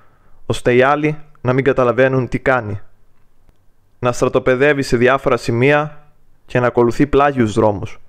[0.46, 2.82] ώστε οι άλλοι να μην καταλαβαίνουν τι κάνει
[4.04, 6.08] να στρατοπεδεύει σε διάφορα σημεία
[6.46, 8.00] και να ακολουθεί πλάγιους δρόμους,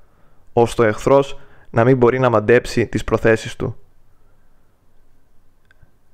[0.52, 1.38] ώστε ο εχθρός
[1.70, 3.76] να μην μπορεί να μαντέψει τις προθέσεις του.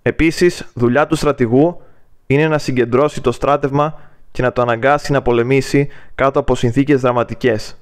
[0.03, 1.83] Επίσης, δουλειά του στρατηγού
[2.27, 4.01] είναι να συγκεντρώσει το στράτευμα
[4.31, 7.79] και να το αναγκάσει να πολεμήσει κάτω από συνθήκες δραματικές.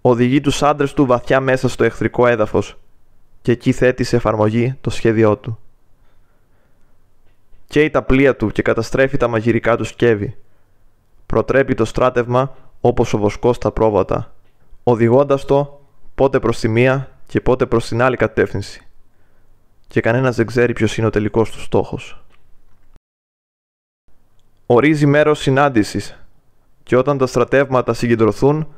[0.00, 2.78] οδηγεί τους άντρες του βαθιά μέσα στο εχθρικό έδαφος
[3.42, 5.58] και εκεί θέτει σε εφαρμογή το σχέδιό του.
[7.66, 10.36] Καίει τα πλοία του και καταστρέφει τα μαγειρικά του σκεύη.
[11.26, 14.34] Προτρέπει το στράτευμα όπως ο βοσκός τα πρόβατα,
[14.82, 15.80] οδηγώντας το
[16.14, 18.86] πότε προς τη μία και πότε προς την άλλη κατεύθυνση.
[19.86, 22.24] Και κανένας δεν ξέρει ποιος είναι ο τελικός του στόχος.
[24.66, 26.18] Ορίζει μέρος συνάντησης
[26.82, 28.68] και όταν τα στρατεύματα συγκεντρωθούν,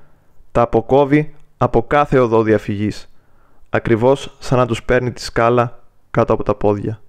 [0.52, 3.12] τα αποκόβει από κάθε οδό διαφυγής,
[3.70, 7.00] ακριβώς σαν να τους παίρνει τη σκάλα κάτω από τα πόδια.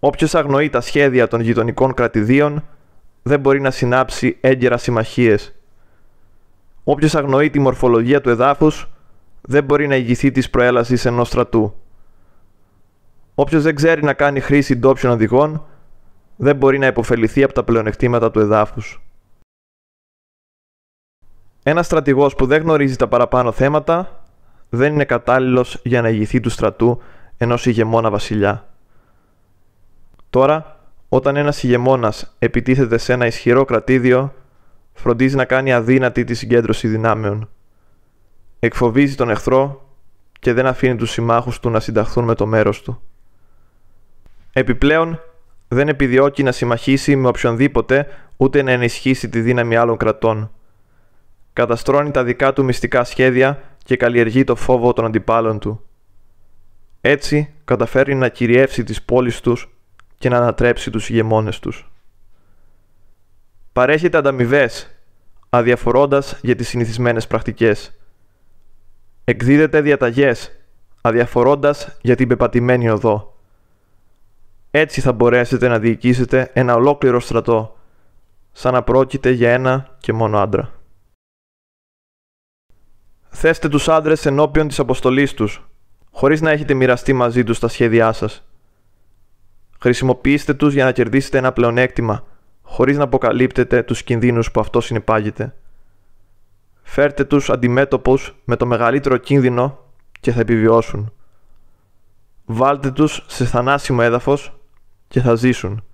[0.00, 2.64] Όποιος αγνοεί τα σχέδια των γειτονικών κρατηδίων
[3.22, 5.54] δεν μπορεί να συνάψει έγκαιρα συμμαχίες.
[6.84, 8.88] Όποιος αγνοεί τη μορφολογία του εδάφους
[9.40, 11.74] δεν μπορεί να ηγηθεί της προέλασης ενός στρατού.
[13.34, 15.66] Όποιος δεν ξέρει να κάνει χρήση ντόπιων οδηγών
[16.36, 19.00] δεν μπορεί να υποφεληθεί από τα πλεονεκτήματα του εδάφους.
[21.62, 24.24] Ένας στρατηγός που δεν γνωρίζει τα παραπάνω θέματα
[24.68, 27.02] δεν είναι κατάλληλος για να ηγηθεί του στρατού
[27.36, 28.75] ενός ηγεμόνα βασιλιά.
[30.36, 34.34] Τώρα, όταν ένας ηγεμόνας επιτίθεται σε ένα ισχυρό κρατήδιο,
[34.92, 37.48] φροντίζει να κάνει αδύνατη τη συγκέντρωση δυνάμεων.
[38.58, 39.88] Εκφοβίζει τον εχθρό
[40.38, 43.02] και δεν αφήνει τους συμμάχους του να συνταχθούν με το μέρος του.
[44.52, 45.20] Επιπλέον,
[45.68, 48.06] δεν επιδιώκει να συμμαχίσει με οποιονδήποτε
[48.36, 50.50] ούτε να ενισχύσει τη δύναμη άλλων κρατών.
[51.52, 55.80] Καταστρώνει τα δικά του μυστικά σχέδια και καλλιεργεί το φόβο των αντιπάλων του.
[57.00, 59.70] Έτσι καταφέρει να κυριεύσει τις πόλεις τους
[60.18, 61.90] και να ανατρέψει τους ηγεμόνες τους.
[63.72, 64.96] Παρέχεται ανταμοιβές,
[65.48, 67.94] αδιαφορώντας για τις συνηθισμένες πρακτικές.
[69.24, 70.52] Εκδίδεται διαταγές,
[71.00, 73.36] αδιαφορώντας για την πεπατημένη οδό.
[74.70, 77.76] Έτσι θα μπορέσετε να διοικήσετε ένα ολόκληρο στρατό,
[78.52, 80.74] σαν να πρόκειται για ένα και μόνο άντρα.
[83.28, 85.68] Θέστε τους άντρες ενώπιον της αποστολής τους,
[86.10, 88.45] χωρίς να έχετε μοιραστεί μαζί τους τα σχέδιά σας.
[89.86, 92.24] Χρησιμοποιήστε τους για να κερδίσετε ένα πλεονέκτημα,
[92.62, 95.54] χωρίς να αποκαλύπτετε τους κινδύνους που αυτό συνεπάγεται.
[96.82, 99.78] Φέρτε τους αντιμέτωπους με το μεγαλύτερο κίνδυνο
[100.20, 101.12] και θα επιβιώσουν.
[102.44, 104.58] Βάλτε τους σε θανάσιμο έδαφος
[105.08, 105.84] και θα ζήσουν.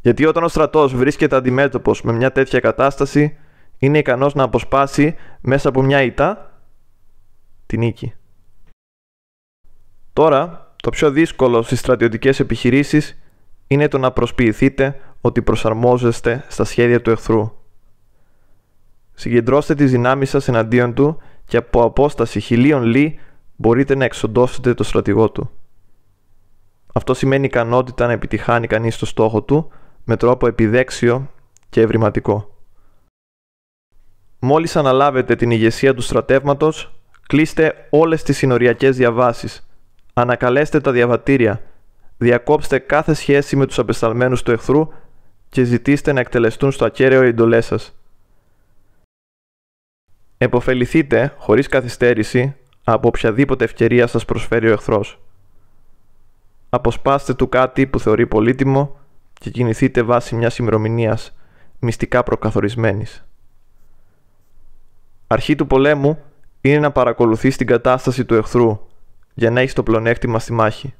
[0.00, 3.36] Γιατί όταν ο στρατός βρίσκεται αντιμέτωπος με μια τέτοια κατάσταση,
[3.78, 6.60] είναι ικανός να αποσπάσει μέσα από μια ητά
[7.66, 8.14] την νίκη.
[10.12, 13.18] Τώρα, το πιο δύσκολο στις στρατιωτικές επιχειρήσεις
[13.66, 17.52] είναι το να προσποιηθείτε ότι προσαρμόζεστε στα σχέδια του εχθρού.
[19.14, 23.18] Συγκεντρώστε τις δυνάμεις σας εναντίον του και από απόσταση χιλίων λί
[23.56, 25.50] μπορείτε να εξοντώσετε το στρατηγό του.
[26.92, 29.70] Αυτό σημαίνει ικανότητα να επιτυχάνει κανείς το στόχο του
[30.04, 31.30] με τρόπο επιδέξιο
[31.68, 32.58] και ευρηματικό.
[34.38, 39.63] Μόλις αναλάβετε την ηγεσία του στρατεύματος, κλείστε όλες τις συνοριακές διαβάσεις,
[40.14, 41.62] ανακαλέστε τα διαβατήρια,
[42.18, 44.88] διακόψτε κάθε σχέση με τους απεσταλμένους του εχθρού
[45.48, 47.94] και ζητήστε να εκτελεστούν στο ακέραιο οι εντολές σας.
[50.38, 55.20] Εποφεληθείτε, χωρίς καθυστέρηση, από οποιαδήποτε ευκαιρία σας προσφέρει ο εχθρός.
[56.70, 58.96] Αποσπάστε του κάτι που θεωρεί πολύτιμο
[59.32, 61.36] και κινηθείτε βάσει μιας ημερομηνίας
[61.78, 63.24] μυστικά προκαθορισμένης.
[65.26, 66.18] Αρχή του πολέμου
[66.60, 68.80] είναι να παρακολουθείς την κατάσταση του εχθρού
[69.34, 70.94] για να έχεις το πλονέκτημα στη μάχη.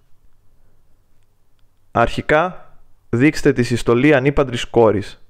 [1.91, 2.73] Αρχικά
[3.11, 5.25] δείξτε τη συστολή ανύπαντρης κόρης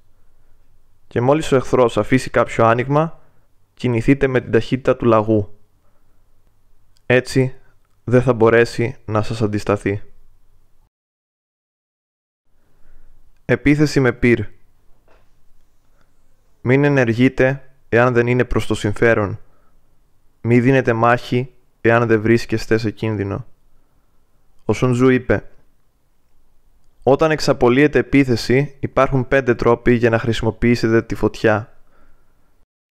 [1.07, 3.19] και μόλις ο εχθρός αφήσει κάποιο άνοιγμα
[3.73, 5.57] κινηθείτε με την ταχύτητα του λαγού.
[7.05, 7.55] Έτσι
[8.03, 10.01] δεν θα μπορέσει να σας αντισταθεί.
[13.45, 14.45] Επίθεση με πυρ.
[16.61, 19.39] Μην ενεργείτε εάν δεν είναι προς το συμφέρον.
[20.41, 21.54] Μη δίνετε μάχη
[21.89, 23.45] εάν δεν βρίσκεστε σε κίνδυνο.
[24.65, 25.49] Ο Σουντζού είπε
[27.03, 31.69] «Όταν εξαπολύεται επίθεση υπάρχουν πέντε τρόποι για να χρησιμοποιήσετε τη φωτιά.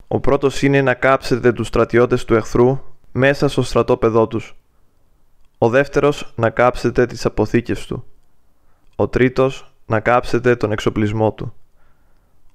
[0.09, 2.81] Ο πρώτος είναι να κάψετε τους στρατιώτες του εχθρού
[3.13, 4.57] μέσα στο στρατόπεδό τους.
[5.59, 8.05] Ο δεύτερος να κάψετε τις αποθήκες του.
[8.97, 11.55] Ο τρίτος να κάψετε τον εξοπλισμό του.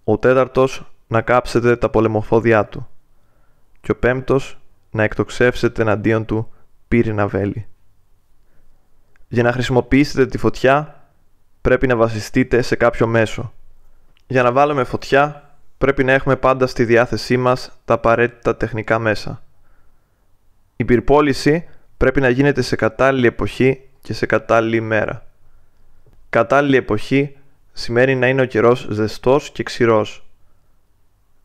[0.03, 2.87] Ο τέταρτος να κάψετε τα πολεμοφόδια του.
[3.81, 4.58] Και ο πέμπτος
[4.91, 6.53] να εκτοξεύσετε εναντίον του
[6.87, 7.67] πύρινα βέλη.
[9.27, 11.03] Για να χρησιμοποιήσετε τη φωτιά
[11.61, 13.53] πρέπει να βασιστείτε σε κάποιο μέσο.
[14.27, 19.43] Για να βάλουμε φωτιά πρέπει να έχουμε πάντα στη διάθεσή μας τα απαραίτητα τεχνικά μέσα.
[20.75, 21.67] Η πυρπόληση
[21.97, 25.25] πρέπει να γίνεται σε κατάλληλη εποχή και σε κατάλληλη ημέρα.
[26.29, 27.35] Κατάλληλη εποχή
[27.73, 30.25] σημαίνει να είναι ο καιρός ζεστός και ξηρός.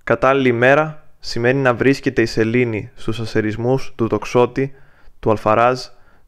[0.05, 4.75] Κατάλληλη ημέρα σημαίνει να βρίσκεται η σελήνη στους ασερισμούς του τοξότη,
[5.21, 5.81] του αλφαράζ,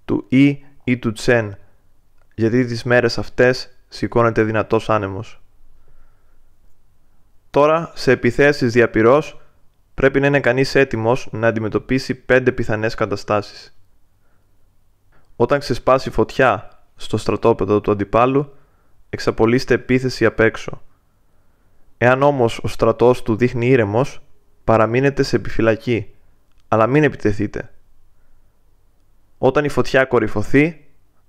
[0.04, 1.56] του Ι ή του Τσεν,
[2.34, 5.42] γιατί τις μέρες αυτές σηκώνεται δυνατός άνεμος.
[7.50, 9.40] Τώρα, σε επιθέσεις διαπυρός,
[9.94, 13.76] πρέπει να είναι κανείς έτοιμος να αντιμετωπίσει πέντε πιθανές καταστάσεις.
[15.36, 18.54] Όταν ξεσπάσει φωτιά στο στρατόπεδο του αντιπάλου,
[19.10, 20.82] εξαπολύστε επίθεση απ' έξω.
[21.98, 24.20] Εάν όμως ο στρατός του δείχνει ήρεμος,
[24.66, 26.14] παραμείνετε σε επιφυλακή,
[26.68, 27.70] αλλά μην επιτεθείτε.
[29.38, 30.84] Όταν η φωτιά κορυφωθεί,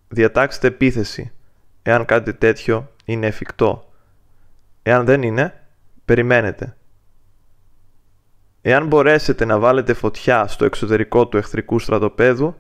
[0.08, 1.32] διατάξτε επίθεση,
[1.82, 3.92] εάν κάτι τέτοιο είναι εφικτό.
[4.84, 5.64] Εάν δεν είναι,
[6.06, 6.76] περιμένετε.
[8.62, 12.56] Εάν μπορέσετε να βάλετε φωτιά στο εξωτερικό του εχθρικού στρατοπέδου,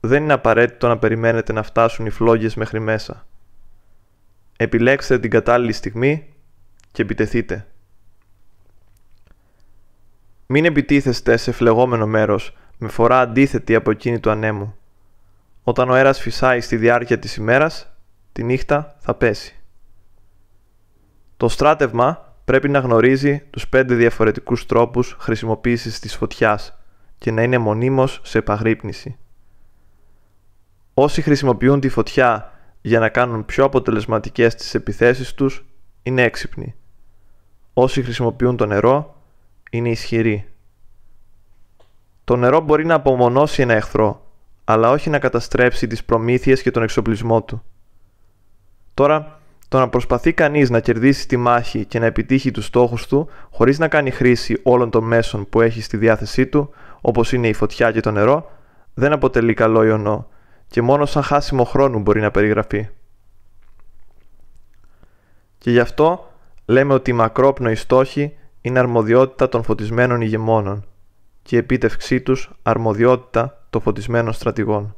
[0.00, 3.26] δεν είναι απαραίτητο να περιμένετε να φτάσουν οι φλόγες μέχρι μέσα.
[4.56, 6.34] Επιλέξτε την κατάλληλη στιγμή
[6.92, 7.69] και επιτεθείτε.
[10.52, 14.74] Μην επιτίθεστε σε φλεγόμενο μέρος με φορά αντίθετη από εκείνη του ανέμου.
[15.62, 17.92] Όταν ο αέρας φυσάει στη διάρκεια της ημέρας,
[18.32, 19.54] τη νύχτα θα πέσει.
[21.36, 26.78] Το στράτευμα πρέπει να γνωρίζει τους πέντε διαφορετικούς τρόπους χρησιμοποίησης της φωτιάς
[27.18, 29.18] και να είναι μονίμως σε επαγρύπνηση.
[30.94, 35.64] Όσοι χρησιμοποιούν τη φωτιά για να κάνουν πιο αποτελεσματικές τις επιθέσεις τους,
[36.02, 36.74] είναι έξυπνοι.
[37.72, 39.14] Όσοι χρησιμοποιούν το νερό,
[39.70, 40.44] είναι ισχυροί.
[42.24, 44.26] Το νερό μπορεί να απομονώσει ένα εχθρό,
[44.64, 47.62] αλλά όχι να καταστρέψει τις προμήθειες και τον εξοπλισμό του.
[48.94, 53.28] Τώρα, το να προσπαθεί κανείς να κερδίσει τη μάχη και να επιτύχει τους στόχους του
[53.50, 56.70] χωρίς να κάνει χρήση όλων των μέσων που έχει στη διάθεσή του,
[57.00, 58.50] όπως είναι η φωτιά και το νερό,
[58.94, 60.28] δεν αποτελεί καλό ιονό
[60.66, 62.88] και μόνο σαν χάσιμο χρόνου μπορεί να περιγραφεί.
[65.58, 66.32] Και γι' αυτό
[66.66, 70.84] λέμε ότι οι μακρόπνοοι στόχοι είναι αρμοδιότητα των φωτισμένων ηγεμόνων
[71.42, 74.96] και η επίτευξή τους αρμοδιότητα των φωτισμένων στρατηγών.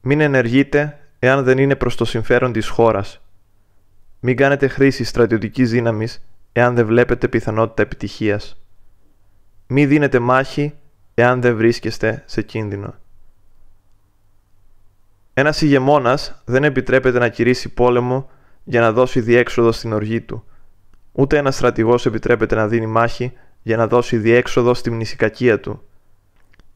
[0.00, 3.20] Μην ενεργείτε εάν δεν είναι προς το συμφέρον της χώρας.
[4.20, 8.62] Μην κάνετε χρήση στρατιωτικής δύναμης εάν δεν βλέπετε πιθανότητα επιτυχίας.
[9.66, 10.74] Μην δίνετε μάχη
[11.14, 12.94] εάν δεν βρίσκεστε σε κίνδυνο.
[15.34, 18.30] Ένας ηγεμόνας δεν επιτρέπεται να κηρύσει πόλεμο
[18.64, 20.44] για να δώσει διέξοδο στην οργή του.
[21.20, 23.32] Ούτε ένας στρατηγός επιτρέπεται να δίνει μάχη
[23.62, 25.82] για να δώσει διέξοδο στη μνησικακία του.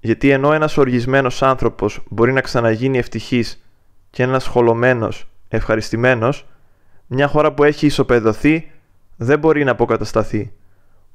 [0.01, 3.65] Γιατί ενώ ένας οργισμένος άνθρωπος μπορεί να ξαναγίνει ευτυχής
[4.11, 6.47] και ένας χολωμένος, ευχαριστημένος,
[7.07, 8.71] μια χώρα που έχει ισοπεδωθεί
[9.17, 10.53] δεν μπορεί να αποκατασταθεί.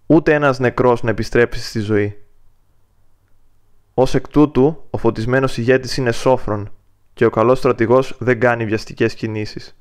[0.05, 2.17] Ούτε ένας νεκρός να επιστρέψει στη ζωή.
[3.93, 6.71] Ως εκ τούτου, ο φωτισμένος ηγέτης είναι σόφρον
[7.13, 9.78] και ο καλός στρατηγός δεν κάνει βιαστικές κινήσεις.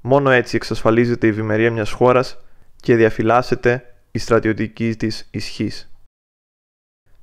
[0.00, 2.38] Μόνο έτσι εξασφαλίζεται η ευημερία μιας χώρας
[2.76, 5.92] και διαφυλάσσεται η στρατιωτική της ισχύς.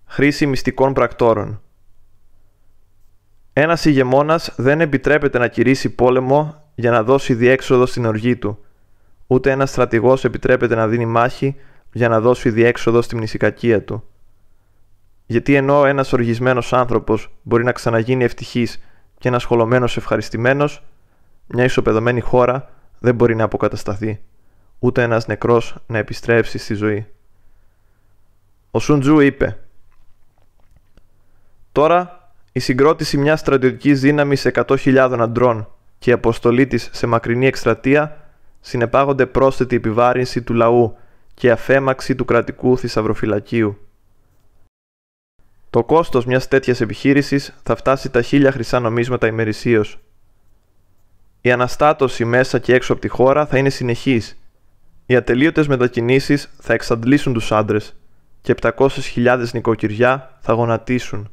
[0.06, 1.62] Χρήση μυστικών πρακτόρων
[3.54, 8.60] Ένας ηγεμόνας δεν επιτρέπεται να κηρύσει πόλεμο για να δώσει διέξοδο στην οργή του.
[9.28, 11.56] Ούτε ένας στρατηγός επιτρέπεται να δίνει μάχη
[11.91, 14.04] για να δώσει διέξοδο στη μνησικακία του.
[15.26, 18.84] Γιατί ενώ ένας οργισμένος άνθρωπος μπορεί να ξαναγίνει ευτυχής
[19.18, 20.84] και ένας χολωμένος ευχαριστημένος,
[21.48, 22.69] μια ισοπεδωμένη χώρα
[22.99, 24.19] δεν μπορεί να αποκατασταθεί,
[24.80, 27.07] ούτε ένας νεκρός να επιστρέψει στη ζωή.
[28.72, 29.57] Ο Σουντζού είπε
[31.72, 35.68] «Τώρα η συγκρότηση μιας στρατιωτικής δύναμης 100.000 αντρών
[35.99, 38.18] και η αποστολή της σε μακρινή εκστρατεία
[38.61, 40.98] συνεπάγονται πρόσθετη επιβάρυνση του λαού
[41.34, 43.78] και αφέμαξη του κρατικού θησαυροφυλακίου.
[45.69, 49.99] Το κόστος μιας τέτοιας επιχείρησης θα φτάσει τα χίλια χρυσά νομίσματα ημερησίως.
[51.41, 54.39] Η αναστάτωση μέσα και έξω από τη χώρα θα είναι συνεχής.
[55.05, 57.95] Οι ατελείωτες μετακινήσεις θα εξαντλήσουν τους άντρες
[58.41, 61.31] και 700.000 νοικοκυριά θα γονατίσουν.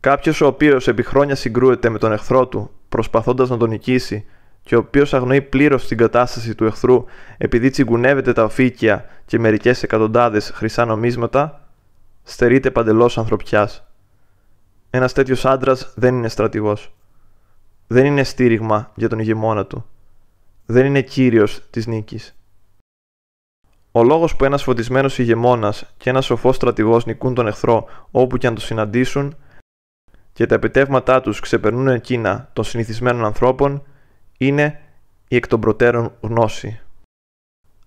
[0.00, 4.24] Κάποιος ο οποίος επί χρόνια συγκρούεται με τον εχθρό του, προσπαθώντας να τον νικήσει,
[4.62, 7.04] και ο οποίος αγνοεί πλήρως την κατάσταση του εχθρού
[7.38, 11.68] επειδή τσιγκουνεύεται τα οφήκια και μερικές εκατοντάδες χρυσά νομίσματα,
[12.22, 13.84] στερείται παντελώς ανθρωπιάς.
[14.90, 16.94] Ένας τέτοιος άντρας δεν είναι στρατηγός.
[17.86, 19.86] Δεν είναι στήριγμα για τον ηγεμόνα του.
[20.66, 22.36] Δεν είναι κύριος της νίκης.
[23.92, 28.46] Ο λόγος που ένας φωτισμένος ηγεμόνας και ένας σοφός στρατηγός νικούν τον εχθρό όπου και
[28.46, 29.36] αν το συναντήσουν
[30.32, 33.82] και τα επιτεύγματά τους ξεπερνούν εκείνα των συνηθισμένων ανθρώπων
[34.38, 34.80] είναι
[35.28, 36.80] η εκ των προτέρων γνώση.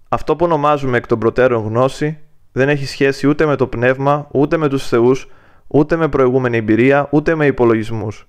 [0.09, 2.19] Αυτό που ονομάζουμε εκ των προτέρων γνώση
[2.51, 5.27] δεν έχει σχέση ούτε με το πνεύμα, ούτε με τους θεούς,
[5.67, 8.27] ούτε με προηγούμενη εμπειρία, ούτε με υπολογισμούς.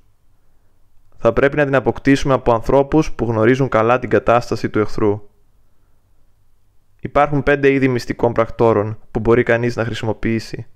[1.21, 5.29] Θα πρέπει να την αποκτήσουμε από ανθρώπους που γνωρίζουν καλά την κατάσταση του εχθρού.
[7.01, 10.67] Υπάρχουν πέντε είδη μυστικών πρακτόρων που μπορεί κανείς να χρησιμοποιήσει.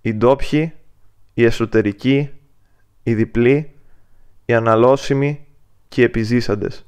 [0.00, 0.72] Οι ντόπιοι,
[1.34, 2.30] οι εσωτερικοί,
[3.02, 3.70] οι διπλοί,
[4.44, 5.46] οι αναλώσιμοι
[5.88, 6.86] και οι επιζήσαντες.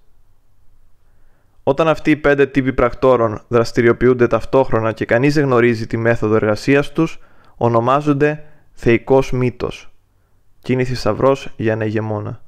[1.62, 6.92] Όταν αυτοί οι πέντε τύποι πρακτόρων δραστηριοποιούνται ταυτόχρονα και κανείς δεν γνωρίζει τη μέθοδο εργασίας
[6.92, 7.18] τους,
[7.56, 9.87] ονομάζονται θεϊκός μύτος και
[10.72, 12.42] είναι θησαυρό για ένα ηγεμόνα.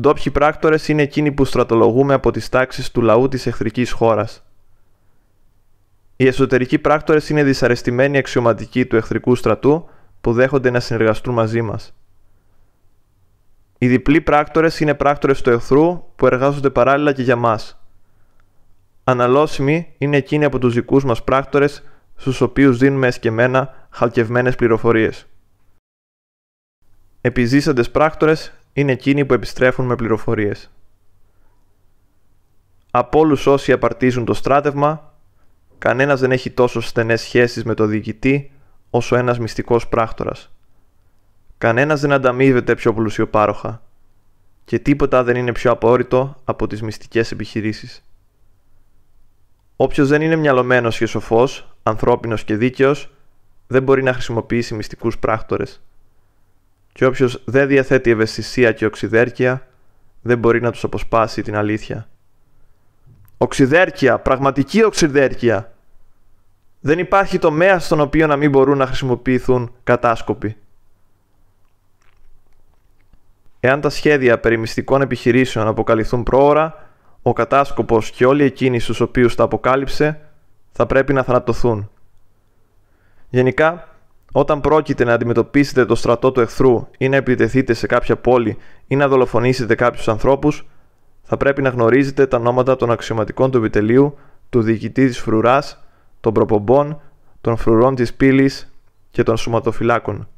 [0.00, 4.44] Ντόπιοι πράκτορες είναι εκείνοι που στρατολογούμε από τις τάξεις του λαού της εχθρικής χώρας.
[6.16, 9.88] Οι εσωτερικοί πράκτορες είναι δυσαρεστημένοι αξιωματικοί του εχθρικού στρατού
[10.20, 11.94] που δέχονται να συνεργαστούν μαζί μας.
[13.78, 17.78] Οι διπλοί πράκτορες είναι πράκτορες του εχθρού που εργάζονται παράλληλα και για μας.
[19.04, 21.82] Αναλώσιμοι είναι εκείνοι από τους δικούς μας πράκτορες
[22.16, 25.26] στους οποίους δίνουμε εσκεμμένα χαλκευμένες πληροφορίες.
[27.26, 30.70] Επιζήσαντες πράκτορες είναι εκείνοι που επιστρέφουν με πληροφορίες.
[32.90, 35.14] Από όλους όσοι απαρτίζουν το στράτευμα,
[35.78, 38.52] κανένας δεν έχει τόσο στενές σχέσεις με το διοικητή
[38.90, 40.52] όσο ένας μυστικός πράκτορας.
[41.58, 43.82] Κανένας δεν ανταμείβεται πιο πλουσιοπάροχα
[44.64, 48.04] και τίποτα δεν είναι πιο απόρριτο από τις μυστικές επιχειρήσεις.
[49.76, 53.10] Όποιος δεν είναι μυαλωμένος και σοφός, ανθρώπινος και δίκαιος,
[53.66, 55.80] δεν μπορεί να χρησιμοποιήσει μυστικούς πράκτορες
[56.94, 59.66] και όποιος δεν διαθέτει ευαισθησία και οξυδέρκεια
[60.22, 62.08] δεν μπορεί να τους αποσπάσει την αλήθεια.
[63.38, 65.72] Οξυδέρκεια, πραγματική οξυδέρκεια.
[66.80, 70.56] Δεν υπάρχει τομέα στον οποίο να μην μπορούν να χρησιμοποιηθούν κατάσκοποι.
[73.60, 76.88] Εάν τα σχέδια περί μυστικών επιχειρήσεων αποκαλυφθούν πρόωρα,
[77.22, 80.20] ο κατάσκοπος και όλοι εκείνοι στους οποίους τα αποκάλυψε
[80.72, 81.90] θα πρέπει να θανατωθούν.
[83.30, 83.88] Γενικά,
[84.36, 88.56] όταν πρόκειται να αντιμετωπίσετε το στρατό του εχθρού ή να επιτεθείτε σε κάποια πόλη
[88.86, 90.66] ή να δολοφονήσετε κάποιους ανθρώπους,
[91.22, 95.84] θα πρέπει να γνωρίζετε τα ονόματα των αξιωματικών του επιτελείου, του διοικητή της φρουράς,
[96.20, 97.00] των προπομπών,
[97.40, 98.72] των φρουρών της πύλης
[99.10, 100.28] και των σωματοφυλάκων.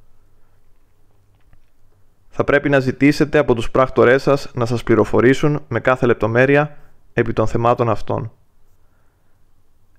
[2.28, 6.77] Θα πρέπει να ζητήσετε από τους πράκτορές σας να σας πληροφορήσουν με κάθε λεπτομέρεια
[7.12, 8.32] επί των θεμάτων αυτών.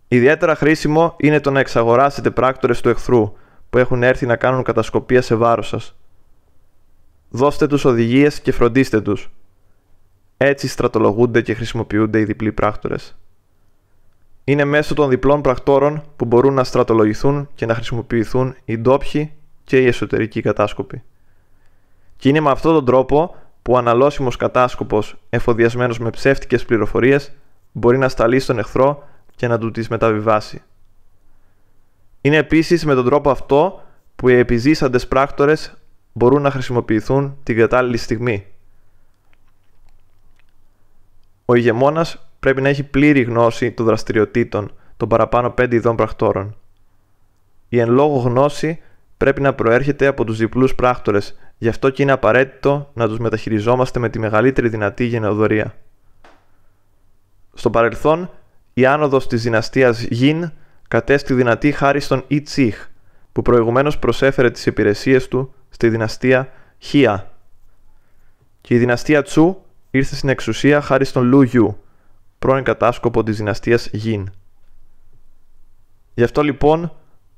[0.07, 3.33] Ιδιαίτερα χρήσιμο είναι το να εξαγοράσετε πράκτορες του εχθρού
[3.77, 5.95] που έχουν έρθει να κάνουν κατασκοπία σε βάρος σας.
[7.29, 9.29] Δώστε τους οδηγίες και φροντίστε τους.
[10.37, 13.17] Έτσι στρατολογούνται και χρησιμοποιούνται οι διπλοί πράκτορες.
[14.43, 19.31] Είναι μέσω των διπλών πρακτόρων που μπορούν να στρατολογηθούν και να χρησιμοποιηθούν οι ντόπιοι
[19.63, 21.03] και οι εσωτερικοί κατάσκοποι.
[22.15, 27.31] Και είναι με αυτόν τον τρόπο που ο αναλώσιμος κατάσκοπος εφοδιασμένος με ψεύτικες πληροφορίες
[27.71, 30.61] μπορεί να σταλεί στον εχθρό και να του τις μεταβιβάσει.
[32.27, 33.81] Είναι επίσης με τον τρόπο αυτό
[34.15, 35.73] που οι επιζήσαντες πράκτορες
[36.13, 38.45] μπορούν να χρησιμοποιηθούν την κατάλληλη στιγμή.
[41.45, 46.55] Ο ηγεμόνας πρέπει να έχει πλήρη γνώση των δραστηριοτήτων των παραπάνω πέντε ειδών πρακτόρων.
[47.69, 48.79] Η εν λόγω γνώση
[49.17, 53.99] πρέπει να προέρχεται από τους διπλούς πράκτορες, γι' αυτό και είναι απαραίτητο να τους μεταχειριζόμαστε
[53.99, 55.75] με τη μεγαλύτερη δυνατή γενεοδορία.
[57.53, 58.29] Στο παρελθόν,
[58.73, 60.51] η άνοδος της δυναστείας Γιν
[60.87, 62.87] κατέστη δυνατή χάρη στον Ιτσίχ,
[63.31, 67.31] που προηγουμένως προσέφερε τις υπηρεσίες του στη δυναστεία Χία.
[68.61, 69.57] Και η δυναστεία Τσου
[69.91, 71.77] ήρθε στην εξουσία χάρη στον Λου Γιου,
[72.39, 74.31] πρώην κατάσκοπο της δυναστείας Γιν.
[76.13, 76.91] Γι' αυτό λοιπόν,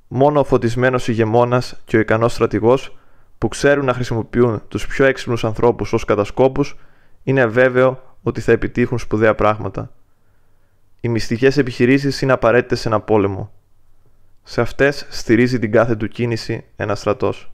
[0.07, 2.97] μόνο ο φωτισμένος ηγεμόνας και ο ικανός στρατηγός
[3.38, 6.76] που ξέρουν να χρησιμοποιούν τους πιο έξυπνους ανθρώπους ως κατασκόπους,
[7.23, 9.91] είναι βέβαιο ότι θα επιτύχουν σπουδαία πράγματα.
[11.01, 13.51] Οι μυστικές επιχειρήσεις είναι απαραίτητες σε ένα πόλεμο.
[14.43, 17.51] Σε αυτές στηρίζει την κάθε του κίνηση ένα στρατός.